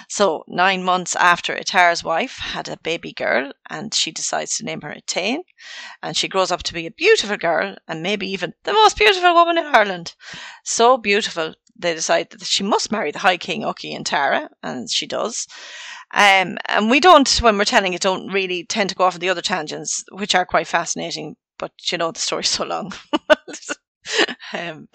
So 0.07 0.43
nine 0.47 0.83
months 0.83 1.15
after 1.15 1.55
Etar's 1.55 2.03
wife 2.03 2.37
had 2.37 2.69
a 2.69 2.77
baby 2.77 3.11
girl 3.11 3.51
and 3.69 3.93
she 3.93 4.11
decides 4.11 4.57
to 4.57 4.65
name 4.65 4.81
her 4.81 4.95
Etain 4.95 5.39
and 6.01 6.15
she 6.15 6.27
grows 6.27 6.51
up 6.51 6.63
to 6.63 6.73
be 6.73 6.85
a 6.85 6.91
beautiful 6.91 7.37
girl 7.37 7.75
and 7.87 8.01
maybe 8.01 8.27
even 8.27 8.53
the 8.63 8.73
most 8.73 8.97
beautiful 8.97 9.33
woman 9.33 9.57
in 9.57 9.65
Ireland. 9.65 10.15
So 10.63 10.97
beautiful 10.97 11.55
they 11.79 11.95
decide 11.95 12.29
that 12.31 12.45
she 12.45 12.61
must 12.61 12.91
marry 12.91 13.11
the 13.11 13.19
High 13.19 13.37
King 13.37 13.61
Uki 13.63 13.95
and 13.95 14.05
Tara, 14.05 14.49
and 14.61 14.91
she 14.91 15.07
does. 15.07 15.47
Um, 16.11 16.57
and 16.65 16.89
we 16.89 16.99
don't, 16.99 17.29
when 17.41 17.57
we're 17.57 17.63
telling 17.63 17.93
it, 17.93 18.01
don't 18.01 18.31
really 18.31 18.65
tend 18.65 18.89
to 18.89 18.95
go 18.95 19.05
off 19.05 19.13
on 19.13 19.21
the 19.21 19.29
other 19.29 19.41
tangents, 19.41 20.03
which 20.11 20.35
are 20.35 20.45
quite 20.45 20.67
fascinating. 20.67 21.37
But 21.57 21.71
you 21.89 21.97
know, 21.97 22.11
the 22.11 22.19
story's 22.19 22.49
so 22.49 22.65
long. 22.65 22.93
um, 24.53 24.89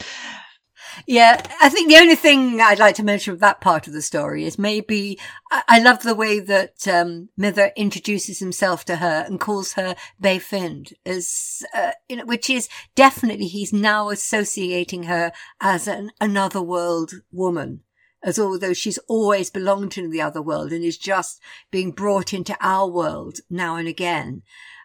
yeah, 1.07 1.40
I 1.61 1.68
think 1.68 1.88
the 1.88 1.98
only 1.98 2.14
thing 2.14 2.61
I'd 2.61 2.78
like 2.78 2.94
to 2.96 3.04
mention 3.04 3.33
of 3.33 3.40
that 3.40 3.61
part 3.61 3.87
of 3.87 3.92
the 3.92 4.02
story 4.02 4.44
is 4.44 4.59
maybe 4.59 5.18
I, 5.50 5.62
I 5.68 5.78
love 5.80 6.02
the 6.02 6.14
way 6.14 6.40
that 6.40 6.87
um, 6.88 7.28
Mither 7.37 7.72
introduces 7.76 8.38
himself 8.38 8.85
to 8.87 8.96
her 8.96 9.24
and 9.26 9.40
calls 9.40 9.74
her 9.74 9.96
Befind, 10.22 10.92
as 11.04 11.62
uh, 11.74 11.92
you 12.09 12.16
know, 12.16 12.24
which 12.24 12.48
is 12.50 12.68
definitely 12.94 13.46
he's 13.46 13.72
now 13.72 14.11
associating 14.11 15.04
her 15.04 15.33
as 15.61 15.87
an 15.88 16.11
another 16.20 16.62
world 16.62 17.14
woman. 17.33 17.80
as 18.22 18.38
although 18.38 18.72
she's 18.72 18.98
always 19.09 19.50
belonged 19.50 19.92
to 19.92 20.09
the 20.09 20.22
other 20.22 20.42
world 20.42 20.72
and 20.72 20.85
is 20.85 20.98
just 20.98 21.40
being 21.70 21.92
brought 21.92 22.33
into 22.33 22.57
our 22.61 22.88
world 22.88 23.38
now 23.50 23.76
and 23.76 23.87
again 23.87 24.42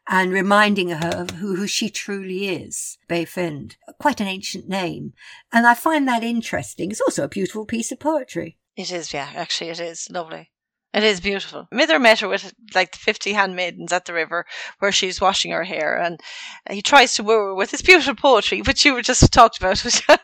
and 0.10 0.34
reminding 0.34 0.90
her 0.90 1.12
of 1.16 1.30
who, 1.32 1.56
who 1.56 1.68
she 1.68 1.88
truly 1.90 2.50
is, 2.50 2.98
Befind. 3.08 3.76
Quite 4.00 4.20
an 4.20 4.28
ancient 4.28 4.68
name. 4.68 5.14
And 5.54 5.68
I 5.68 5.76
find 5.76 6.08
that 6.08 6.24
interesting. 6.24 6.90
It's 6.90 7.00
also 7.00 7.24
a 7.24 7.30
beautiful 7.30 7.66
piece 7.66 7.92
of 7.92 8.00
poetry. 8.00 8.58
It 8.76 8.92
is, 8.92 9.14
yeah, 9.14 9.30
actually, 9.36 9.70
it 9.70 9.80
is 9.80 10.08
lovely. 10.10 10.52
It 10.94 11.04
is 11.04 11.22
beautiful. 11.22 11.68
Mither 11.72 12.00
met 12.00 12.22
her 12.22 12.28
with 12.28 12.52
like 12.74 12.94
the 12.94 12.98
50 12.98 13.34
handmaidens 13.34 13.94
at 13.94 14.06
the 14.06 14.14
river 14.14 14.46
where 14.80 14.92
she's 14.92 15.22
washing 15.22 15.52
her 15.52 15.64
hair, 15.64 15.96
and 15.96 16.20
he 16.68 16.82
tries 16.82 17.14
to 17.14 17.24
woo 17.24 17.34
her 17.34 17.56
with 17.56 17.70
his 17.70 17.84
beautiful 17.84 18.16
poetry, 18.16 18.64
which 18.64 18.84
you 18.84 18.96
were 18.96 19.04
just 19.04 19.32
talked 19.32 19.58
about. 19.60 19.80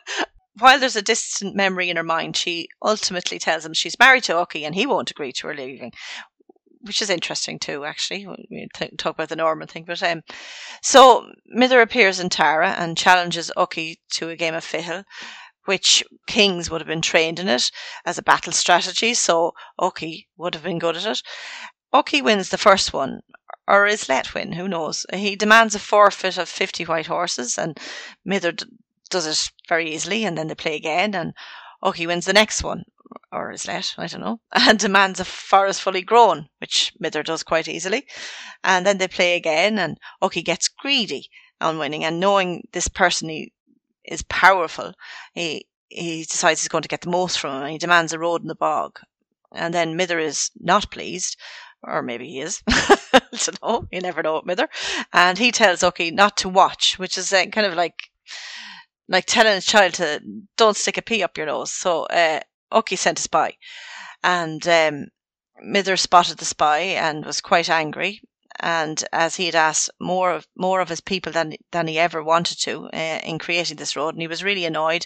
While 0.57 0.79
there's 0.79 0.95
a 0.95 1.01
distant 1.01 1.55
memory 1.55 1.89
in 1.89 1.97
her 1.97 2.03
mind, 2.03 2.37
she 2.37 2.69
ultimately 2.81 3.37
tells 3.37 3.65
him 3.65 3.73
she's 3.73 3.99
married 3.99 4.23
to 4.23 4.37
Ucky 4.37 4.63
and 4.63 4.73
he 4.73 4.87
won't 4.87 5.11
agree 5.11 5.33
to 5.33 5.47
her 5.47 5.53
leaving, 5.53 5.91
which 6.85 7.01
is 7.01 7.09
interesting 7.09 7.57
too, 7.57 7.83
actually. 7.83 8.27
We 8.27 8.67
talk 8.97 9.15
about 9.15 9.29
the 9.29 9.35
Norman 9.35 9.67
thing, 9.67 9.85
but 9.85 10.03
um, 10.03 10.21
so 10.83 11.27
Mither 11.47 11.81
appears 11.81 12.19
in 12.19 12.29
Tara 12.29 12.75
and 12.77 12.97
challenges 12.97 13.51
Oki 13.57 13.99
to 14.11 14.29
a 14.29 14.35
game 14.35 14.53
of 14.53 14.63
fiddle, 14.63 15.03
which 15.65 16.03
kings 16.27 16.69
would 16.69 16.81
have 16.81 16.87
been 16.87 17.01
trained 17.01 17.39
in 17.39 17.47
it 17.47 17.71
as 18.05 18.19
a 18.19 18.23
battle 18.23 18.53
strategy. 18.53 19.15
So 19.15 19.53
Oki 19.79 20.27
would 20.37 20.53
have 20.53 20.63
been 20.63 20.77
good 20.77 20.95
at 20.95 21.07
it. 21.07 21.23
Oki 21.91 22.21
wins 22.21 22.49
the 22.49 22.57
first 22.57 22.93
one, 22.93 23.21
or 23.67 23.87
is 23.87 24.07
let 24.07 24.35
win, 24.35 24.51
who 24.51 24.67
knows? 24.67 25.07
He 25.11 25.35
demands 25.35 25.73
a 25.73 25.79
forfeit 25.79 26.37
of 26.37 26.47
50 26.47 26.83
white 26.83 27.07
horses, 27.07 27.57
and 27.57 27.79
Mither 28.23 28.51
d- 28.51 28.65
does 29.09 29.25
it 29.25 29.51
very 29.67 29.91
easily, 29.91 30.23
and 30.23 30.37
then 30.37 30.47
they 30.47 30.55
play 30.55 30.75
again, 30.75 31.15
and 31.15 31.33
Oki 31.81 32.05
wins 32.05 32.25
the 32.25 32.33
next 32.33 32.63
one 32.63 32.83
or 33.31 33.51
is 33.51 33.67
let, 33.67 33.93
I 33.97 34.07
don't 34.07 34.21
know, 34.21 34.39
and 34.53 34.79
demands 34.79 35.19
a 35.19 35.25
forest 35.25 35.81
fully 35.81 36.01
grown, 36.01 36.49
which 36.59 36.93
Mither 36.99 37.23
does 37.23 37.43
quite 37.43 37.67
easily. 37.67 38.05
And 38.63 38.85
then 38.85 38.97
they 38.97 39.07
play 39.07 39.35
again, 39.35 39.77
and 39.79 39.97
Ucky 40.21 40.41
gets 40.41 40.67
greedy 40.67 41.29
on 41.61 41.77
winning, 41.77 42.03
and 42.03 42.19
knowing 42.19 42.67
this 42.71 42.87
person 42.87 43.29
he 43.29 43.53
is 44.03 44.23
powerful, 44.23 44.93
he 45.33 45.67
he 45.89 46.23
decides 46.23 46.61
he's 46.61 46.67
going 46.67 46.81
to 46.81 46.89
get 46.89 47.01
the 47.01 47.09
most 47.09 47.39
from 47.39 47.55
him, 47.55 47.61
and 47.63 47.71
he 47.71 47.77
demands 47.77 48.13
a 48.13 48.19
road 48.19 48.41
in 48.41 48.47
the 48.47 48.55
bog. 48.55 48.99
And 49.51 49.73
then 49.73 49.95
Mither 49.95 50.19
is 50.19 50.51
not 50.59 50.91
pleased, 50.91 51.37
or 51.83 52.01
maybe 52.01 52.27
he 52.27 52.41
is. 52.41 52.61
I 52.69 53.21
don't 53.31 53.61
know. 53.61 53.87
You 53.91 54.01
never 54.01 54.23
know 54.23 54.41
Mither. 54.43 54.67
And 55.13 55.37
he 55.37 55.51
tells 55.51 55.83
Ucky 55.83 56.11
not 56.11 56.37
to 56.37 56.49
watch, 56.49 56.99
which 56.99 57.17
is 57.17 57.31
uh, 57.31 57.45
kind 57.45 57.67
of 57.67 57.75
like 57.75 58.09
like 59.07 59.25
telling 59.25 59.57
a 59.57 59.61
child 59.61 59.93
to 59.95 60.21
don't 60.57 60.75
stick 60.75 60.97
a 60.97 61.01
pea 61.01 61.23
up 61.23 61.37
your 61.37 61.45
nose. 61.45 61.71
So 61.71 62.03
uh, 62.05 62.39
Ucky 62.71 62.95
sent 62.95 63.19
a 63.19 63.21
spy, 63.21 63.57
and 64.23 64.67
um, 64.67 65.07
Mither 65.61 65.97
spotted 65.97 66.37
the 66.37 66.45
spy 66.45 66.79
and 66.79 67.25
was 67.25 67.41
quite 67.41 67.69
angry. 67.69 68.21
And 68.59 69.03
as 69.11 69.35
he 69.35 69.47
had 69.47 69.55
asked 69.55 69.89
more 69.99 70.31
of 70.31 70.47
more 70.55 70.79
of 70.79 70.87
his 70.87 71.01
people 71.01 71.31
than 71.31 71.55
than 71.71 71.87
he 71.87 71.99
ever 71.99 72.23
wanted 72.23 72.57
to 72.61 72.89
uh, 72.93 73.19
in 73.23 73.37
creating 73.37 73.77
this 73.77 73.95
road, 73.97 74.15
and 74.15 74.21
he 74.21 74.27
was 74.27 74.45
really 74.45 74.63
annoyed, 74.63 75.05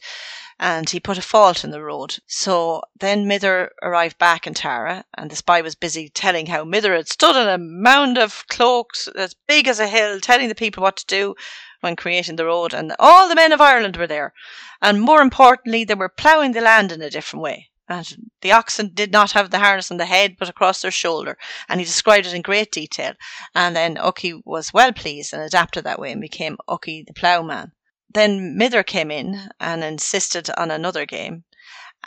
and 0.60 0.88
he 0.88 1.00
put 1.00 1.18
a 1.18 1.22
fault 1.24 1.64
in 1.64 1.72
the 1.72 1.82
road. 1.82 2.18
So 2.28 2.84
then 3.00 3.28
Mither 3.28 3.72
arrived 3.82 4.20
back 4.20 4.46
in 4.46 4.54
Tara, 4.54 5.04
and 5.18 5.32
the 5.32 5.36
spy 5.36 5.62
was 5.62 5.74
busy 5.74 6.10
telling 6.10 6.46
how 6.46 6.64
Mither 6.64 6.96
had 6.96 7.10
stood 7.10 7.36
on 7.36 7.48
a 7.48 7.58
mound 7.58 8.20
of 8.20 8.46
cloaks 8.50 9.08
as 9.08 9.36
big 9.48 9.68
as 9.68 9.80
a 9.80 9.88
hill, 9.88 10.20
telling 10.20 10.48
the 10.48 10.56
people 10.56 10.84
what 10.84 10.98
to 10.98 11.06
do 11.08 11.36
when 11.82 11.96
creating 11.96 12.36
the 12.36 12.46
road, 12.46 12.74
and 12.74 12.94
all 13.00 13.28
the 13.28 13.36
men 13.36 13.52
of 13.52 13.62
Ireland 13.62 13.98
were 13.98 14.08
there. 14.08 14.34
And 14.82 15.02
more 15.02 15.22
importantly, 15.22 15.84
they 15.84 15.96
were 15.96 16.10
ploughing 16.10 16.52
the 16.52 16.62
land 16.62 16.92
in 16.92 17.02
a 17.02 17.10
different 17.10 17.44
way. 17.44 17.70
And 17.88 18.32
the 18.42 18.52
oxen 18.52 18.92
did 18.94 19.12
not 19.12 19.32
have 19.32 19.50
the 19.50 19.58
harness 19.58 19.90
on 19.90 19.98
the 19.98 20.06
head, 20.06 20.36
but 20.38 20.48
across 20.48 20.82
their 20.82 20.92
shoulder. 20.92 21.38
And 21.68 21.80
he 21.80 21.86
described 21.86 22.28
it 22.28 22.36
in 22.36 22.44
great 22.44 22.72
detail. 22.72 23.14
And 23.56 23.76
then 23.76 23.98
Ucky 23.98 24.40
was 24.46 24.72
well 24.72 24.94
pleased 24.94 25.34
and 25.34 25.42
adapted 25.42 25.86
that 25.86 26.00
way 26.00 26.12
and 26.12 26.22
became 26.22 26.58
Ucky 26.68 27.04
the 27.08 27.14
ploughman. 27.14 27.72
Then 28.14 28.56
Mither 28.58 28.84
came 28.84 29.10
in 29.10 29.50
and 29.60 29.84
insisted 29.84 30.50
on 30.56 30.70
another 30.70 31.08
game. 31.08 31.46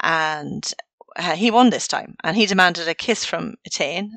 And 0.01 0.73
uh, 1.17 1.35
he 1.35 1.51
won 1.51 1.71
this 1.71 1.89
time. 1.89 2.15
And 2.23 2.37
he 2.37 2.47
demanded 2.47 2.87
a 2.87 2.95
kiss 2.95 3.25
from 3.25 3.57
Etain, 3.69 4.11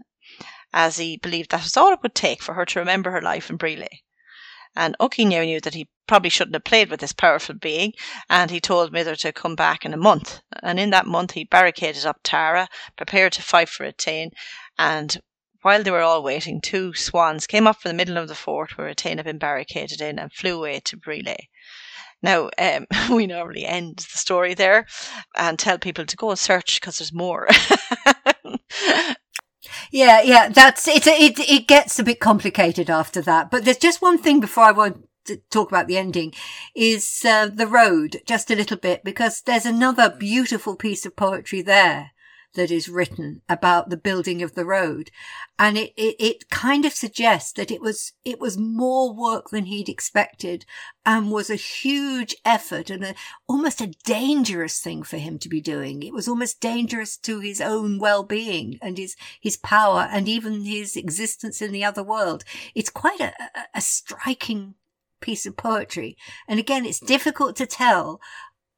as 0.71 0.97
he 0.97 1.17
believed 1.17 1.49
that 1.49 1.63
was 1.63 1.75
all 1.77 1.93
it 1.93 2.03
would 2.03 2.13
take 2.13 2.43
for 2.43 2.53
her 2.53 2.65
to 2.65 2.79
remember 2.79 3.09
her 3.09 3.21
life 3.21 3.49
in 3.49 3.57
Brí 3.57 3.77
Léith. 3.77 4.01
And 4.75 4.95
Ucky 4.99 5.25
knew 5.25 5.61
that 5.61 5.73
he 5.73 5.87
probably 6.07 6.29
shouldn't 6.29 6.55
have 6.55 6.63
played 6.63 6.89
with 6.89 6.99
this 6.99 7.13
powerful 7.13 7.55
being, 7.55 7.93
and 8.29 8.51
he 8.51 8.59
told 8.59 8.91
Mither 8.91 9.15
to 9.15 9.31
come 9.31 9.55
back 9.55 9.85
in 9.85 9.93
a 9.93 9.97
month. 9.97 10.41
And 10.61 10.79
in 10.79 10.89
that 10.91 11.07
month, 11.07 11.31
he 11.31 11.43
barricaded 11.45 12.05
up 12.05 12.19
Tara, 12.23 12.67
prepared 12.95 13.33
to 13.33 13.41
fight 13.41 13.69
for 13.69 13.85
Etain, 13.85 14.31
and 14.77 15.21
while 15.65 15.81
they 15.81 15.89
were 15.89 16.01
all 16.01 16.21
waiting, 16.21 16.61
two 16.61 16.93
swans 16.93 17.47
came 17.47 17.65
up 17.65 17.81
from 17.81 17.89
the 17.89 17.95
middle 17.95 18.17
of 18.17 18.27
the 18.27 18.35
fort 18.35 18.77
where 18.77 18.87
Etain 18.87 19.17
had 19.17 19.25
been 19.25 19.39
barricaded 19.39 19.99
in 19.99 20.19
and 20.19 20.31
flew 20.31 20.59
away 20.59 20.79
to 20.81 20.95
Brí 20.95 21.25
Léith. 21.25 21.47
Now, 22.21 22.51
um, 22.59 22.85
we 23.15 23.25
normally 23.25 23.65
end 23.65 23.97
the 23.97 24.17
story 24.17 24.53
there 24.53 24.85
and 25.35 25.57
tell 25.57 25.79
people 25.79 26.05
to 26.05 26.15
go 26.15 26.29
and 26.29 26.37
search 26.37 26.79
because 26.79 26.99
there's 26.99 27.11
more. 27.11 27.47
Yeah, 29.91 30.21
yeah, 30.21 30.49
that's 30.49 30.87
it. 30.87 31.07
It 31.07 31.39
it 31.39 31.67
gets 31.67 31.99
a 31.99 32.03
bit 32.03 32.19
complicated 32.19 32.89
after 32.89 33.21
that. 33.21 33.51
But 33.51 33.65
there's 33.65 33.77
just 33.77 34.01
one 34.01 34.17
thing 34.17 34.39
before 34.39 34.65
I 34.65 34.71
want 34.71 35.07
to 35.25 35.37
talk 35.49 35.69
about 35.69 35.87
the 35.87 35.97
ending 35.97 36.33
is 36.75 37.23
uh, 37.25 37.47
the 37.47 37.67
road 37.67 38.21
just 38.25 38.51
a 38.51 38.55
little 38.55 38.77
bit 38.77 39.03
because 39.03 39.41
there's 39.41 39.65
another 39.65 40.09
beautiful 40.09 40.75
piece 40.75 41.05
of 41.05 41.15
poetry 41.15 41.61
there 41.61 42.11
that 42.55 42.71
is 42.71 42.89
written 42.89 43.41
about 43.47 43.89
the 43.89 43.97
building 43.97 44.41
of 44.41 44.55
the 44.55 44.65
road. 44.65 45.11
And 45.57 45.77
it, 45.77 45.93
it, 45.95 46.15
it, 46.19 46.49
kind 46.49 46.85
of 46.85 46.93
suggests 46.93 47.53
that 47.53 47.71
it 47.71 47.81
was, 47.81 48.13
it 48.25 48.39
was 48.39 48.57
more 48.57 49.13
work 49.13 49.49
than 49.49 49.65
he'd 49.65 49.87
expected 49.87 50.65
and 51.05 51.31
was 51.31 51.49
a 51.49 51.55
huge 51.55 52.35
effort 52.43 52.89
and 52.89 53.03
a, 53.03 53.15
almost 53.47 53.79
a 53.79 53.93
dangerous 54.03 54.79
thing 54.79 55.03
for 55.03 55.17
him 55.17 55.37
to 55.39 55.49
be 55.49 55.61
doing. 55.61 56.03
It 56.03 56.13
was 56.13 56.27
almost 56.27 56.59
dangerous 56.59 57.15
to 57.17 57.39
his 57.39 57.61
own 57.61 57.99
well-being 57.99 58.79
and 58.81 58.97
his, 58.97 59.15
his 59.39 59.57
power 59.57 60.07
and 60.11 60.27
even 60.27 60.65
his 60.65 60.95
existence 60.95 61.61
in 61.61 61.71
the 61.71 61.85
other 61.85 62.03
world. 62.03 62.43
It's 62.73 62.89
quite 62.89 63.19
a, 63.21 63.33
a, 63.55 63.65
a 63.75 63.81
striking 63.81 64.75
piece 65.21 65.45
of 65.45 65.57
poetry. 65.57 66.17
And 66.47 66.59
again, 66.59 66.85
it's 66.85 66.99
difficult 66.99 67.55
to 67.57 67.65
tell 67.65 68.19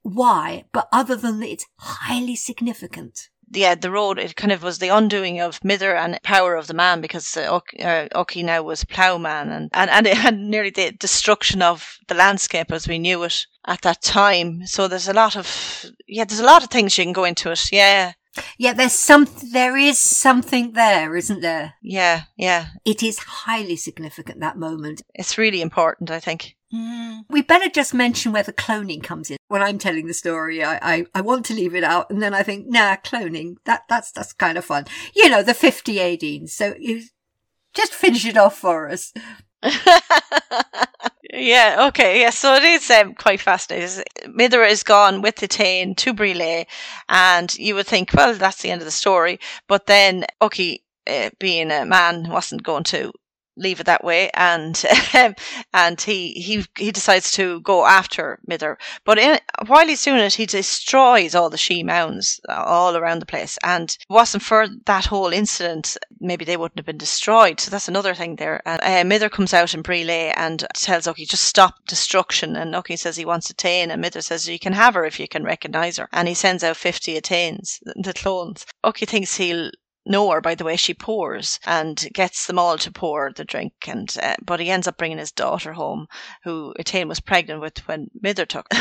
why, 0.03 0.65
but 0.71 0.87
other 0.91 1.15
than 1.15 1.39
that, 1.41 1.49
it's 1.49 1.65
highly 1.79 2.35
significant 2.35 3.29
yeah, 3.51 3.75
the 3.75 3.91
road, 3.91 4.19
it 4.19 4.35
kind 4.35 4.51
of 4.51 4.63
was 4.63 4.79
the 4.79 4.89
undoing 4.89 5.39
of 5.39 5.63
Mither 5.63 5.95
and 5.95 6.19
power 6.23 6.55
of 6.55 6.67
the 6.67 6.73
man 6.73 7.01
because 7.01 7.37
uh, 7.37 7.59
uh, 7.81 8.25
now 8.35 8.61
was 8.61 8.83
ploughman 8.83 9.49
and, 9.51 9.69
and, 9.73 9.89
and 9.89 10.07
it 10.07 10.17
had 10.17 10.37
nearly 10.37 10.69
the 10.69 10.91
destruction 10.91 11.61
of 11.61 11.97
the 12.07 12.15
landscape 12.15 12.71
as 12.71 12.87
we 12.87 12.99
knew 12.99 13.23
it 13.23 13.45
at 13.65 13.81
that 13.83 14.01
time. 14.01 14.65
So 14.65 14.87
there's 14.87 15.07
a 15.07 15.13
lot 15.13 15.35
of, 15.35 15.85
yeah, 16.07 16.25
there's 16.25 16.39
a 16.39 16.45
lot 16.45 16.63
of 16.63 16.69
things 16.69 16.97
you 16.97 17.05
can 17.05 17.13
go 17.13 17.23
into 17.23 17.51
it. 17.51 17.71
Yeah. 17.71 18.13
Yeah, 18.57 18.73
there's 18.73 18.93
some, 18.93 19.27
there 19.51 19.77
is 19.77 19.97
something 19.97 20.73
there, 20.73 21.15
isn't 21.15 21.41
there? 21.41 21.73
Yeah, 21.81 22.23
yeah. 22.35 22.67
It 22.85 23.01
is 23.01 23.17
highly 23.17 23.75
significant, 23.75 24.41
that 24.41 24.57
moment. 24.57 25.01
It's 25.15 25.39
really 25.39 25.61
important, 25.61 26.11
I 26.11 26.19
think. 26.19 26.55
Mm. 26.73 27.23
We 27.29 27.41
better 27.41 27.69
just 27.69 27.93
mention 27.93 28.33
where 28.33 28.43
the 28.43 28.51
cloning 28.51 29.01
comes 29.01 29.31
in. 29.31 29.37
When 29.47 29.61
I'm 29.61 29.77
telling 29.77 30.07
the 30.07 30.13
story, 30.13 30.63
I, 30.63 30.77
I, 30.81 31.05
I, 31.15 31.21
want 31.21 31.45
to 31.45 31.53
leave 31.53 31.73
it 31.73 31.83
out, 31.83 32.09
and 32.09 32.21
then 32.21 32.33
I 32.33 32.43
think, 32.43 32.67
nah, 32.67 32.97
cloning, 32.97 33.55
that, 33.63 33.83
that's, 33.87 34.11
that's 34.11 34.33
kind 34.33 34.57
of 34.57 34.65
fun. 34.65 34.85
You 35.15 35.29
know, 35.29 35.41
the 35.43 35.53
50 35.53 35.95
Aedines. 35.95 36.49
So 36.49 36.75
you 36.77 37.03
just 37.73 37.93
finish 37.93 38.25
it 38.25 38.35
off 38.35 38.57
for 38.57 38.89
us. 38.89 39.13
yeah, 41.33 41.87
okay, 41.87 42.21
yeah, 42.21 42.29
so 42.29 42.55
it 42.55 42.63
is 42.63 42.91
um, 42.91 43.15
quite 43.15 43.39
fascinating. 43.39 44.03
Mither 44.27 44.63
is 44.63 44.83
gone 44.83 45.21
with 45.21 45.35
Etain 45.37 45.95
to 45.97 46.13
Brí 46.13 46.35
Léith, 46.35 46.65
and 47.07 47.57
you 47.57 47.75
would 47.75 47.87
think, 47.87 48.13
well, 48.13 48.33
that's 48.33 48.61
the 48.61 48.71
end 48.71 48.81
of 48.81 48.85
the 48.85 48.91
story. 48.91 49.39
But 49.67 49.85
then 49.87 50.25
Ucky, 50.41 50.83
uh, 51.07 51.29
being 51.39 51.71
a 51.71 51.85
man, 51.85 52.29
wasn't 52.29 52.63
going 52.63 52.83
to 52.85 53.13
leave 53.57 53.79
it 53.79 53.85
that 53.85 54.03
way, 54.03 54.29
and 54.33 54.81
and 55.73 56.01
he 56.01 56.31
he 56.31 56.65
he 56.77 56.91
decides 56.91 57.31
to 57.33 57.59
go 57.61 57.85
after 57.85 58.39
Mither. 58.47 58.77
But 59.03 59.17
in, 59.17 59.39
while 59.65 59.87
he's 59.87 60.03
doing 60.03 60.19
it, 60.19 60.35
he 60.35 60.45
destroys 60.45 61.35
all 61.35 61.49
the 61.49 61.57
she 61.57 61.83
mounds 61.83 62.39
all 62.47 62.95
around 62.95 63.19
the 63.19 63.25
place. 63.25 63.57
And 63.63 63.97
wasn't 64.09 64.43
for 64.43 64.67
that 64.85 65.05
whole 65.05 65.33
incident, 65.33 65.97
maybe 66.19 66.45
they 66.45 66.57
wouldn't 66.57 66.79
have 66.79 66.85
been 66.85 66.97
destroyed. 66.97 67.59
So 67.59 67.71
that's 67.71 67.87
another 67.87 68.13
thing 68.13 68.35
there. 68.35 68.61
And 68.65 68.81
uh, 68.81 69.03
Mither 69.07 69.29
comes 69.29 69.53
out 69.53 69.73
in 69.73 69.83
Brí 69.83 70.05
Léith 70.05 70.33
and 70.37 70.65
tells 70.73 71.07
Ucky 71.07 71.25
just 71.25 71.43
stop 71.43 71.75
destruction. 71.87 72.55
And 72.55 72.75
Ucky 72.75 72.95
says 72.95 73.17
he 73.17 73.25
wants 73.25 73.51
Etain, 73.51 73.89
and 73.89 74.01
Mither 74.01 74.21
says 74.21 74.47
you 74.47 74.59
can 74.59 74.73
have 74.73 74.93
her 74.93 75.05
if 75.05 75.19
you 75.19 75.27
can 75.27 75.43
recognise 75.43 75.97
her. 75.97 76.07
And 76.11 76.27
he 76.27 76.33
sends 76.33 76.63
out 76.63 76.77
fifty 76.77 77.17
Etains, 77.17 77.79
the 77.95 78.13
clones. 78.13 78.65
Ucky 78.83 79.05
thinks 79.05 79.37
he'll 79.37 79.71
her 80.13 80.41
by 80.41 80.55
the 80.55 80.63
way 80.63 80.75
she 80.75 80.93
pours 80.93 81.59
and 81.65 82.07
gets 82.13 82.47
them 82.47 82.59
all 82.59 82.77
to 82.77 82.91
pour 82.91 83.31
the 83.31 83.45
drink. 83.45 83.73
And 83.87 84.15
uh, 84.21 84.35
but 84.43 84.59
he 84.59 84.69
ends 84.69 84.87
up 84.87 84.97
bringing 84.97 85.17
his 85.17 85.31
daughter 85.31 85.73
home, 85.73 86.07
who 86.43 86.73
Etain 86.79 87.07
was 87.07 87.19
pregnant 87.19 87.61
with 87.61 87.87
when 87.87 88.09
Mither 88.21 88.45
took. 88.45 88.67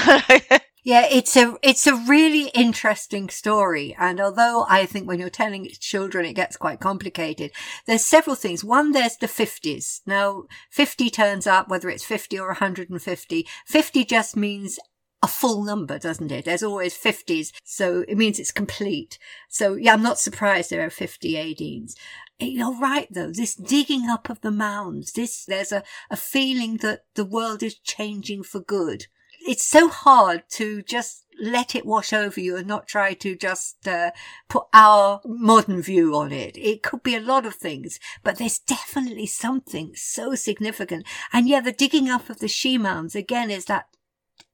Yeah, 0.87 1.09
it's 1.11 1.37
a 1.37 1.57
it's 1.65 1.89
a 1.89 1.97
really 1.97 2.49
interesting 2.55 3.29
story, 3.29 3.97
and 3.99 4.21
although 4.21 4.67
I 4.69 4.87
think 4.87 5.09
when 5.09 5.19
you're 5.19 5.31
telling 5.31 5.69
children 5.81 6.25
it 6.25 6.35
gets 6.35 6.57
quite 6.57 6.79
complicated, 6.79 7.51
there's 7.89 8.05
several 8.05 8.37
things. 8.37 8.63
One, 8.63 8.93
there's 8.93 9.17
the 9.17 9.27
fifties. 9.27 10.01
Now, 10.07 10.45
fifty 10.71 11.11
turns 11.11 11.45
up 11.45 11.69
whether 11.69 11.91
it's 11.91 12.05
fifty 12.05 12.39
or 12.39 12.47
150. 12.47 13.49
Fifty 13.67 14.05
just 14.05 14.37
means 14.37 14.79
a 15.23 15.29
full 15.29 15.65
number, 15.65 15.99
doesn't 15.99 16.33
it? 16.33 16.45
There's 16.45 16.63
always 16.63 16.97
50s, 16.97 17.53
so 17.65 18.05
it 18.07 18.17
means 18.17 18.39
it's 18.39 18.53
complete. 18.53 19.19
So 19.49 19.75
yeah, 19.75 19.95
I'm 19.95 20.03
not 20.03 20.19
surprised 20.19 20.71
there 20.71 20.85
are 20.85 20.91
50 20.91 21.33
Aidines. 21.35 21.95
You're 22.39 22.79
right 22.79 23.09
though, 23.11 23.33
this 23.33 23.55
digging 23.55 24.09
up 24.11 24.29
of 24.29 24.43
the 24.43 24.51
mounds, 24.51 25.13
this, 25.13 25.45
there's 25.47 25.73
a, 25.73 25.83
a 26.11 26.17
feeling 26.17 26.79
that 26.79 27.05
the 27.15 27.25
world 27.25 27.63
is 27.63 27.79
changing 27.79 28.43
for 28.43 28.61
good 28.61 29.07
it's 29.47 29.65
so 29.65 29.89
hard 29.89 30.43
to 30.51 30.83
just 30.83 31.25
let 31.39 31.75
it 31.75 31.85
wash 31.85 32.13
over 32.13 32.41
you 32.41 32.57
and 32.57 32.67
not 32.67 32.89
try 32.89 33.13
to 33.13 33.37
just 33.37 33.87
uh, 33.87 34.11
put 34.49 34.65
our 34.73 35.21
modern 35.25 35.83
view 35.83 36.17
on 36.17 36.33
it. 36.33 36.57
It 36.57 36.83
could 36.83 37.03
be 37.03 37.15
a 37.15 37.21
lot 37.21 37.45
of 37.45 37.55
things, 37.55 38.01
but 38.23 38.39
there's 38.39 38.59
definitely 38.59 39.27
something 39.27 39.93
so 39.95 40.35
significant. 40.35 41.07
And 41.33 41.49
yeah, 41.49 41.61
the 41.61 41.73
digging 41.73 42.09
up 42.09 42.31
of 42.31 42.39
the 42.39 42.49
she 42.49 42.79
mounds 42.79 43.15
again 43.15 43.51
is 43.51 43.67
that 43.67 43.87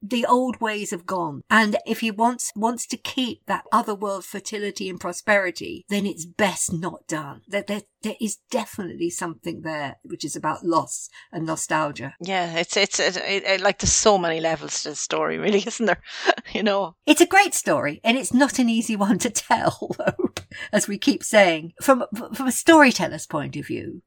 the 0.03 0.25
old 0.25 0.59
ways 0.59 0.91
have 0.91 1.05
gone. 1.05 1.41
And 1.49 1.77
if 1.85 2.01
he 2.01 2.11
wants, 2.11 2.51
wants 2.55 2.85
to 2.87 2.97
keep 2.97 3.45
that 3.45 3.65
other 3.71 3.95
world 3.95 4.25
fertility 4.25 4.89
and 4.89 4.99
prosperity, 4.99 5.85
then 5.89 6.05
it's 6.05 6.25
best 6.25 6.73
not 6.73 7.07
done. 7.07 7.41
There, 7.47 7.63
there, 7.65 7.83
there 8.01 8.15
is 8.19 8.37
definitely 8.51 9.09
something 9.09 9.61
there 9.61 9.97
which 10.03 10.25
is 10.25 10.35
about 10.35 10.65
loss 10.65 11.09
and 11.31 11.45
nostalgia. 11.45 12.15
Yeah, 12.19 12.57
it's, 12.57 12.75
it's, 12.75 12.99
it, 12.99 13.17
it, 13.17 13.43
it, 13.43 13.61
like 13.61 13.79
there's 13.79 13.93
so 13.93 14.17
many 14.17 14.41
levels 14.41 14.83
to 14.83 14.89
the 14.89 14.95
story, 14.95 15.37
really, 15.37 15.63
isn't 15.65 15.85
there? 15.85 16.01
you 16.51 16.63
know, 16.63 16.95
it's 17.05 17.21
a 17.21 17.25
great 17.25 17.53
story 17.53 18.01
and 18.03 18.17
it's 18.17 18.33
not 18.33 18.59
an 18.59 18.69
easy 18.69 18.95
one 18.95 19.19
to 19.19 19.29
tell, 19.29 19.95
though, 19.97 20.33
as 20.71 20.87
we 20.87 20.97
keep 20.97 21.23
saying. 21.23 21.73
From, 21.81 22.05
from 22.33 22.47
a 22.47 22.51
storyteller's 22.51 23.25
point 23.25 23.55
of 23.55 23.67
view, 23.67 24.01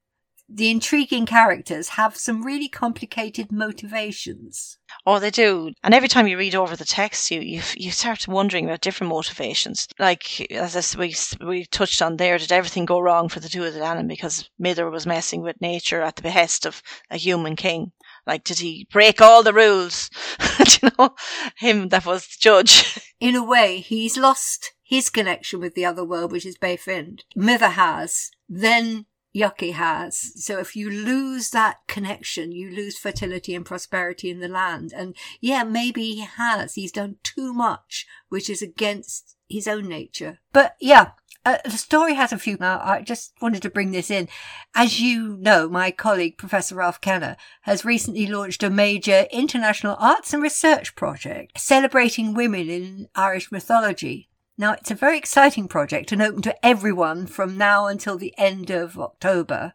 the 0.48 0.70
intriguing 0.70 1.26
characters 1.26 1.90
have 1.90 2.16
some 2.16 2.44
really 2.44 2.68
complicated 2.68 3.50
motivations. 3.50 4.78
Oh, 5.04 5.18
they 5.18 5.30
do. 5.30 5.72
And 5.82 5.92
every 5.92 6.08
time 6.08 6.28
you 6.28 6.38
read 6.38 6.54
over 6.54 6.76
the 6.76 6.84
text, 6.84 7.30
you 7.30 7.40
you, 7.40 7.62
you 7.76 7.90
start 7.90 8.28
wondering 8.28 8.64
about 8.64 8.80
different 8.80 9.10
motivations. 9.10 9.88
Like 9.98 10.50
as 10.52 10.96
we 10.96 11.14
we 11.44 11.66
touched 11.66 12.00
on 12.00 12.16
there, 12.16 12.38
did 12.38 12.52
everything 12.52 12.84
go 12.84 13.00
wrong 13.00 13.28
for 13.28 13.40
the 13.40 13.48
Tuatha 13.48 13.72
Dé 13.72 13.80
Danann 13.80 14.08
because 14.08 14.48
Mither 14.58 14.90
was 14.90 15.06
messing 15.06 15.42
with 15.42 15.60
nature 15.60 16.02
at 16.02 16.16
the 16.16 16.22
behest 16.22 16.64
of 16.66 16.82
a 17.10 17.16
human 17.16 17.56
king? 17.56 17.92
Like, 18.26 18.42
did 18.44 18.58
he 18.58 18.88
break 18.90 19.20
all 19.20 19.42
the 19.42 19.52
rules? 19.52 20.10
you 20.82 20.90
know, 20.98 21.14
him 21.56 21.88
that 21.90 22.06
was 22.06 22.26
the 22.26 22.36
judge. 22.40 23.00
In 23.20 23.34
a 23.34 23.44
way, 23.44 23.78
he's 23.80 24.16
lost 24.16 24.72
his 24.82 25.10
connection 25.10 25.60
with 25.60 25.74
the 25.74 25.84
other 25.84 26.04
world, 26.04 26.32
which 26.32 26.46
is 26.46 26.58
Befind. 26.58 27.20
Mither 27.34 27.70
has. 27.70 28.30
Then 28.48 29.06
Yuki 29.36 29.72
has. 29.72 30.32
So 30.42 30.58
if 30.58 30.74
you 30.74 30.88
lose 30.88 31.50
that 31.50 31.80
connection, 31.88 32.52
you 32.52 32.70
lose 32.70 32.96
fertility 32.96 33.54
and 33.54 33.66
prosperity 33.66 34.30
in 34.30 34.40
the 34.40 34.48
land. 34.48 34.94
And 34.96 35.14
yeah, 35.42 35.62
maybe 35.62 36.14
he 36.14 36.20
has. 36.22 36.72
He's 36.72 36.90
done 36.90 37.16
too 37.22 37.52
much, 37.52 38.06
which 38.30 38.48
is 38.48 38.62
against 38.62 39.36
his 39.46 39.68
own 39.68 39.90
nature. 39.90 40.38
But 40.54 40.76
yeah, 40.80 41.10
uh, 41.44 41.58
the 41.66 41.72
story 41.72 42.14
has 42.14 42.32
a 42.32 42.38
few. 42.38 42.56
Now, 42.58 42.80
I 42.82 43.02
just 43.02 43.34
wanted 43.42 43.60
to 43.60 43.70
bring 43.70 43.90
this 43.90 44.10
in. 44.10 44.26
As 44.74 45.02
you 45.02 45.36
know, 45.36 45.68
my 45.68 45.90
colleague, 45.90 46.38
Professor 46.38 46.76
Ralph 46.76 47.02
Kenner, 47.02 47.36
has 47.62 47.84
recently 47.84 48.26
launched 48.26 48.62
a 48.62 48.70
major 48.70 49.26
international 49.30 49.96
arts 49.98 50.32
and 50.32 50.42
research 50.42 50.96
project 50.96 51.60
celebrating 51.60 52.32
women 52.32 52.70
in 52.70 53.08
Irish 53.14 53.52
mythology. 53.52 54.30
Now, 54.58 54.72
it's 54.72 54.90
a 54.90 54.94
very 54.94 55.18
exciting 55.18 55.68
project 55.68 56.12
and 56.12 56.22
open 56.22 56.42
to 56.42 56.66
everyone 56.66 57.26
from 57.26 57.58
now 57.58 57.86
until 57.86 58.16
the 58.16 58.34
end 58.38 58.70
of 58.70 58.98
October. 58.98 59.74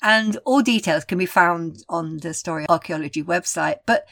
And 0.00 0.38
all 0.44 0.62
details 0.62 1.04
can 1.04 1.18
be 1.18 1.26
found 1.26 1.84
on 1.88 2.18
the 2.18 2.32
Story 2.34 2.66
Archaeology 2.68 3.22
website. 3.22 3.80
But 3.86 4.06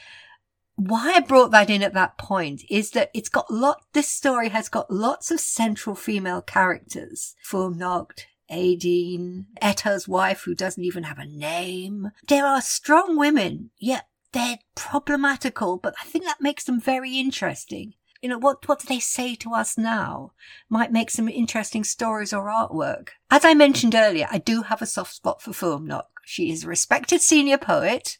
why 0.75 1.13
I 1.15 1.19
brought 1.19 1.51
that 1.51 1.69
in 1.69 1.83
at 1.83 1.93
that 1.95 2.17
point 2.17 2.61
is 2.69 2.91
that 2.91 3.09
it's 3.13 3.29
got 3.29 3.51
lot, 3.51 3.81
this 3.93 4.07
story 4.07 4.49
has 4.49 4.69
got 4.69 4.91
lots 4.91 5.31
of 5.31 5.39
central 5.39 5.95
female 5.95 6.41
characters. 6.41 7.35
Fuamnach, 7.45 8.25
Aideen, 8.51 9.45
Etta's 9.61 10.07
wife 10.07 10.43
who 10.43 10.55
doesn't 10.55 10.83
even 10.83 11.03
have 11.03 11.19
a 11.19 11.25
name. 11.25 12.11
There 12.27 12.45
are 12.45 12.61
strong 12.61 13.17
women, 13.17 13.71
yet 13.79 14.07
they're 14.31 14.59
problematical, 14.75 15.77
but 15.77 15.95
I 16.01 16.05
think 16.05 16.25
that 16.25 16.41
makes 16.41 16.63
them 16.63 16.79
very 16.79 17.17
interesting 17.17 17.93
you 18.21 18.29
know, 18.29 18.37
what, 18.37 18.67
what 18.67 18.79
do 18.79 18.87
they 18.87 18.99
say 18.99 19.35
to 19.35 19.53
us 19.53 19.77
now 19.77 20.31
might 20.69 20.91
make 20.91 21.09
some 21.09 21.27
interesting 21.27 21.83
stories 21.83 22.33
or 22.33 22.45
artwork. 22.45 23.09
As 23.29 23.43
I 23.43 23.53
mentioned 23.53 23.95
earlier, 23.95 24.27
I 24.31 24.37
do 24.37 24.63
have 24.63 24.81
a 24.81 24.85
soft 24.85 25.15
spot 25.15 25.41
for 25.41 25.51
Fuamnach. 25.51 26.05
She 26.23 26.51
is 26.51 26.63
a 26.63 26.67
respected 26.67 27.21
senior 27.21 27.57
poet, 27.57 28.19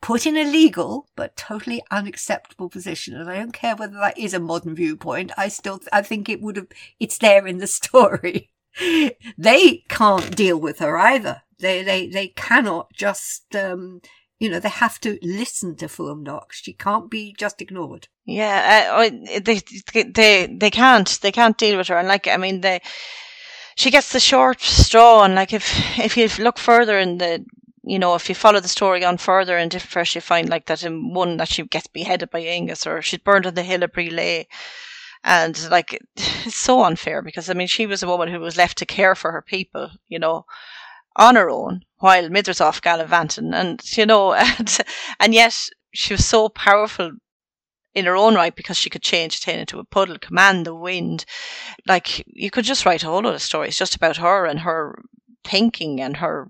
put 0.00 0.24
in 0.24 0.36
a 0.36 0.44
legal 0.44 1.08
but 1.16 1.36
totally 1.36 1.82
unacceptable 1.90 2.68
position. 2.68 3.16
And 3.16 3.28
I 3.28 3.38
don't 3.38 3.52
care 3.52 3.74
whether 3.74 3.98
that 3.98 4.18
is 4.18 4.34
a 4.34 4.40
modern 4.40 4.74
viewpoint. 4.74 5.32
I 5.36 5.48
still, 5.48 5.80
I 5.92 6.02
think 6.02 6.28
it 6.28 6.40
would 6.40 6.56
have, 6.56 6.68
it's 7.00 7.18
there 7.18 7.46
in 7.46 7.58
the 7.58 7.66
story. 7.66 8.50
they 9.38 9.84
can't 9.88 10.36
deal 10.36 10.60
with 10.60 10.78
her 10.78 10.96
either. 10.96 11.42
They, 11.58 11.82
they, 11.82 12.08
they 12.08 12.28
cannot 12.28 12.92
just, 12.92 13.54
um, 13.54 14.00
you 14.40 14.48
know, 14.48 14.58
they 14.58 14.70
have 14.70 14.98
to 15.00 15.18
listen 15.22 15.76
to 15.76 15.86
Fuamnach. 15.86 16.50
She 16.50 16.72
can't 16.72 17.10
be 17.10 17.34
just 17.38 17.60
ignored. 17.60 18.08
Yeah, 18.24 18.90
uh, 18.90 19.10
they 19.40 19.60
they 20.14 20.46
they 20.46 20.70
can't. 20.70 21.18
They 21.20 21.30
can't 21.30 21.58
deal 21.58 21.76
with 21.76 21.88
her, 21.88 21.98
and 21.98 22.08
like 22.08 22.26
I 22.26 22.38
mean, 22.38 22.62
they 22.62 22.80
she 23.76 23.90
gets 23.90 24.12
the 24.12 24.18
short 24.18 24.60
straw, 24.60 25.24
and 25.24 25.34
like 25.34 25.52
if 25.52 25.98
if 25.98 26.16
you 26.16 26.28
look 26.42 26.58
further 26.58 26.98
in 26.98 27.18
the 27.18 27.44
you 27.82 27.98
know, 27.98 28.14
if 28.14 28.28
you 28.28 28.34
follow 28.34 28.60
the 28.60 28.68
story 28.68 29.04
on 29.04 29.18
further 29.18 29.56
and 29.56 29.70
different 29.70 29.92
verse, 29.92 30.14
you 30.14 30.20
find 30.20 30.48
like 30.48 30.66
that 30.66 30.84
in 30.84 31.12
one 31.12 31.36
that 31.38 31.48
she 31.48 31.62
gets 31.64 31.86
beheaded 31.86 32.30
by 32.30 32.40
Angus 32.40 32.86
or 32.86 33.02
she's 33.02 33.20
burned 33.20 33.46
on 33.46 33.54
the 33.54 33.62
hill 33.62 33.82
of 33.82 33.92
Bree 33.92 34.46
And 35.24 35.70
like, 35.70 36.00
it's 36.16 36.56
so 36.56 36.84
unfair 36.84 37.22
because 37.22 37.50
I 37.50 37.54
mean, 37.54 37.68
she 37.68 37.86
was 37.86 38.02
a 38.02 38.06
woman 38.06 38.28
who 38.28 38.40
was 38.40 38.56
left 38.56 38.78
to 38.78 38.86
care 38.86 39.14
for 39.14 39.32
her 39.32 39.42
people, 39.42 39.90
you 40.08 40.18
know, 40.18 40.44
on 41.16 41.36
her 41.36 41.50
own 41.50 41.82
while 41.98 42.28
Mither's 42.28 42.60
off 42.60 42.82
gallivanting. 42.82 43.52
And, 43.54 43.80
you 43.96 44.06
know, 44.06 44.32
and, 44.58 44.78
and 45.18 45.34
yet 45.34 45.68
she 45.92 46.14
was 46.14 46.24
so 46.24 46.48
powerful 46.48 47.12
in 47.94 48.04
her 48.04 48.16
own 48.16 48.34
right 48.34 48.54
because 48.54 48.76
she 48.76 48.90
could 48.90 49.02
change 49.02 49.40
Tane 49.40 49.58
into 49.58 49.78
a 49.78 49.84
puddle, 49.84 50.18
command 50.18 50.64
the 50.64 50.74
wind. 50.74 51.24
Like 51.86 52.24
you 52.26 52.50
could 52.50 52.64
just 52.64 52.86
write 52.86 53.02
a 53.02 53.06
whole 53.06 53.22
lot 53.22 53.34
of 53.34 53.42
stories 53.42 53.76
just 53.76 53.96
about 53.96 54.18
her 54.18 54.46
and 54.46 54.60
her 54.60 55.02
thinking 55.42 56.00
and 56.00 56.18
her 56.18 56.48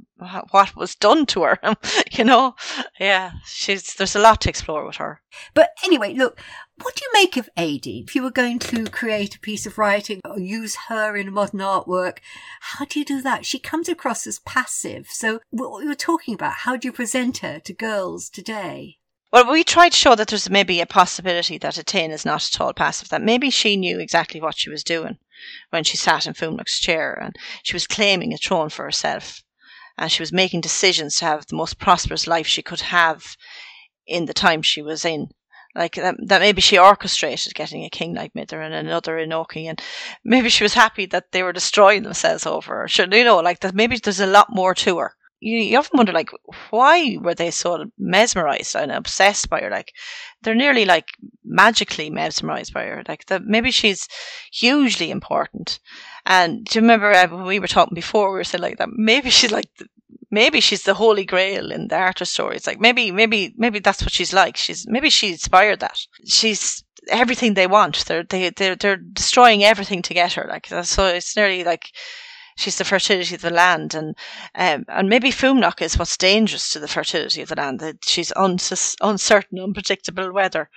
what 0.50 0.76
was 0.76 0.94
done 0.94 1.24
to 1.26 1.42
her. 1.44 1.58
you 2.12 2.24
know, 2.24 2.54
yeah, 2.98 3.32
she's 3.46 3.94
there's 3.94 4.16
a 4.16 4.20
lot 4.20 4.40
to 4.42 4.50
explore 4.50 4.86
with 4.86 4.96
her. 4.96 5.22
But 5.54 5.70
anyway, 5.84 6.14
look, 6.14 6.40
what 6.82 6.96
do 6.96 7.04
you 7.04 7.10
make 7.12 7.36
of 7.36 7.48
Aideen? 7.56 8.04
If 8.04 8.14
you 8.14 8.22
were 8.22 8.30
going 8.30 8.58
to 8.60 8.86
create 8.86 9.36
a 9.36 9.40
piece 9.40 9.66
of 9.66 9.78
writing 9.78 10.20
or 10.24 10.38
use 10.38 10.76
her 10.88 11.16
in 11.16 11.28
a 11.28 11.30
modern 11.30 11.60
artwork, 11.60 12.18
how 12.60 12.84
do 12.84 12.98
you 12.98 13.04
do 13.04 13.20
that? 13.22 13.44
She 13.44 13.58
comes 13.58 13.88
across 13.88 14.26
as 14.26 14.38
passive. 14.40 15.08
So 15.10 15.40
what 15.50 15.84
were 15.84 15.94
talking 15.94 16.34
about, 16.34 16.52
how 16.52 16.76
do 16.76 16.88
you 16.88 16.92
present 16.92 17.38
her 17.38 17.60
to 17.60 17.72
girls 17.72 18.28
today? 18.30 18.98
Well, 19.32 19.50
we 19.50 19.62
tried 19.62 19.92
to 19.92 19.98
show 19.98 20.16
that 20.16 20.28
there's 20.28 20.50
maybe 20.50 20.80
a 20.80 20.86
possibility 20.86 21.56
that 21.58 21.74
Etain 21.78 22.10
is 22.10 22.24
not 22.24 22.44
at 22.52 22.60
all 22.60 22.72
passive, 22.72 23.10
that 23.10 23.22
maybe 23.22 23.50
she 23.50 23.76
knew 23.76 24.00
exactly 24.00 24.40
what 24.40 24.58
she 24.58 24.70
was 24.70 24.82
doing 24.82 25.18
when 25.70 25.84
she 25.84 25.96
sat 25.96 26.26
in 26.26 26.34
Fuamnach's 26.34 26.80
chair 26.80 27.14
and 27.14 27.36
she 27.62 27.74
was 27.74 27.86
claiming 27.86 28.32
a 28.32 28.36
throne 28.36 28.70
for 28.70 28.84
herself. 28.84 29.42
And 29.96 30.10
she 30.10 30.22
was 30.22 30.32
making 30.32 30.62
decisions 30.62 31.16
to 31.16 31.26
have 31.26 31.46
the 31.46 31.56
most 31.56 31.78
prosperous 31.78 32.26
life 32.26 32.46
she 32.46 32.62
could 32.62 32.80
have 32.80 33.36
in 34.06 34.24
the 34.24 34.34
time 34.34 34.62
she 34.62 34.82
was 34.82 35.04
in. 35.04 35.28
Like 35.74 35.94
that, 35.94 36.16
that 36.26 36.40
maybe 36.40 36.60
she 36.60 36.78
orchestrated 36.78 37.54
getting 37.54 37.84
a 37.84 37.90
king 37.90 38.14
like 38.14 38.34
Mither 38.34 38.60
and 38.60 38.74
another 38.74 39.18
in 39.18 39.30
Enochi, 39.30 39.66
and 39.66 39.80
maybe 40.24 40.48
she 40.48 40.64
was 40.64 40.74
happy 40.74 41.06
that 41.06 41.30
they 41.30 41.42
were 41.42 41.52
destroying 41.52 42.02
themselves 42.02 42.44
over 42.44 42.74
her. 42.74 42.88
you 42.98 43.24
know, 43.24 43.38
like 43.38 43.60
that 43.60 43.74
maybe 43.74 43.96
there's 43.96 44.20
a 44.20 44.26
lot 44.26 44.48
more 44.50 44.74
to 44.74 44.98
her. 44.98 45.14
You, 45.38 45.58
you 45.58 45.78
often 45.78 45.96
wonder 45.96 46.12
like 46.12 46.30
why 46.70 47.16
were 47.18 47.34
they 47.34 47.50
so 47.50 47.86
mesmerized 47.96 48.76
and 48.76 48.92
obsessed 48.92 49.48
by 49.48 49.60
her? 49.60 49.70
Like 49.70 49.94
they're 50.42 50.54
nearly 50.54 50.84
like 50.84 51.08
magically 51.44 52.10
mesmerized 52.10 52.74
by 52.74 52.84
her. 52.84 53.02
Like 53.08 53.26
that 53.26 53.44
maybe 53.44 53.70
she's 53.70 54.08
hugely 54.52 55.10
important. 55.10 55.78
And 56.26 56.64
do 56.64 56.78
you 56.78 56.82
remember 56.82 57.12
uh, 57.12 57.28
when 57.28 57.44
we 57.44 57.58
were 57.58 57.68
talking 57.68 57.94
before 57.94 58.30
we 58.30 58.38
were 58.38 58.44
saying 58.44 58.62
like 58.62 58.78
that 58.78 58.90
maybe 58.92 59.30
she's 59.38 59.52
like 59.52 59.70
maybe 60.30 60.60
she's 60.60 60.84
the 60.84 60.94
holy 60.94 61.24
grail 61.24 61.70
in 61.72 61.88
the 61.88 61.96
Arthur 61.96 62.24
stories 62.24 62.66
like 62.66 62.80
maybe 62.80 63.10
maybe 63.10 63.54
maybe 63.56 63.78
that's 63.78 64.02
what 64.02 64.12
she's 64.12 64.32
like. 64.32 64.56
She's 64.56 64.86
maybe 64.88 65.10
she 65.10 65.32
inspired 65.32 65.80
that. 65.80 65.98
She's 66.26 66.84
everything 67.08 67.54
they 67.54 67.66
want. 67.66 68.04
They're 68.06 68.22
they, 68.22 68.50
they're, 68.50 68.76
they're 68.76 68.96
destroying 68.96 69.64
everything 69.64 70.02
to 70.02 70.14
get 70.14 70.34
her. 70.34 70.46
Like 70.48 70.66
so 70.84 71.06
it's 71.06 71.36
nearly 71.36 71.64
like 71.64 71.90
she's 72.60 72.76
the 72.76 72.84
fertility 72.84 73.34
of 73.34 73.40
the 73.40 73.50
land, 73.50 73.94
and 73.94 74.14
um, 74.54 74.84
and 74.88 75.08
maybe 75.08 75.30
Fuamnach 75.30 75.80
is 75.80 75.98
what's 75.98 76.16
dangerous 76.16 76.70
to 76.70 76.78
the 76.78 76.88
fertility 76.88 77.42
of 77.42 77.48
the 77.48 77.56
land. 77.56 77.80
That 77.80 78.04
she's 78.04 78.32
unsus- 78.36 78.96
uncertain, 79.00 79.58
unpredictable 79.58 80.32
weather. 80.32 80.70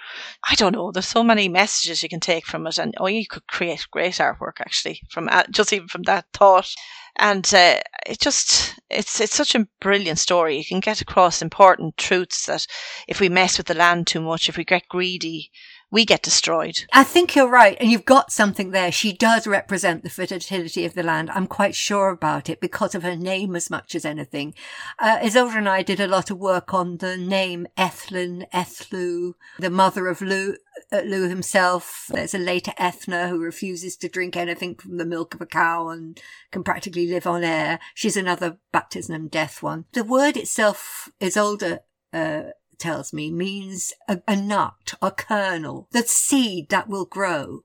I 0.50 0.56
don't 0.56 0.74
know. 0.74 0.92
There's 0.92 1.08
so 1.08 1.24
many 1.24 1.50
messages 1.50 2.02
you 2.02 2.10
can 2.10 2.22
take 2.22 2.46
from 2.46 2.66
it, 2.68 2.78
and 2.78 2.94
oh, 3.00 3.08
you 3.08 3.28
could 3.28 3.48
create 3.48 3.86
great 3.92 4.16
artwork 4.16 4.60
actually 4.60 5.02
from 5.10 5.28
uh, 5.30 5.44
just 5.52 5.74
even 5.74 5.88
from 5.88 6.04
that 6.04 6.26
thought 6.34 6.74
and 7.16 7.46
uh, 7.54 7.80
it 8.06 8.20
just 8.20 8.80
it's 8.90 9.22
it's 9.22 9.36
such 9.36 9.56
a 9.56 9.68
brilliant 9.80 10.20
story. 10.20 10.58
You 10.58 10.66
can 10.66 10.80
get 10.80 11.02
across 11.02 11.42
important 11.42 11.98
truths 11.98 12.46
that 12.48 12.66
if 13.08 13.20
we 13.20 13.30
mess 13.30 13.58
with 13.58 13.68
the 13.68 13.74
land 13.74 14.08
too 14.08 14.22
much, 14.22 14.50
if 14.50 14.58
we 14.58 14.64
get 14.66 14.88
greedy, 14.90 15.52
we 15.94 16.06
get 16.06 16.24
destroyed. 16.24 16.86
I 16.92 17.04
think 17.04 17.36
you're 17.36 17.48
right, 17.48 17.78
and 17.80 17.92
you've 17.92 18.04
got 18.04 18.32
something 18.32 18.72
there. 18.72 18.92
She 18.92 19.14
does 19.14 19.46
represent 19.46 20.02
the 20.02 20.10
fertility 20.10 20.86
of 20.86 20.96
the 20.96 21.04
land. 21.04 21.30
I'm 21.30 21.46
quite 21.46 21.76
sure 21.76 22.10
about 22.10 22.50
it 22.50 22.60
because 22.60 22.96
of 22.96 23.04
her 23.04 23.16
name 23.16 23.56
as 23.56 23.70
much 23.70 23.94
as 23.94 24.04
anything. 24.04 24.56
Uh, 24.98 25.20
Isolde 25.22 25.56
and 25.56 25.70
I 25.70 25.84
did 25.84 26.00
a 26.00 26.08
lot 26.08 26.32
of 26.32 26.40
work 26.40 26.74
on 26.74 26.98
the 26.98 27.16
name 27.16 27.68
Ethlyn, 27.78 28.50
Ethlu, 28.52 29.34
the 29.60 29.70
mother 29.70 30.08
of 30.08 30.20
Lugh, 30.20 30.56
uh, 30.92 31.02
Lugh 31.06 31.30
himself. 31.30 32.08
There's 32.10 32.34
a 32.34 32.40
later 32.40 32.74
Ethna 32.80 33.30
who 33.30 33.38
refuses 33.38 33.96
to 33.98 34.10
drink 34.10 34.36
anything 34.36 34.74
from 34.74 34.98
the 34.98 35.06
milk 35.06 35.36
of 35.36 35.42
a 35.42 35.46
cow 35.46 35.90
and 35.90 36.20
can 36.52 36.64
practically 36.64 37.08
live 37.08 37.28
on 37.28 37.44
air. 37.44 37.80
She's 37.94 38.18
another 38.18 38.58
baptism 38.72 39.14
and 39.14 39.30
death 39.30 39.62
one. 39.62 39.86
The 39.94 40.04
word 40.04 40.38
itself, 40.38 41.10
Isolde, 41.22 41.82
uh, 42.12 42.42
tells 42.84 43.14
me 43.14 43.32
means 43.32 43.94
a, 44.10 44.22
a 44.28 44.36
nut, 44.36 44.94
a 45.02 45.10
kernel, 45.10 45.88
the 45.92 46.04
seed 46.04 46.68
that 46.68 46.90
will 46.90 47.06
grow. 47.06 47.62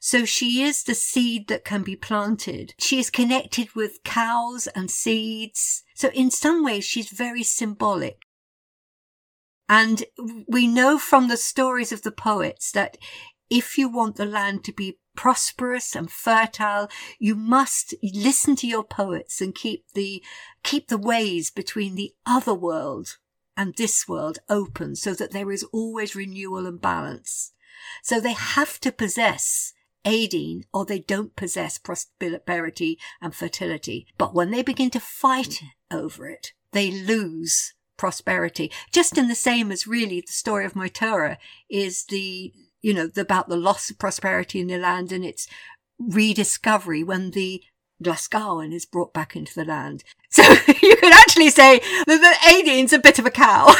So 0.00 0.24
she 0.24 0.62
is 0.62 0.84
the 0.84 0.94
seed 0.94 1.48
that 1.48 1.64
can 1.64 1.82
be 1.82 1.96
planted. 1.96 2.74
She 2.78 3.00
is 3.00 3.10
connected 3.10 3.74
with 3.74 4.04
cows 4.04 4.68
and 4.68 4.88
seeds. 4.88 5.82
So 5.96 6.10
in 6.10 6.30
some 6.30 6.62
ways, 6.64 6.84
she's 6.84 7.10
very 7.10 7.42
symbolic. 7.42 8.18
And 9.68 10.04
we 10.46 10.68
know 10.68 10.98
from 10.98 11.26
the 11.26 11.36
stories 11.36 11.90
of 11.90 12.02
the 12.02 12.12
poets 12.12 12.70
that 12.70 12.96
if 13.50 13.76
you 13.76 13.88
want 13.88 14.14
the 14.16 14.24
land 14.24 14.62
to 14.64 14.72
be 14.72 15.00
prosperous 15.16 15.96
and 15.96 16.08
fertile, 16.08 16.88
you 17.18 17.34
must 17.34 17.92
listen 18.04 18.54
to 18.56 18.68
your 18.68 18.84
poets 18.84 19.40
and 19.40 19.52
keep 19.52 19.84
the, 19.94 20.22
keep 20.62 20.86
the 20.86 20.98
ways 20.98 21.50
between 21.50 21.96
the 21.96 22.14
other 22.24 22.54
world 22.54 23.16
and 23.60 23.76
this 23.76 24.08
world 24.08 24.38
open 24.48 24.96
so 24.96 25.12
that 25.12 25.32
there 25.32 25.52
is 25.52 25.64
always 25.64 26.16
renewal 26.16 26.66
and 26.66 26.80
balance. 26.80 27.52
So 28.02 28.18
they 28.18 28.32
have 28.32 28.80
to 28.80 28.90
possess 28.90 29.74
Aideen 30.02 30.62
or 30.72 30.86
they 30.86 31.00
don't 31.00 31.36
possess 31.36 31.76
prosperity 31.76 32.98
and 33.20 33.34
fertility. 33.34 34.06
But 34.16 34.34
when 34.34 34.50
they 34.50 34.62
begin 34.62 34.88
to 34.92 34.98
fight 34.98 35.60
over 35.90 36.26
it, 36.26 36.54
they 36.72 36.90
lose 36.90 37.74
prosperity. 37.98 38.72
Just 38.92 39.18
in 39.18 39.28
the 39.28 39.34
same 39.34 39.70
as 39.70 39.86
really 39.86 40.22
the 40.22 40.32
story 40.32 40.64
of 40.64 40.72
Moytura 40.72 41.36
is 41.68 42.04
the, 42.04 42.54
you 42.80 42.94
know, 42.94 43.10
about 43.14 43.50
the 43.50 43.58
loss 43.58 43.90
of 43.90 43.98
prosperity 43.98 44.60
in 44.60 44.68
the 44.68 44.78
land 44.78 45.12
and 45.12 45.22
its 45.22 45.46
rediscovery 45.98 47.04
when 47.04 47.32
the 47.32 47.62
Glasgowan 48.02 48.72
is 48.72 48.86
brought 48.86 49.12
back 49.12 49.36
into 49.36 49.54
the 49.54 49.64
land. 49.64 50.04
So 50.32 50.44
you 50.44 50.94
could 50.94 51.12
actually 51.12 51.50
say 51.50 51.80
that 51.80 52.06
the 52.06 52.52
Aideen's 52.52 52.92
a 52.92 53.00
bit 53.00 53.18
of 53.18 53.26
a 53.26 53.32
cow. 53.32 53.74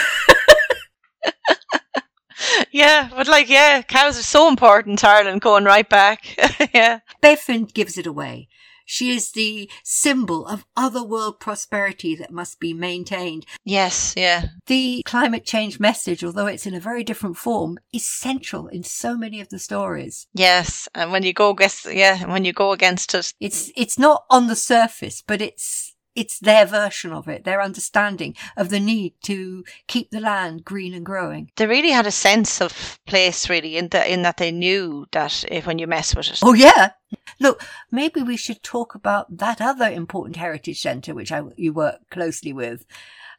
yeah, 2.73 3.09
but 3.15 3.29
like, 3.29 3.49
yeah, 3.49 3.83
cows 3.83 4.19
are 4.19 4.25
so 4.25 4.49
important, 4.49 5.05
Ireland, 5.05 5.43
going 5.43 5.63
right 5.63 5.89
back. 5.89 6.37
yeah. 6.75 7.01
Befind 7.23 7.73
gives 7.73 7.97
it 7.97 8.07
away. 8.09 8.49
She 8.91 9.11
is 9.11 9.31
the 9.31 9.71
symbol 9.85 10.45
of 10.49 10.67
otherworld 10.77 11.39
prosperity 11.39 12.17
that 12.17 12.33
must 12.33 12.59
be 12.59 12.75
maintained. 12.75 13.47
Yes, 13.65 14.15
yeah. 14.17 14.47
The 14.67 15.05
climate 15.07 15.45
change 15.45 15.79
message, 15.79 16.25
although 16.25 16.49
it's 16.49 16.67
in 16.67 16.75
a 16.75 16.81
very 16.81 17.05
different 17.05 17.37
form, 17.37 17.79
is 17.93 18.05
central 18.05 18.67
in 18.67 18.83
so 18.83 19.17
many 19.17 19.41
of 19.41 19.49
the 19.49 19.61
stories. 19.61 20.27
Yes, 20.35 20.89
and 20.93 21.13
when 21.13 21.23
you 21.23 21.33
go 21.33 21.51
against, 21.51 21.85
yeah, 21.85 22.29
when 22.29 22.45
you 22.45 22.53
go 22.53 22.73
against 22.73 23.15
it, 23.15 23.33
it's 23.39 23.71
it's 23.77 23.97
not 23.97 24.25
on 24.29 24.49
the 24.49 24.57
surface, 24.57 25.23
but 25.25 25.41
it's 25.41 25.90
it's 26.15 26.39
their 26.39 26.67
version 26.67 27.13
of 27.13 27.29
it, 27.29 27.45
their 27.45 27.63
understanding 27.63 28.35
of 28.57 28.69
the 28.69 28.81
need 28.81 29.15
to 29.25 29.65
keep 29.87 30.11
the 30.11 30.21
land 30.21 30.65
green 30.65 30.95
and 30.95 31.07
growing. 31.07 31.51
They 31.57 31.67
really 31.67 31.91
had 31.91 32.07
a 32.07 32.11
sense 32.11 32.61
of 32.61 32.99
place, 33.07 33.49
really, 33.49 33.77
in 33.77 33.89
that 33.89 34.09
in 34.09 34.23
that 34.23 34.37
they 34.39 34.51
knew 34.51 35.07
that 35.13 35.45
if 35.49 35.67
when 35.67 35.79
you 35.79 35.87
mess 35.87 36.15
with 36.15 36.31
it. 36.31 36.41
Oh 36.43 36.55
yeah. 36.55 36.91
Look, 37.39 37.63
maybe 37.91 38.23
we 38.23 38.37
should 38.37 38.63
talk 38.63 38.95
about 38.95 39.39
that 39.39 39.61
other 39.61 39.89
important 39.89 40.37
heritage 40.37 40.81
centre 40.81 41.15
which 41.15 41.33
I, 41.33 41.43
you 41.57 41.73
work 41.73 42.01
closely 42.11 42.53
with, 42.53 42.87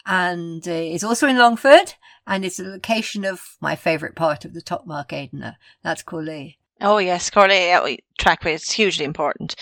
and 0.06 0.68
uh, 0.68 0.72
it's 0.72 1.04
also 1.04 1.28
in 1.28 1.38
Longford, 1.38 1.96
and 2.26 2.46
it's 2.46 2.58
the 2.58 2.64
location 2.64 3.26
of 3.26 3.58
my 3.60 3.76
favourite 3.76 4.16
part 4.16 4.46
of 4.46 4.54
the 4.54 4.62
Top 4.62 4.86
Aidhne. 4.88 5.56
That's 5.84 6.04
Chorlais. 6.04 6.58
Oh 6.82 6.98
yes, 6.98 7.30
Corlea 7.30 7.98
trackway 8.18 8.54
is 8.54 8.72
hugely 8.72 9.06
important. 9.06 9.56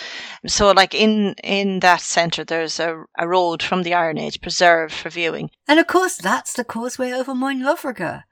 So, 0.48 0.72
like 0.72 0.94
in 0.96 1.36
in 1.44 1.82
that 1.82 2.02
centre, 2.02 2.46
there's 2.46 2.80
a, 2.80 3.04
a 3.18 3.28
road 3.28 3.62
from 3.62 3.84
the 3.84 3.94
Iron 3.94 4.18
Age 4.18 4.42
preserved 4.42 4.94
for 4.94 5.10
viewing, 5.10 5.50
and 5.68 5.80
of 5.80 5.88
course 5.88 6.16
that's 6.16 6.54
the 6.54 6.64
causeway 6.64 7.12
over 7.12 7.34
Móin 7.34 7.62
Lámraige. 7.62 8.24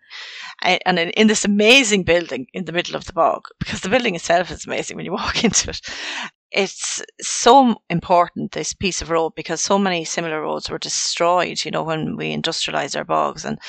And 0.63 0.97
in 0.97 1.27
this 1.27 1.43
amazing 1.43 2.03
building 2.03 2.47
in 2.53 2.65
the 2.65 2.71
middle 2.71 2.95
of 2.95 3.05
the 3.05 3.13
bog, 3.13 3.43
because 3.59 3.81
the 3.81 3.89
building 3.89 4.15
itself 4.15 4.49
is 4.51 4.65
amazing 4.65 4.95
when 4.95 5.05
you 5.05 5.11
walk 5.21 5.43
into 5.43 5.69
it. 5.69 5.81
It's 6.49 7.03
so 7.21 7.75
important, 7.89 8.53
this 8.53 8.73
piece 8.73 9.01
of 9.01 9.09
road, 9.09 9.33
because 9.35 9.61
so 9.61 9.77
many 9.77 10.05
similar 10.05 10.41
roads 10.41 10.69
were 10.69 10.79
destroyed, 10.79 11.63
you 11.65 11.71
know, 11.71 11.83
when 11.83 12.15
we 12.15 12.33
industrialised 12.35 12.95
our 12.95 13.03
bogs. 13.03 13.43
And 13.43 13.59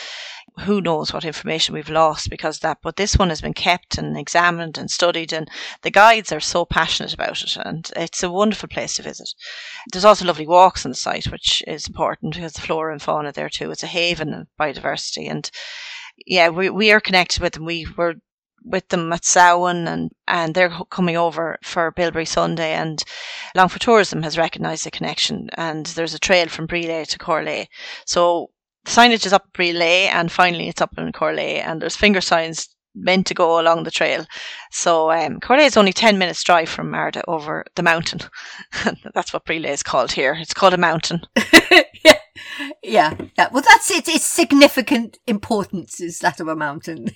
who 0.60 0.80
knows 0.80 1.12
what 1.12 1.24
information 1.24 1.74
we've 1.74 1.88
lost 1.88 2.30
because 2.30 2.60
that, 2.60 2.78
but 2.82 2.96
this 2.96 3.16
one 3.16 3.28
has 3.28 3.40
been 3.40 3.54
kept 3.54 3.98
and 3.98 4.16
examined 4.16 4.78
and 4.78 4.90
studied, 4.90 5.32
and 5.32 5.48
the 5.82 5.90
guides 5.90 6.32
are 6.32 6.40
so 6.40 6.64
passionate 6.64 7.14
about 7.14 7.42
it, 7.42 7.56
and 7.56 7.90
it's 7.96 8.22
a 8.22 8.30
wonderful 8.30 8.68
place 8.68 8.94
to 8.94 9.02
visit. 9.02 9.30
There's 9.92 10.04
also 10.04 10.24
lovely 10.24 10.46
walks 10.46 10.84
on 10.84 10.90
the 10.90 10.96
site, 10.96 11.26
which 11.26 11.62
is 11.66 11.86
important 11.86 12.34
because 12.34 12.54
the 12.54 12.60
flora 12.60 12.92
and 12.92 13.02
fauna 13.02 13.32
there 13.32 13.48
too. 13.48 13.70
It's 13.70 13.82
a 13.82 13.88
haven 13.88 14.34
of 14.34 14.46
biodiversity, 14.58 15.30
and 15.30 15.50
yeah, 16.26 16.48
we 16.48 16.70
we 16.70 16.92
are 16.92 17.00
connected 17.00 17.40
with 17.40 17.54
them. 17.54 17.64
We 17.64 17.86
were 17.96 18.14
with 18.64 18.88
them 18.88 19.12
at 19.12 19.24
Samhain 19.24 19.88
and, 19.88 20.10
and 20.26 20.54
they're 20.54 20.76
coming 20.90 21.16
over 21.16 21.58
for 21.62 21.90
Bilberry 21.92 22.26
Sunday 22.26 22.72
and 22.72 23.02
Longford 23.54 23.80
Tourism 23.80 24.22
has 24.22 24.36
recognised 24.36 24.84
the 24.84 24.90
connection 24.90 25.48
and 25.54 25.86
there's 25.86 26.14
a 26.14 26.18
trail 26.18 26.48
from 26.48 26.66
Brí 26.66 26.84
Léith 26.84 27.08
to 27.10 27.18
Chorlais. 27.18 27.68
So 28.04 28.50
signage 28.88 29.26
is 29.26 29.32
up 29.32 29.52
Brí 29.52 29.72
Léith 29.72 30.08
and 30.12 30.32
finally 30.32 30.68
it's 30.68 30.80
up 30.80 30.96
in 30.98 31.12
Chorlais 31.12 31.62
and 31.64 31.80
there's 31.80 31.96
finger 31.96 32.20
signs 32.20 32.68
meant 32.94 33.26
to 33.26 33.34
go 33.34 33.60
along 33.60 33.84
the 33.84 33.90
trail. 33.90 34.26
So 34.72 35.10
um, 35.10 35.38
is 35.50 35.76
only 35.76 35.92
10 35.92 36.18
minutes 36.18 36.42
drive 36.42 36.68
from 36.68 36.92
Ardagh 36.92 37.22
over 37.28 37.64
the 37.76 37.82
mountain. 37.82 38.20
that's 39.14 39.32
what 39.32 39.44
Brí 39.44 39.62
Léith 39.62 39.74
is 39.74 39.82
called 39.82 40.12
here. 40.12 40.36
It's 40.38 40.54
called 40.54 40.74
a 40.74 40.78
mountain. 40.78 41.20
yeah. 42.04 42.14
Yeah, 42.82 43.14
yeah. 43.36 43.48
Well, 43.52 43.62
that's 43.66 43.90
it. 43.90 44.08
Its 44.08 44.24
significant 44.24 45.18
importance 45.26 46.00
is 46.00 46.18
that 46.20 46.40
of 46.40 46.48
a 46.48 46.56
mountain. 46.56 47.08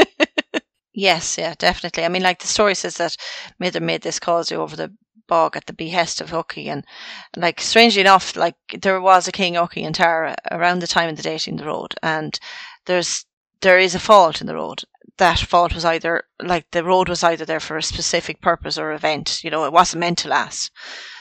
yes, 0.94 1.36
yeah, 1.38 1.54
definitely. 1.58 2.04
I 2.04 2.08
mean, 2.08 2.22
like 2.22 2.40
the 2.40 2.46
story 2.46 2.74
says 2.74 2.96
that 2.96 3.16
Mither 3.58 3.80
made 3.80 4.02
this 4.02 4.18
causeway 4.18 4.56
over 4.58 4.76
the 4.76 4.94
bog 5.28 5.56
at 5.56 5.66
the 5.66 5.72
behest 5.72 6.20
of 6.20 6.34
Ucky. 6.34 6.68
And 6.68 6.84
like, 7.36 7.60
strangely 7.60 8.00
enough, 8.00 8.34
like 8.34 8.56
there 8.80 9.00
was 9.00 9.28
a 9.28 9.32
King 9.32 9.56
Ucky 9.56 9.84
in 9.84 9.92
Tara 9.92 10.34
around 10.50 10.80
the 10.80 10.88
time 10.88 11.08
of 11.08 11.16
the 11.16 11.22
dating 11.22 11.56
the 11.56 11.66
road. 11.66 11.94
And 12.02 12.38
there's, 12.86 13.24
there 13.60 13.78
is 13.78 13.94
a 13.94 14.00
fault 14.00 14.40
in 14.40 14.46
the 14.48 14.56
road. 14.56 14.82
That 15.18 15.38
fault 15.38 15.74
was 15.74 15.84
either, 15.84 16.24
like, 16.42 16.70
the 16.70 16.84
road 16.84 17.08
was 17.08 17.24
either 17.24 17.44
there 17.44 17.60
for 17.60 17.76
a 17.76 17.82
specific 17.82 18.40
purpose 18.40 18.78
or 18.78 18.92
event. 18.92 19.42
You 19.42 19.50
know, 19.50 19.64
it 19.64 19.72
wasn't 19.72 20.00
meant 20.00 20.18
to 20.18 20.28
last. 20.28 20.70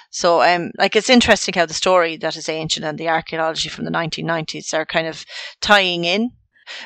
So, 0.10 0.42
um, 0.42 0.72
like, 0.78 0.96
it's 0.96 1.10
interesting 1.10 1.56
how 1.56 1.66
the 1.66 1.74
story 1.74 2.16
that 2.18 2.36
is 2.38 2.48
ancient 2.48 2.86
and 2.86 2.98
the 2.98 3.10
archaeology 3.10 3.70
from 3.70 3.86
the 3.86 3.92
1990s 3.92 4.74
are 4.74 4.86
kind 4.86 5.08
of 5.08 5.26
tying 5.62 6.06
in. 6.06 6.32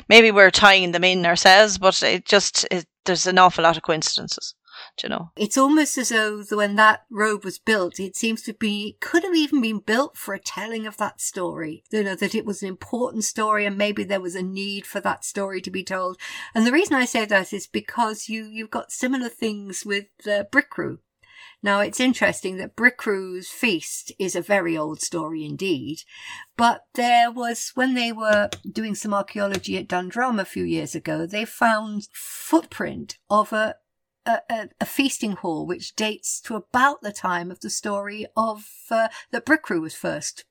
Maybe 0.08 0.30
we're 0.30 0.50
tying 0.50 0.92
them 0.92 1.04
in 1.04 1.26
ourselves, 1.26 1.76
but 1.76 2.02
it 2.02 2.24
just, 2.24 2.66
it, 2.70 2.86
there's 3.04 3.26
an 3.26 3.38
awful 3.38 3.64
lot 3.64 3.76
of 3.76 3.82
coincidences 3.82 4.54
you 5.02 5.08
know. 5.08 5.30
It's 5.36 5.58
almost 5.58 5.96
as 5.98 6.10
though 6.10 6.42
when 6.50 6.76
that 6.76 7.02
road 7.10 7.44
was 7.44 7.58
built, 7.58 7.98
it 7.98 8.16
seems 8.16 8.42
to 8.42 8.52
be, 8.52 8.96
could 9.00 9.24
have 9.24 9.34
even 9.34 9.60
been 9.60 9.78
built 9.78 10.16
for 10.16 10.34
a 10.34 10.40
telling 10.40 10.86
of 10.86 10.96
that 10.98 11.20
story. 11.20 11.84
You 11.90 12.04
know, 12.04 12.14
that 12.14 12.34
it 12.34 12.44
was 12.44 12.62
an 12.62 12.68
important 12.68 13.24
story 13.24 13.66
and 13.66 13.78
maybe 13.78 14.04
there 14.04 14.20
was 14.20 14.34
a 14.34 14.42
need 14.42 14.86
for 14.86 15.00
that 15.00 15.24
story 15.24 15.60
to 15.62 15.70
be 15.70 15.84
told. 15.84 16.18
And 16.54 16.66
the 16.66 16.72
reason 16.72 16.94
I 16.94 17.04
say 17.04 17.24
that 17.24 17.52
is 17.52 17.66
because 17.66 18.28
you, 18.28 18.44
you've 18.44 18.70
got 18.70 18.92
similar 18.92 19.28
things 19.28 19.84
with 19.84 20.06
uh, 20.26 20.44
Bricriu. 20.50 20.98
Now 21.62 21.80
it's 21.80 22.00
interesting 22.00 22.56
that 22.56 22.74
Bricriu's 22.74 23.48
feast 23.48 24.12
is 24.18 24.34
a 24.34 24.42
very 24.42 24.76
old 24.76 25.00
story 25.00 25.44
indeed, 25.44 26.02
but 26.56 26.86
there 26.94 27.30
was, 27.30 27.70
when 27.74 27.94
they 27.94 28.10
were 28.10 28.50
doing 28.68 28.96
some 28.96 29.14
archaeology 29.14 29.78
at 29.78 29.86
Dundrum 29.86 30.40
a 30.40 30.44
few 30.44 30.64
years 30.64 30.96
ago, 30.96 31.24
they 31.24 31.44
found 31.44 32.08
footprint 32.12 33.18
of 33.30 33.52
a 33.52 33.76
a, 34.26 34.40
a, 34.50 34.68
a, 34.80 34.86
feasting 34.86 35.32
hall 35.32 35.66
which 35.66 35.96
dates 35.96 36.40
to 36.42 36.54
about 36.54 37.02
the 37.02 37.12
time 37.12 37.50
of 37.50 37.60
the 37.60 37.70
story 37.70 38.26
of 38.36 38.68
uh, 38.90 39.08
that 39.30 39.44
Brick 39.44 39.68
was 39.68 39.94
first 39.94 40.44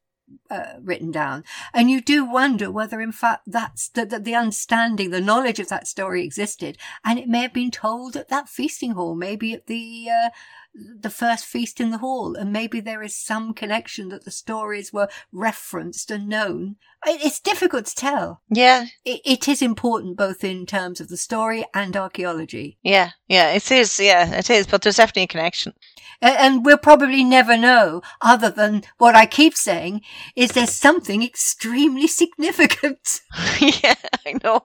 uh, 0.49 0.74
written 0.82 1.11
down. 1.11 1.43
And 1.74 1.89
you 1.89 2.01
do 2.01 2.26
wonder 2.26 2.72
whether, 2.72 3.01
in 3.01 3.11
fact, 3.11 3.43
that's 3.47 3.89
the, 3.89 4.05
the, 4.05 4.19
the, 4.19 4.36
understanding, 4.36 5.09
the 5.09 5.22
knowledge 5.22 5.59
of 5.59 5.69
that 5.69 5.88
story 5.88 6.24
existed. 6.24 6.78
And 7.03 7.19
it 7.19 7.28
may 7.28 7.41
have 7.41 7.53
been 7.53 7.72
told 7.72 8.15
at 8.15 8.30
that 8.30 8.49
feasting 8.49 8.91
hall, 8.91 9.15
maybe 9.15 9.53
at 9.53 9.67
the, 9.67 10.07
uh, 10.09 10.30
the 10.74 11.09
first 11.09 11.45
feast 11.45 11.80
in 11.80 11.91
the 11.91 11.97
hall. 11.97 12.36
And 12.36 12.51
maybe 12.51 12.80
there 12.80 13.03
is 13.03 13.15
some 13.15 13.53
connection 13.53 14.09
that 14.09 14.26
the 14.26 14.32
stories 14.32 14.93
were 14.93 15.09
referenced 15.32 16.11
and 16.11 16.28
known. 16.28 16.78
It's 17.05 17.39
difficult 17.39 17.88
to 17.88 17.95
tell. 17.95 18.41
Yeah. 18.49 18.86
It, 19.03 19.22
it 19.26 19.47
is 19.47 19.61
important 19.61 20.17
both 20.17 20.43
in 20.43 20.65
terms 20.65 21.01
of 21.01 21.09
the 21.09 21.17
story 21.17 21.65
and 21.74 21.95
archaeology. 21.97 22.78
Yeah. 22.84 23.11
Yeah. 23.28 23.51
It 23.51 23.72
is. 23.72 23.99
Yeah, 23.99 24.36
it 24.36 24.49
is. 24.49 24.67
But 24.67 24.82
there's 24.84 24.97
definitely 24.97 25.24
a 25.24 25.28
connection. 25.28 25.74
And 26.22 26.63
we'll 26.63 26.78
probably 26.78 27.24
never 27.24 27.57
know 27.57 28.03
other 28.22 28.51
than 28.51 28.84
what 28.99 29.15
I 29.15 29.26
keep 29.26 29.55
saying 29.55 30.01
is 30.36 30.51
there's 30.51 30.72
something 30.72 31.24
extremely 31.24 32.07
significant. 32.07 33.22
yeah, 33.59 33.95
I 34.26 34.36
know. 34.43 34.61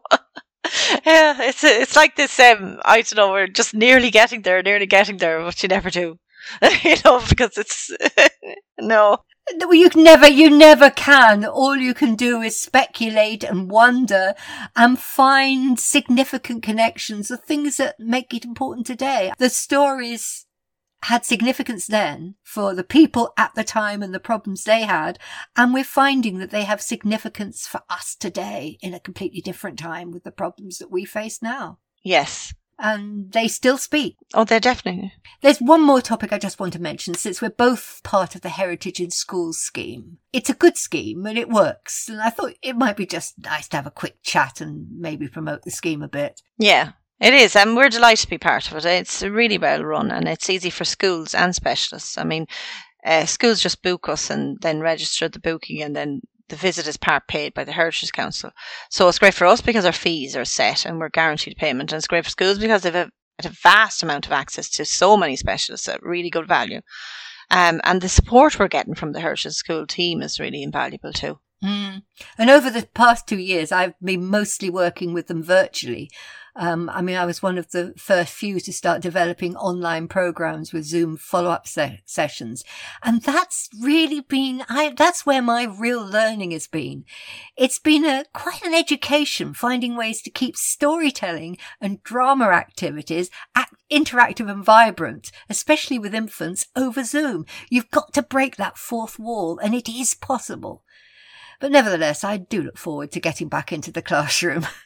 yeah, 1.07 1.37
it's 1.43 1.64
it's 1.64 1.97
like 1.97 2.17
this. 2.17 2.39
Um, 2.39 2.81
I 2.85 3.03
don't 3.03 3.17
know. 3.17 3.33
We're 3.33 3.47
just 3.47 3.75
nearly 3.75 4.11
getting 4.11 4.43
there, 4.43 4.62
nearly 4.62 4.87
getting 4.87 5.17
there, 5.19 5.41
but 5.41 5.62
you 5.62 5.69
never 5.69 5.91
do. 5.91 6.19
you 6.83 6.97
know, 7.05 7.23
because 7.29 7.57
it's 7.59 7.91
no. 8.79 9.19
You 9.71 9.89
never, 9.95 10.27
you 10.27 10.51
never 10.51 10.91
can. 10.91 11.45
All 11.45 11.77
you 11.77 11.95
can 11.95 12.17
do 12.17 12.41
is 12.41 12.61
speculate 12.61 13.45
and 13.45 13.71
wonder 13.71 14.35
and 14.75 14.99
find 14.99 15.79
significant 15.79 16.64
connections, 16.64 17.29
the 17.29 17.37
things 17.37 17.77
that 17.77 17.95
make 18.01 18.35
it 18.35 18.45
important 18.45 18.89
today. 18.89 19.33
The 19.39 19.49
stories 19.49 20.45
had 21.07 21.24
significance 21.24 21.86
then 21.86 22.34
for 22.42 22.74
the 22.74 22.82
people 22.82 23.32
at 23.38 23.54
the 23.54 23.62
time 23.62 24.02
and 24.02 24.12
the 24.12 24.18
problems 24.18 24.64
they 24.64 24.82
had. 24.82 25.20
And 25.57 25.72
we're 25.72 25.84
finding 25.84 26.38
that 26.38 26.50
they 26.50 26.64
have 26.64 26.82
significance 26.82 27.64
for 27.64 27.82
us 27.88 28.16
today 28.16 28.76
in 28.80 28.92
a 28.92 28.98
completely 28.98 29.40
different 29.40 29.78
time 29.78 30.11
with 30.11 30.24
the 30.24 30.32
problems 30.32 30.78
that 30.78 30.90
we 30.90 31.04
face 31.04 31.40
now. 31.40 31.78
Yes. 32.02 32.52
And 32.76 33.32
they 33.32 33.46
still 33.46 33.78
speak. 33.78 34.16
Oh, 34.34 34.42
they're 34.42 34.59
definitely. 34.59 35.12
There's 35.42 35.61
one 35.61 35.80
more 35.80 36.00
topic 36.00 36.32
I 36.32 36.38
just 36.38 36.59
want 36.59 36.72
to 36.72 36.82
mention 36.82 37.14
since 37.14 37.40
we're 37.40 37.50
both 37.50 38.00
part 38.02 38.34
of 38.34 38.40
the 38.40 38.48
Heritage 38.48 38.98
in 38.98 39.12
Schools 39.12 39.59
scheme. 39.59 40.18
It's 40.32 40.50
a 40.50 40.54
good 40.54 40.76
scheme 40.76 41.24
and 41.24 41.38
it 41.38 41.48
works. 41.48 42.09
And 42.09 42.20
I 42.20 42.30
thought 42.30 42.54
it 42.62 42.76
might 42.76 42.96
be 42.96 43.07
just 43.07 43.34
nice 43.38 43.68
to 43.68 43.76
have 43.76 43.86
a 43.86 43.92
quick 43.92 44.24
chat 44.24 44.61
and 44.61 44.88
maybe 44.90 45.28
promote 45.28 45.62
the 45.62 45.70
scheme 45.70 46.02
a 46.02 46.09
bit. 46.09 46.42
Yeah. 46.59 46.92
It 47.19 47.33
is, 47.33 47.57
and 47.57 47.75
we're 47.75 47.89
delighted 47.89 48.25
to 48.25 48.31
be 48.31 48.39
part 48.39 48.71
of 48.71 48.77
it. 48.77 48.85
It's 48.85 49.23
really 49.23 49.57
well 49.57 49.83
run, 49.83 50.11
and 50.11 50.29
it's 50.29 50.51
easy 50.51 50.71
for 50.71 50.85
schools 50.85 51.35
and 51.35 51.55
specialists. 51.55 52.19
I 52.19 52.25
mean, 52.25 52.47
uh, 53.05 53.25
schools 53.25 53.62
just 53.62 53.83
book 53.83 54.09
us 54.09 54.29
and 54.29 54.59
then 54.61 54.81
register 54.81 55.29
the 55.29 55.39
booking, 55.39 55.83
and 55.83 55.97
then 55.97 56.21
the 56.49 56.57
visit 56.57 56.87
is 56.87 56.97
part 56.97 57.27
paid 57.27 57.55
by 57.55 57.64
the 57.64 57.73
Heritage 57.73 58.12
Council. 58.12 58.51
So 58.91 59.09
it's 59.09 59.19
great 59.19 59.35
for 59.35 59.47
us 59.47 59.61
because 59.61 59.85
our 59.85 59.93
fees 59.93 60.37
are 60.37 60.45
set 60.45 60.85
and 60.85 60.99
we're 60.99 61.09
guaranteed 61.09 61.57
payment, 61.57 61.93
and 61.93 61.99
it's 61.99 62.07
great 62.07 62.25
for 62.25 62.31
schools 62.31 62.59
because 62.59 62.83
they've 62.83 62.95
a, 62.95 63.11
a 63.45 63.49
vast 63.49 64.03
amount 64.03 64.27
of 64.27 64.33
access 64.33 64.69
to 64.71 64.85
so 64.85 65.17
many 65.17 65.37
specialists 65.37 65.89
at 65.89 66.03
really 66.03 66.31
good 66.31 66.47
value. 66.47 66.83
Um, 67.51 67.81
and 67.85 68.01
the 68.01 68.09
support 68.09 68.59
we're 68.59 68.69
getting 68.69 68.95
from 68.95 69.12
the 69.12 69.21
Heritage 69.21 69.53
School 69.53 69.87
team 69.87 70.21
is 70.21 70.41
really 70.41 70.62
invaluable 70.62 71.12
too. 71.12 71.39
Mm. 71.64 72.03
And 72.37 72.51
over 72.51 72.71
the 72.71 72.87
past 72.95 73.27
two 73.27 73.39
years, 73.39 73.73
I've 73.73 73.95
been 74.03 74.27
mostly 74.27 74.69
working 74.69 75.14
with 75.14 75.29
them 75.29 75.43
virtually. 75.43 76.11
Um, 76.59 76.88
I 76.88 77.02
mean, 77.02 77.16
I 77.16 77.26
was 77.26 77.42
one 77.42 77.59
of 77.59 77.70
the 77.70 77.92
first 77.98 78.32
few 78.32 78.59
to 78.61 78.72
start 78.72 79.02
developing 79.02 79.54
online 79.57 80.09
programs 80.09 80.72
with 80.72 80.84
Zoom 80.84 81.18
follow-up 81.18 81.66
se- 81.68 82.00
sessions. 82.07 82.64
And 83.02 83.20
that's 83.20 83.68
really 83.78 84.20
been, 84.20 84.64
I, 84.68 84.94
that's 84.96 85.26
where 85.26 85.42
my 85.42 85.64
real 85.64 86.02
learning 86.02 86.52
has 86.52 86.66
been. 86.66 87.04
It's 87.59 87.78
been 87.78 88.07
a, 88.07 88.24
quite 88.32 88.64
an 88.64 88.72
education 88.72 89.52
finding 89.52 89.96
ways 89.96 90.22
to 90.22 90.30
keep 90.30 90.57
storytelling 90.57 91.59
and 91.78 92.02
drama 92.02 92.46
activities 92.46 93.28
act, 93.54 93.74
interactive 93.90 94.50
and 94.50 94.64
vibrant, 94.64 95.30
especially 95.50 95.98
with 95.98 96.14
infants 96.14 96.68
over 96.74 97.04
Zoom. 97.04 97.44
You've 97.68 97.90
got 97.90 98.14
to 98.14 98.22
break 98.22 98.57
that 98.57 98.78
fourth 98.78 99.18
wall 99.18 99.59
and 99.59 99.74
it 99.74 99.90
is 99.90 100.14
possible. 100.14 100.84
But 101.61 101.70
nevertheless, 101.70 102.24
I 102.24 102.38
do 102.38 102.62
look 102.62 102.78
forward 102.78 103.12
to 103.12 103.20
getting 103.20 103.48
back 103.48 103.72
into 103.72 103.92
the 103.92 104.02
classroom. 104.02 104.66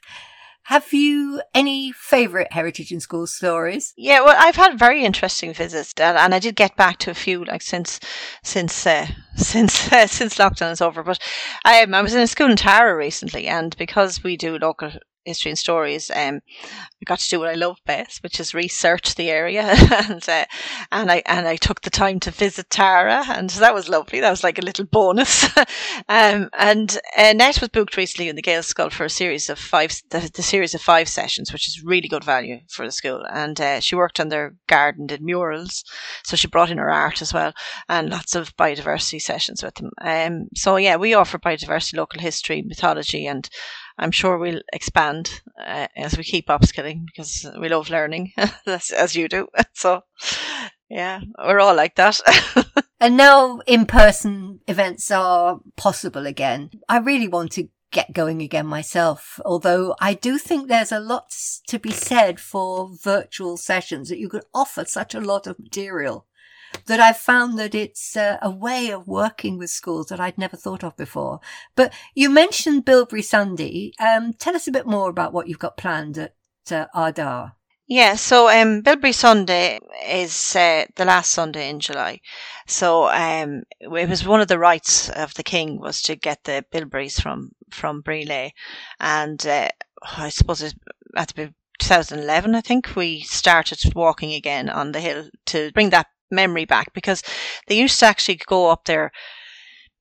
Have 0.64 0.92
you 0.92 1.42
any 1.52 1.90
favourite 1.90 2.52
Heritage 2.52 2.92
in 2.92 3.00
School 3.00 3.26
stories? 3.26 3.92
Yeah, 3.96 4.20
well, 4.20 4.36
I've 4.38 4.56
had 4.56 4.78
very 4.78 5.04
interesting 5.04 5.52
visits, 5.52 5.92
and 5.98 6.34
I 6.34 6.38
did 6.38 6.54
get 6.54 6.76
back 6.76 6.98
to 6.98 7.11
a 7.11 7.14
few 7.14 7.44
like 7.44 7.62
since 7.62 7.98
since 8.44 8.86
uh, 8.86 9.06
since 9.36 9.92
uh, 9.92 10.06
since 10.06 10.38
lockdown 10.38 10.70
is 10.70 10.80
over. 10.80 11.02
But 11.02 11.18
um, 11.64 11.94
I 11.94 12.02
was 12.02 12.14
in 12.14 12.20
a 12.20 12.26
school 12.26 12.50
in 12.50 12.56
Tara 12.56 12.96
recently, 12.96 13.48
and 13.48 13.76
because 13.78 14.22
we 14.22 14.36
do 14.36 14.58
local 14.58 14.92
history 15.24 15.50
and 15.50 15.58
stories, 15.58 16.10
um, 16.10 16.40
I 16.62 17.04
got 17.04 17.18
to 17.20 17.28
do 17.28 17.38
what 17.38 17.48
I 17.48 17.54
love 17.54 17.78
best, 17.86 18.22
which 18.22 18.40
is 18.40 18.54
research 18.54 19.14
the 19.14 19.30
area, 19.30 19.62
and 20.08 20.26
uh, 20.28 20.44
and 20.92 21.10
I 21.10 21.22
and 21.26 21.46
I 21.46 21.56
took 21.56 21.82
the 21.82 21.90
time 21.90 22.20
to 22.20 22.30
visit 22.30 22.70
Tara, 22.70 23.24
and 23.28 23.50
that 23.50 23.74
was 23.74 23.88
lovely. 23.88 24.20
That 24.20 24.30
was 24.30 24.44
like 24.44 24.58
a 24.58 24.64
little 24.64 24.84
bonus. 24.84 25.44
um, 26.08 26.48
and 26.58 26.98
uh, 27.16 27.32
Net 27.32 27.60
was 27.60 27.70
booked 27.70 27.96
recently 27.96 28.28
in 28.28 28.36
the 28.36 28.42
Gaelscoil 28.42 28.92
for 28.92 29.04
a 29.04 29.10
series 29.10 29.48
of 29.48 29.58
five, 29.58 29.92
the, 30.10 30.30
the, 30.34 30.42
series 30.42 30.74
of 30.74 30.80
five 30.80 31.08
sessions, 31.08 31.52
which 31.52 31.68
is 31.68 31.82
really 31.82 32.08
good 32.08 32.24
value 32.24 32.58
for 32.68 32.84
the 32.84 32.92
school. 32.92 33.24
And 33.32 33.60
uh, 33.60 33.80
she 33.80 33.94
worked 33.94 34.20
on 34.20 34.28
their 34.28 34.54
garden, 34.68 35.06
did 35.06 35.22
murals, 35.22 35.84
so 36.24 36.36
she 36.36 36.48
brought 36.48 36.70
in 36.70 36.78
her 36.78 36.90
art 36.90 37.22
as 37.22 37.32
well, 37.32 37.52
and 37.88 38.10
lots 38.10 38.34
of 38.34 38.56
biodiversity 38.56 39.20
sessions 39.20 39.62
with 39.62 39.74
them. 39.74 39.90
Um, 40.00 40.48
so 40.54 40.76
yeah, 40.76 40.96
we 40.96 41.14
offer 41.14 41.38
biodiversity, 41.38 41.96
local 41.96 42.20
history, 42.20 42.62
mythology, 42.62 43.26
and 43.26 43.48
I'm 44.01 44.11
sure 44.11 44.38
we'll 44.38 44.62
expand 44.72 45.42
uh, 45.62 45.86
as 45.94 46.16
we 46.16 46.24
keep 46.24 46.48
upskilling 46.48 47.05
because 47.05 47.46
we 47.61 47.68
love 47.68 47.90
learning, 47.90 48.32
as, 48.66 48.90
as 48.90 49.14
you 49.14 49.28
do. 49.28 49.46
So, 49.74 50.03
yeah, 50.88 51.20
we're 51.38 51.61
all 51.61 51.74
like 51.74 51.96
that. 51.96 52.20
and 53.01 53.16
now 53.16 53.61
in 53.66 53.86
person 53.86 54.61
events 54.66 55.11
are 55.11 55.61
possible 55.76 56.26
again. 56.26 56.70
I 56.88 56.98
really 56.98 57.28
want 57.28 57.53
to 57.53 57.68
get 57.92 58.14
going 58.14 58.40
again 58.40 58.66
myself, 58.66 59.38
although 59.44 59.94
I 60.01 60.14
do 60.14 60.38
think 60.38 60.68
there's 60.68 60.92
a 60.92 61.01
lot 61.01 61.34
to 61.68 61.78
be 61.78 61.90
said 61.90 62.40
for 62.40 62.90
virtual 63.03 63.57
sessions 63.57 64.09
that 64.09 64.18
you 64.18 64.28
could 64.28 64.44
offer 64.55 64.84
such 64.86 65.14
a 65.14 65.20
lot 65.20 65.46
of 65.46 65.59
material 65.59 66.26
that 66.87 67.01
I've 67.01 67.16
found 67.16 67.59
that 67.59 67.74
it's 67.74 68.16
uh, 68.16 68.39
a 68.43 68.51
way 68.51 68.91
of 68.91 69.07
working 69.07 69.59
with 69.59 69.70
schools 69.70 70.07
that 70.07 70.20
I'd 70.20 70.39
never 70.39 70.57
thought 70.57 70.85
of 70.85 70.97
before. 70.97 71.41
But 71.76 71.93
you 72.14 72.31
mentioned 72.31 72.85
Bilberry 72.85 73.22
Sunday. 73.22 73.93
Um, 73.99 74.33
tell 74.33 74.57
us 74.57 74.68
a 74.68 74.72
bit 74.72 74.87
more 74.87 75.09
about 75.09 75.33
what 75.33 75.49
you've 75.49 75.59
got 75.59 75.76
planned 75.76 76.18
at 76.18 76.35
uh, 76.70 76.87
Ardagh. 76.95 77.53
Yeah, 77.91 78.14
so 78.14 78.49
um, 78.49 78.83
Bilberry 78.83 79.12
Sunday 79.12 79.81
is 80.07 80.55
uh, 80.55 80.85
the 80.95 81.05
last 81.05 81.33
Sunday 81.33 81.68
in 81.68 81.81
July. 81.81 82.20
So 82.68 83.09
um, 83.09 83.64
it 83.81 84.09
was 84.09 84.24
one 84.24 84.41
of 84.41 84.47
the 84.47 84.61
rights 84.61 85.09
of 85.09 85.35
the 85.35 85.43
king 85.43 85.81
was 85.81 86.01
to 86.03 86.14
get 86.14 86.45
the 86.45 86.64
bilberries 86.70 87.18
from 87.18 87.51
from 87.72 88.05
Brí 88.05 88.24
Léith, 88.28 88.53
and 89.01 89.45
uh, 89.45 89.70
I 90.03 90.28
suppose 90.28 90.62
it 90.62 90.74
had 91.16 91.28
to 91.31 91.35
be 91.35 91.53
2011. 91.81 92.55
I 92.55 92.61
think 92.61 92.95
we 92.95 93.22
started 93.22 93.81
walking 93.97 94.35
again 94.35 94.68
on 94.68 94.93
the 94.93 95.01
hill 95.01 95.28
to 95.47 95.72
bring 95.72 95.91
that 95.91 96.07
memory 96.31 96.64
back 96.64 96.93
because 96.95 97.22
they 97.66 97.78
used 97.78 97.99
to 98.01 98.07
actually 98.07 98.41
go 98.47 98.70
up 98.70 98.85
there 98.85 99.12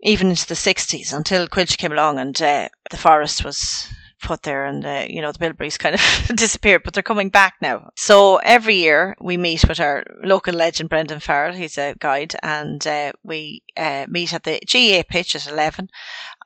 even 0.01 0.29
into 0.29 0.47
the 0.47 0.55
60s 0.55 1.13
until 1.13 1.47
Coillte 1.47 1.77
came 1.77 1.91
along 1.91 2.19
and 2.19 2.41
uh, 2.41 2.69
the 2.89 2.97
forest 2.97 3.43
was 3.43 3.87
put 4.21 4.43
there 4.43 4.65
and 4.65 4.85
uh, 4.85 5.05
you 5.07 5.21
know 5.21 5.31
the 5.31 5.39
bilberries 5.39 5.77
kind 5.77 5.95
of 5.95 6.01
disappeared 6.35 6.81
but 6.83 6.93
they're 6.93 7.03
coming 7.03 7.29
back 7.29 7.55
now. 7.61 7.89
So 7.95 8.37
every 8.37 8.75
year 8.75 9.15
we 9.21 9.37
meet 9.37 9.67
with 9.67 9.79
our 9.79 10.03
local 10.23 10.53
legend 10.53 10.89
Brendan 10.89 11.19
Farrell 11.19 11.53
he's 11.55 11.77
a 11.77 11.95
guide 11.99 12.35
and 12.43 12.85
uh, 12.85 13.13
we 13.23 13.63
uh, 13.77 14.05
meet 14.09 14.33
at 14.33 14.43
the 14.43 14.59
GAA 14.71 15.03
pitch 15.09 15.35
at 15.35 15.47
11 15.47 15.89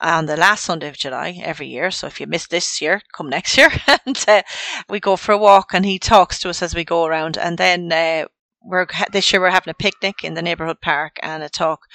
on 0.01 0.25
the 0.25 0.37
last 0.37 0.65
sunday 0.65 0.89
of 0.89 0.97
july 0.97 1.39
every 1.41 1.67
year. 1.67 1.89
So 1.91 2.07
if 2.07 2.19
you 2.19 2.27
miss 2.27 2.47
this 2.47 2.81
year 2.81 3.01
come 3.11 3.29
next 3.29 3.57
year. 3.57 3.69
And 4.05 4.23
uh, 4.27 4.43
we 4.89 4.99
go 4.99 5.15
for 5.15 5.31
a 5.31 5.37
walk 5.37 5.73
and 5.73 5.85
he 5.85 5.97
talks 5.99 6.39
to 6.39 6.49
us 6.49 6.61
as 6.61 6.75
we 6.75 6.83
go 6.83 7.05
around. 7.05 7.37
And 7.37 7.57
then 7.57 7.91
uh, 7.91 8.27
we're 8.63 8.87
this 9.11 9.31
year 9.31 9.41
we're 9.41 9.49
having 9.49 9.71
a 9.71 9.75
picnic 9.75 10.23
in 10.23 10.33
the 10.33 10.41
neighbourhood 10.41 10.81
park 10.81 11.17
and 11.21 11.43
a 11.43 11.49
talk 11.49 11.87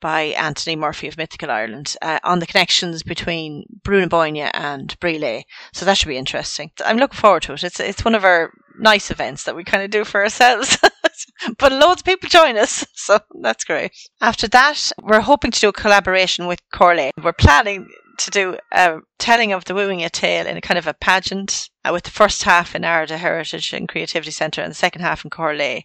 by 0.00 0.22
Anthony 0.22 0.76
Murphy 0.76 1.08
of 1.08 1.16
Mythical 1.16 1.50
Ireland 1.50 1.96
uh, 2.02 2.20
on 2.22 2.38
the 2.38 2.46
connections 2.46 3.02
between 3.02 3.64
Brúna 3.82 4.50
and 4.54 4.98
Brí 5.00 5.18
Léith. 5.18 5.44
So 5.72 5.84
that 5.84 5.96
should 5.96 6.08
be 6.08 6.16
interesting. 6.16 6.70
I'm 6.84 6.98
looking 6.98 7.18
forward 7.18 7.42
to 7.44 7.54
it. 7.54 7.64
It's 7.64 7.80
it's 7.80 8.04
one 8.04 8.14
of 8.14 8.24
our 8.24 8.52
nice 8.78 9.10
events 9.10 9.44
that 9.44 9.56
we 9.56 9.64
kind 9.64 9.82
of 9.82 9.90
do 9.90 10.04
for 10.04 10.22
ourselves. 10.22 10.78
but 11.58 11.72
loads 11.72 12.02
of 12.02 12.04
people 12.04 12.28
join 12.28 12.56
us, 12.56 12.86
so 12.94 13.18
that's 13.42 13.64
great. 13.64 13.92
After 14.20 14.48
that, 14.48 14.92
we're 15.02 15.20
hoping 15.20 15.50
to 15.50 15.60
do 15.60 15.68
a 15.68 15.72
collaboration 15.72 16.46
with 16.46 16.60
Corlea. 16.70 17.10
We're 17.22 17.32
planning 17.32 17.88
to 18.18 18.30
do 18.30 18.58
a 18.72 18.98
telling 19.18 19.52
of 19.52 19.64
the 19.64 19.74
Wooing 19.74 20.04
a 20.04 20.10
tale 20.10 20.46
in 20.46 20.56
a 20.56 20.60
kind 20.60 20.78
of 20.78 20.86
a 20.86 20.94
pageant 20.94 21.70
uh, 21.84 21.90
with 21.92 22.04
the 22.04 22.10
first 22.10 22.42
half 22.42 22.74
in 22.74 22.82
Ardagh 22.82 23.18
Heritage 23.18 23.72
and 23.72 23.88
Creativity 23.88 24.30
Centre 24.30 24.62
and 24.62 24.70
the 24.70 24.76
second 24.76 25.02
half 25.02 25.24
in 25.24 25.30
Corlea. 25.30 25.84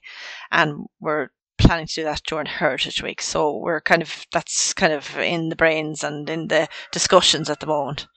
And 0.51 0.87
we're 0.99 1.29
planning 1.57 1.87
to 1.87 1.93
do 1.93 2.03
that 2.03 2.23
during 2.25 2.47
Heritage 2.47 3.01
Week. 3.01 3.21
So 3.21 3.57
we're 3.57 3.81
kind 3.81 4.01
of, 4.01 4.25
that's 4.31 4.73
kind 4.73 4.93
of 4.93 5.17
in 5.17 5.49
the 5.49 5.55
brains 5.55 6.03
and 6.03 6.29
in 6.29 6.47
the 6.47 6.67
discussions 6.91 7.49
at 7.49 7.59
the 7.59 7.67
moment. 7.67 8.07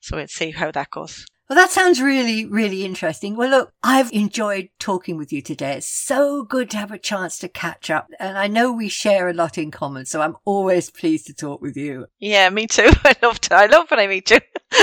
So 0.00 0.16
we'll 0.16 0.28
see 0.28 0.50
how 0.50 0.70
that 0.70 0.90
goes. 0.90 1.26
Well, 1.48 1.56
that 1.56 1.70
sounds 1.70 2.02
really, 2.02 2.44
really 2.44 2.84
interesting. 2.84 3.34
Well, 3.34 3.48
look, 3.48 3.72
I've 3.82 4.12
enjoyed 4.12 4.68
talking 4.78 5.16
with 5.16 5.32
you 5.32 5.40
today. 5.40 5.78
It's 5.78 5.88
so 5.88 6.42
good 6.42 6.68
to 6.70 6.76
have 6.76 6.92
a 6.92 6.98
chance 6.98 7.38
to 7.38 7.48
catch 7.48 7.88
up. 7.88 8.08
And 8.20 8.36
I 8.36 8.48
know 8.48 8.70
we 8.70 8.90
share 8.90 9.30
a 9.30 9.32
lot 9.32 9.56
in 9.56 9.70
common, 9.70 10.04
so 10.04 10.20
I'm 10.20 10.36
always 10.44 10.90
pleased 10.90 11.26
to 11.28 11.34
talk 11.34 11.62
with 11.62 11.74
you. 11.74 12.06
Yeah, 12.18 12.50
me 12.50 12.66
too. 12.66 12.90
I 13.04 13.14
love 13.22 13.40
to. 13.42 13.54
I 13.54 13.64
love 13.64 13.90
when 13.90 13.98
I 13.98 14.06
meet 14.06 14.30
you. 14.30 14.40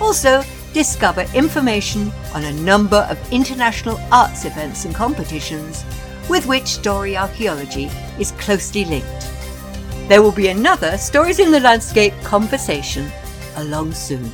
Also, 0.02 0.44
discover 0.74 1.22
information 1.36 2.12
on 2.34 2.46
a 2.46 2.54
number 2.54 3.06
of 3.12 3.32
international 3.32 4.00
arts 4.12 4.44
events 4.44 4.86
and 4.86 4.96
competitions 4.96 5.86
with 6.28 6.48
which 6.48 6.66
story 6.66 7.16
archaeology 7.16 7.92
is 8.18 8.32
closely 8.32 8.86
linked. 8.86 9.30
There 10.08 10.24
will 10.24 10.32
be 10.32 10.48
another 10.48 10.98
Stories 10.98 11.38
in 11.38 11.52
the 11.52 11.60
Landscape 11.60 12.14
conversation 12.24 13.12
along 13.56 13.92
soon. 13.92 14.32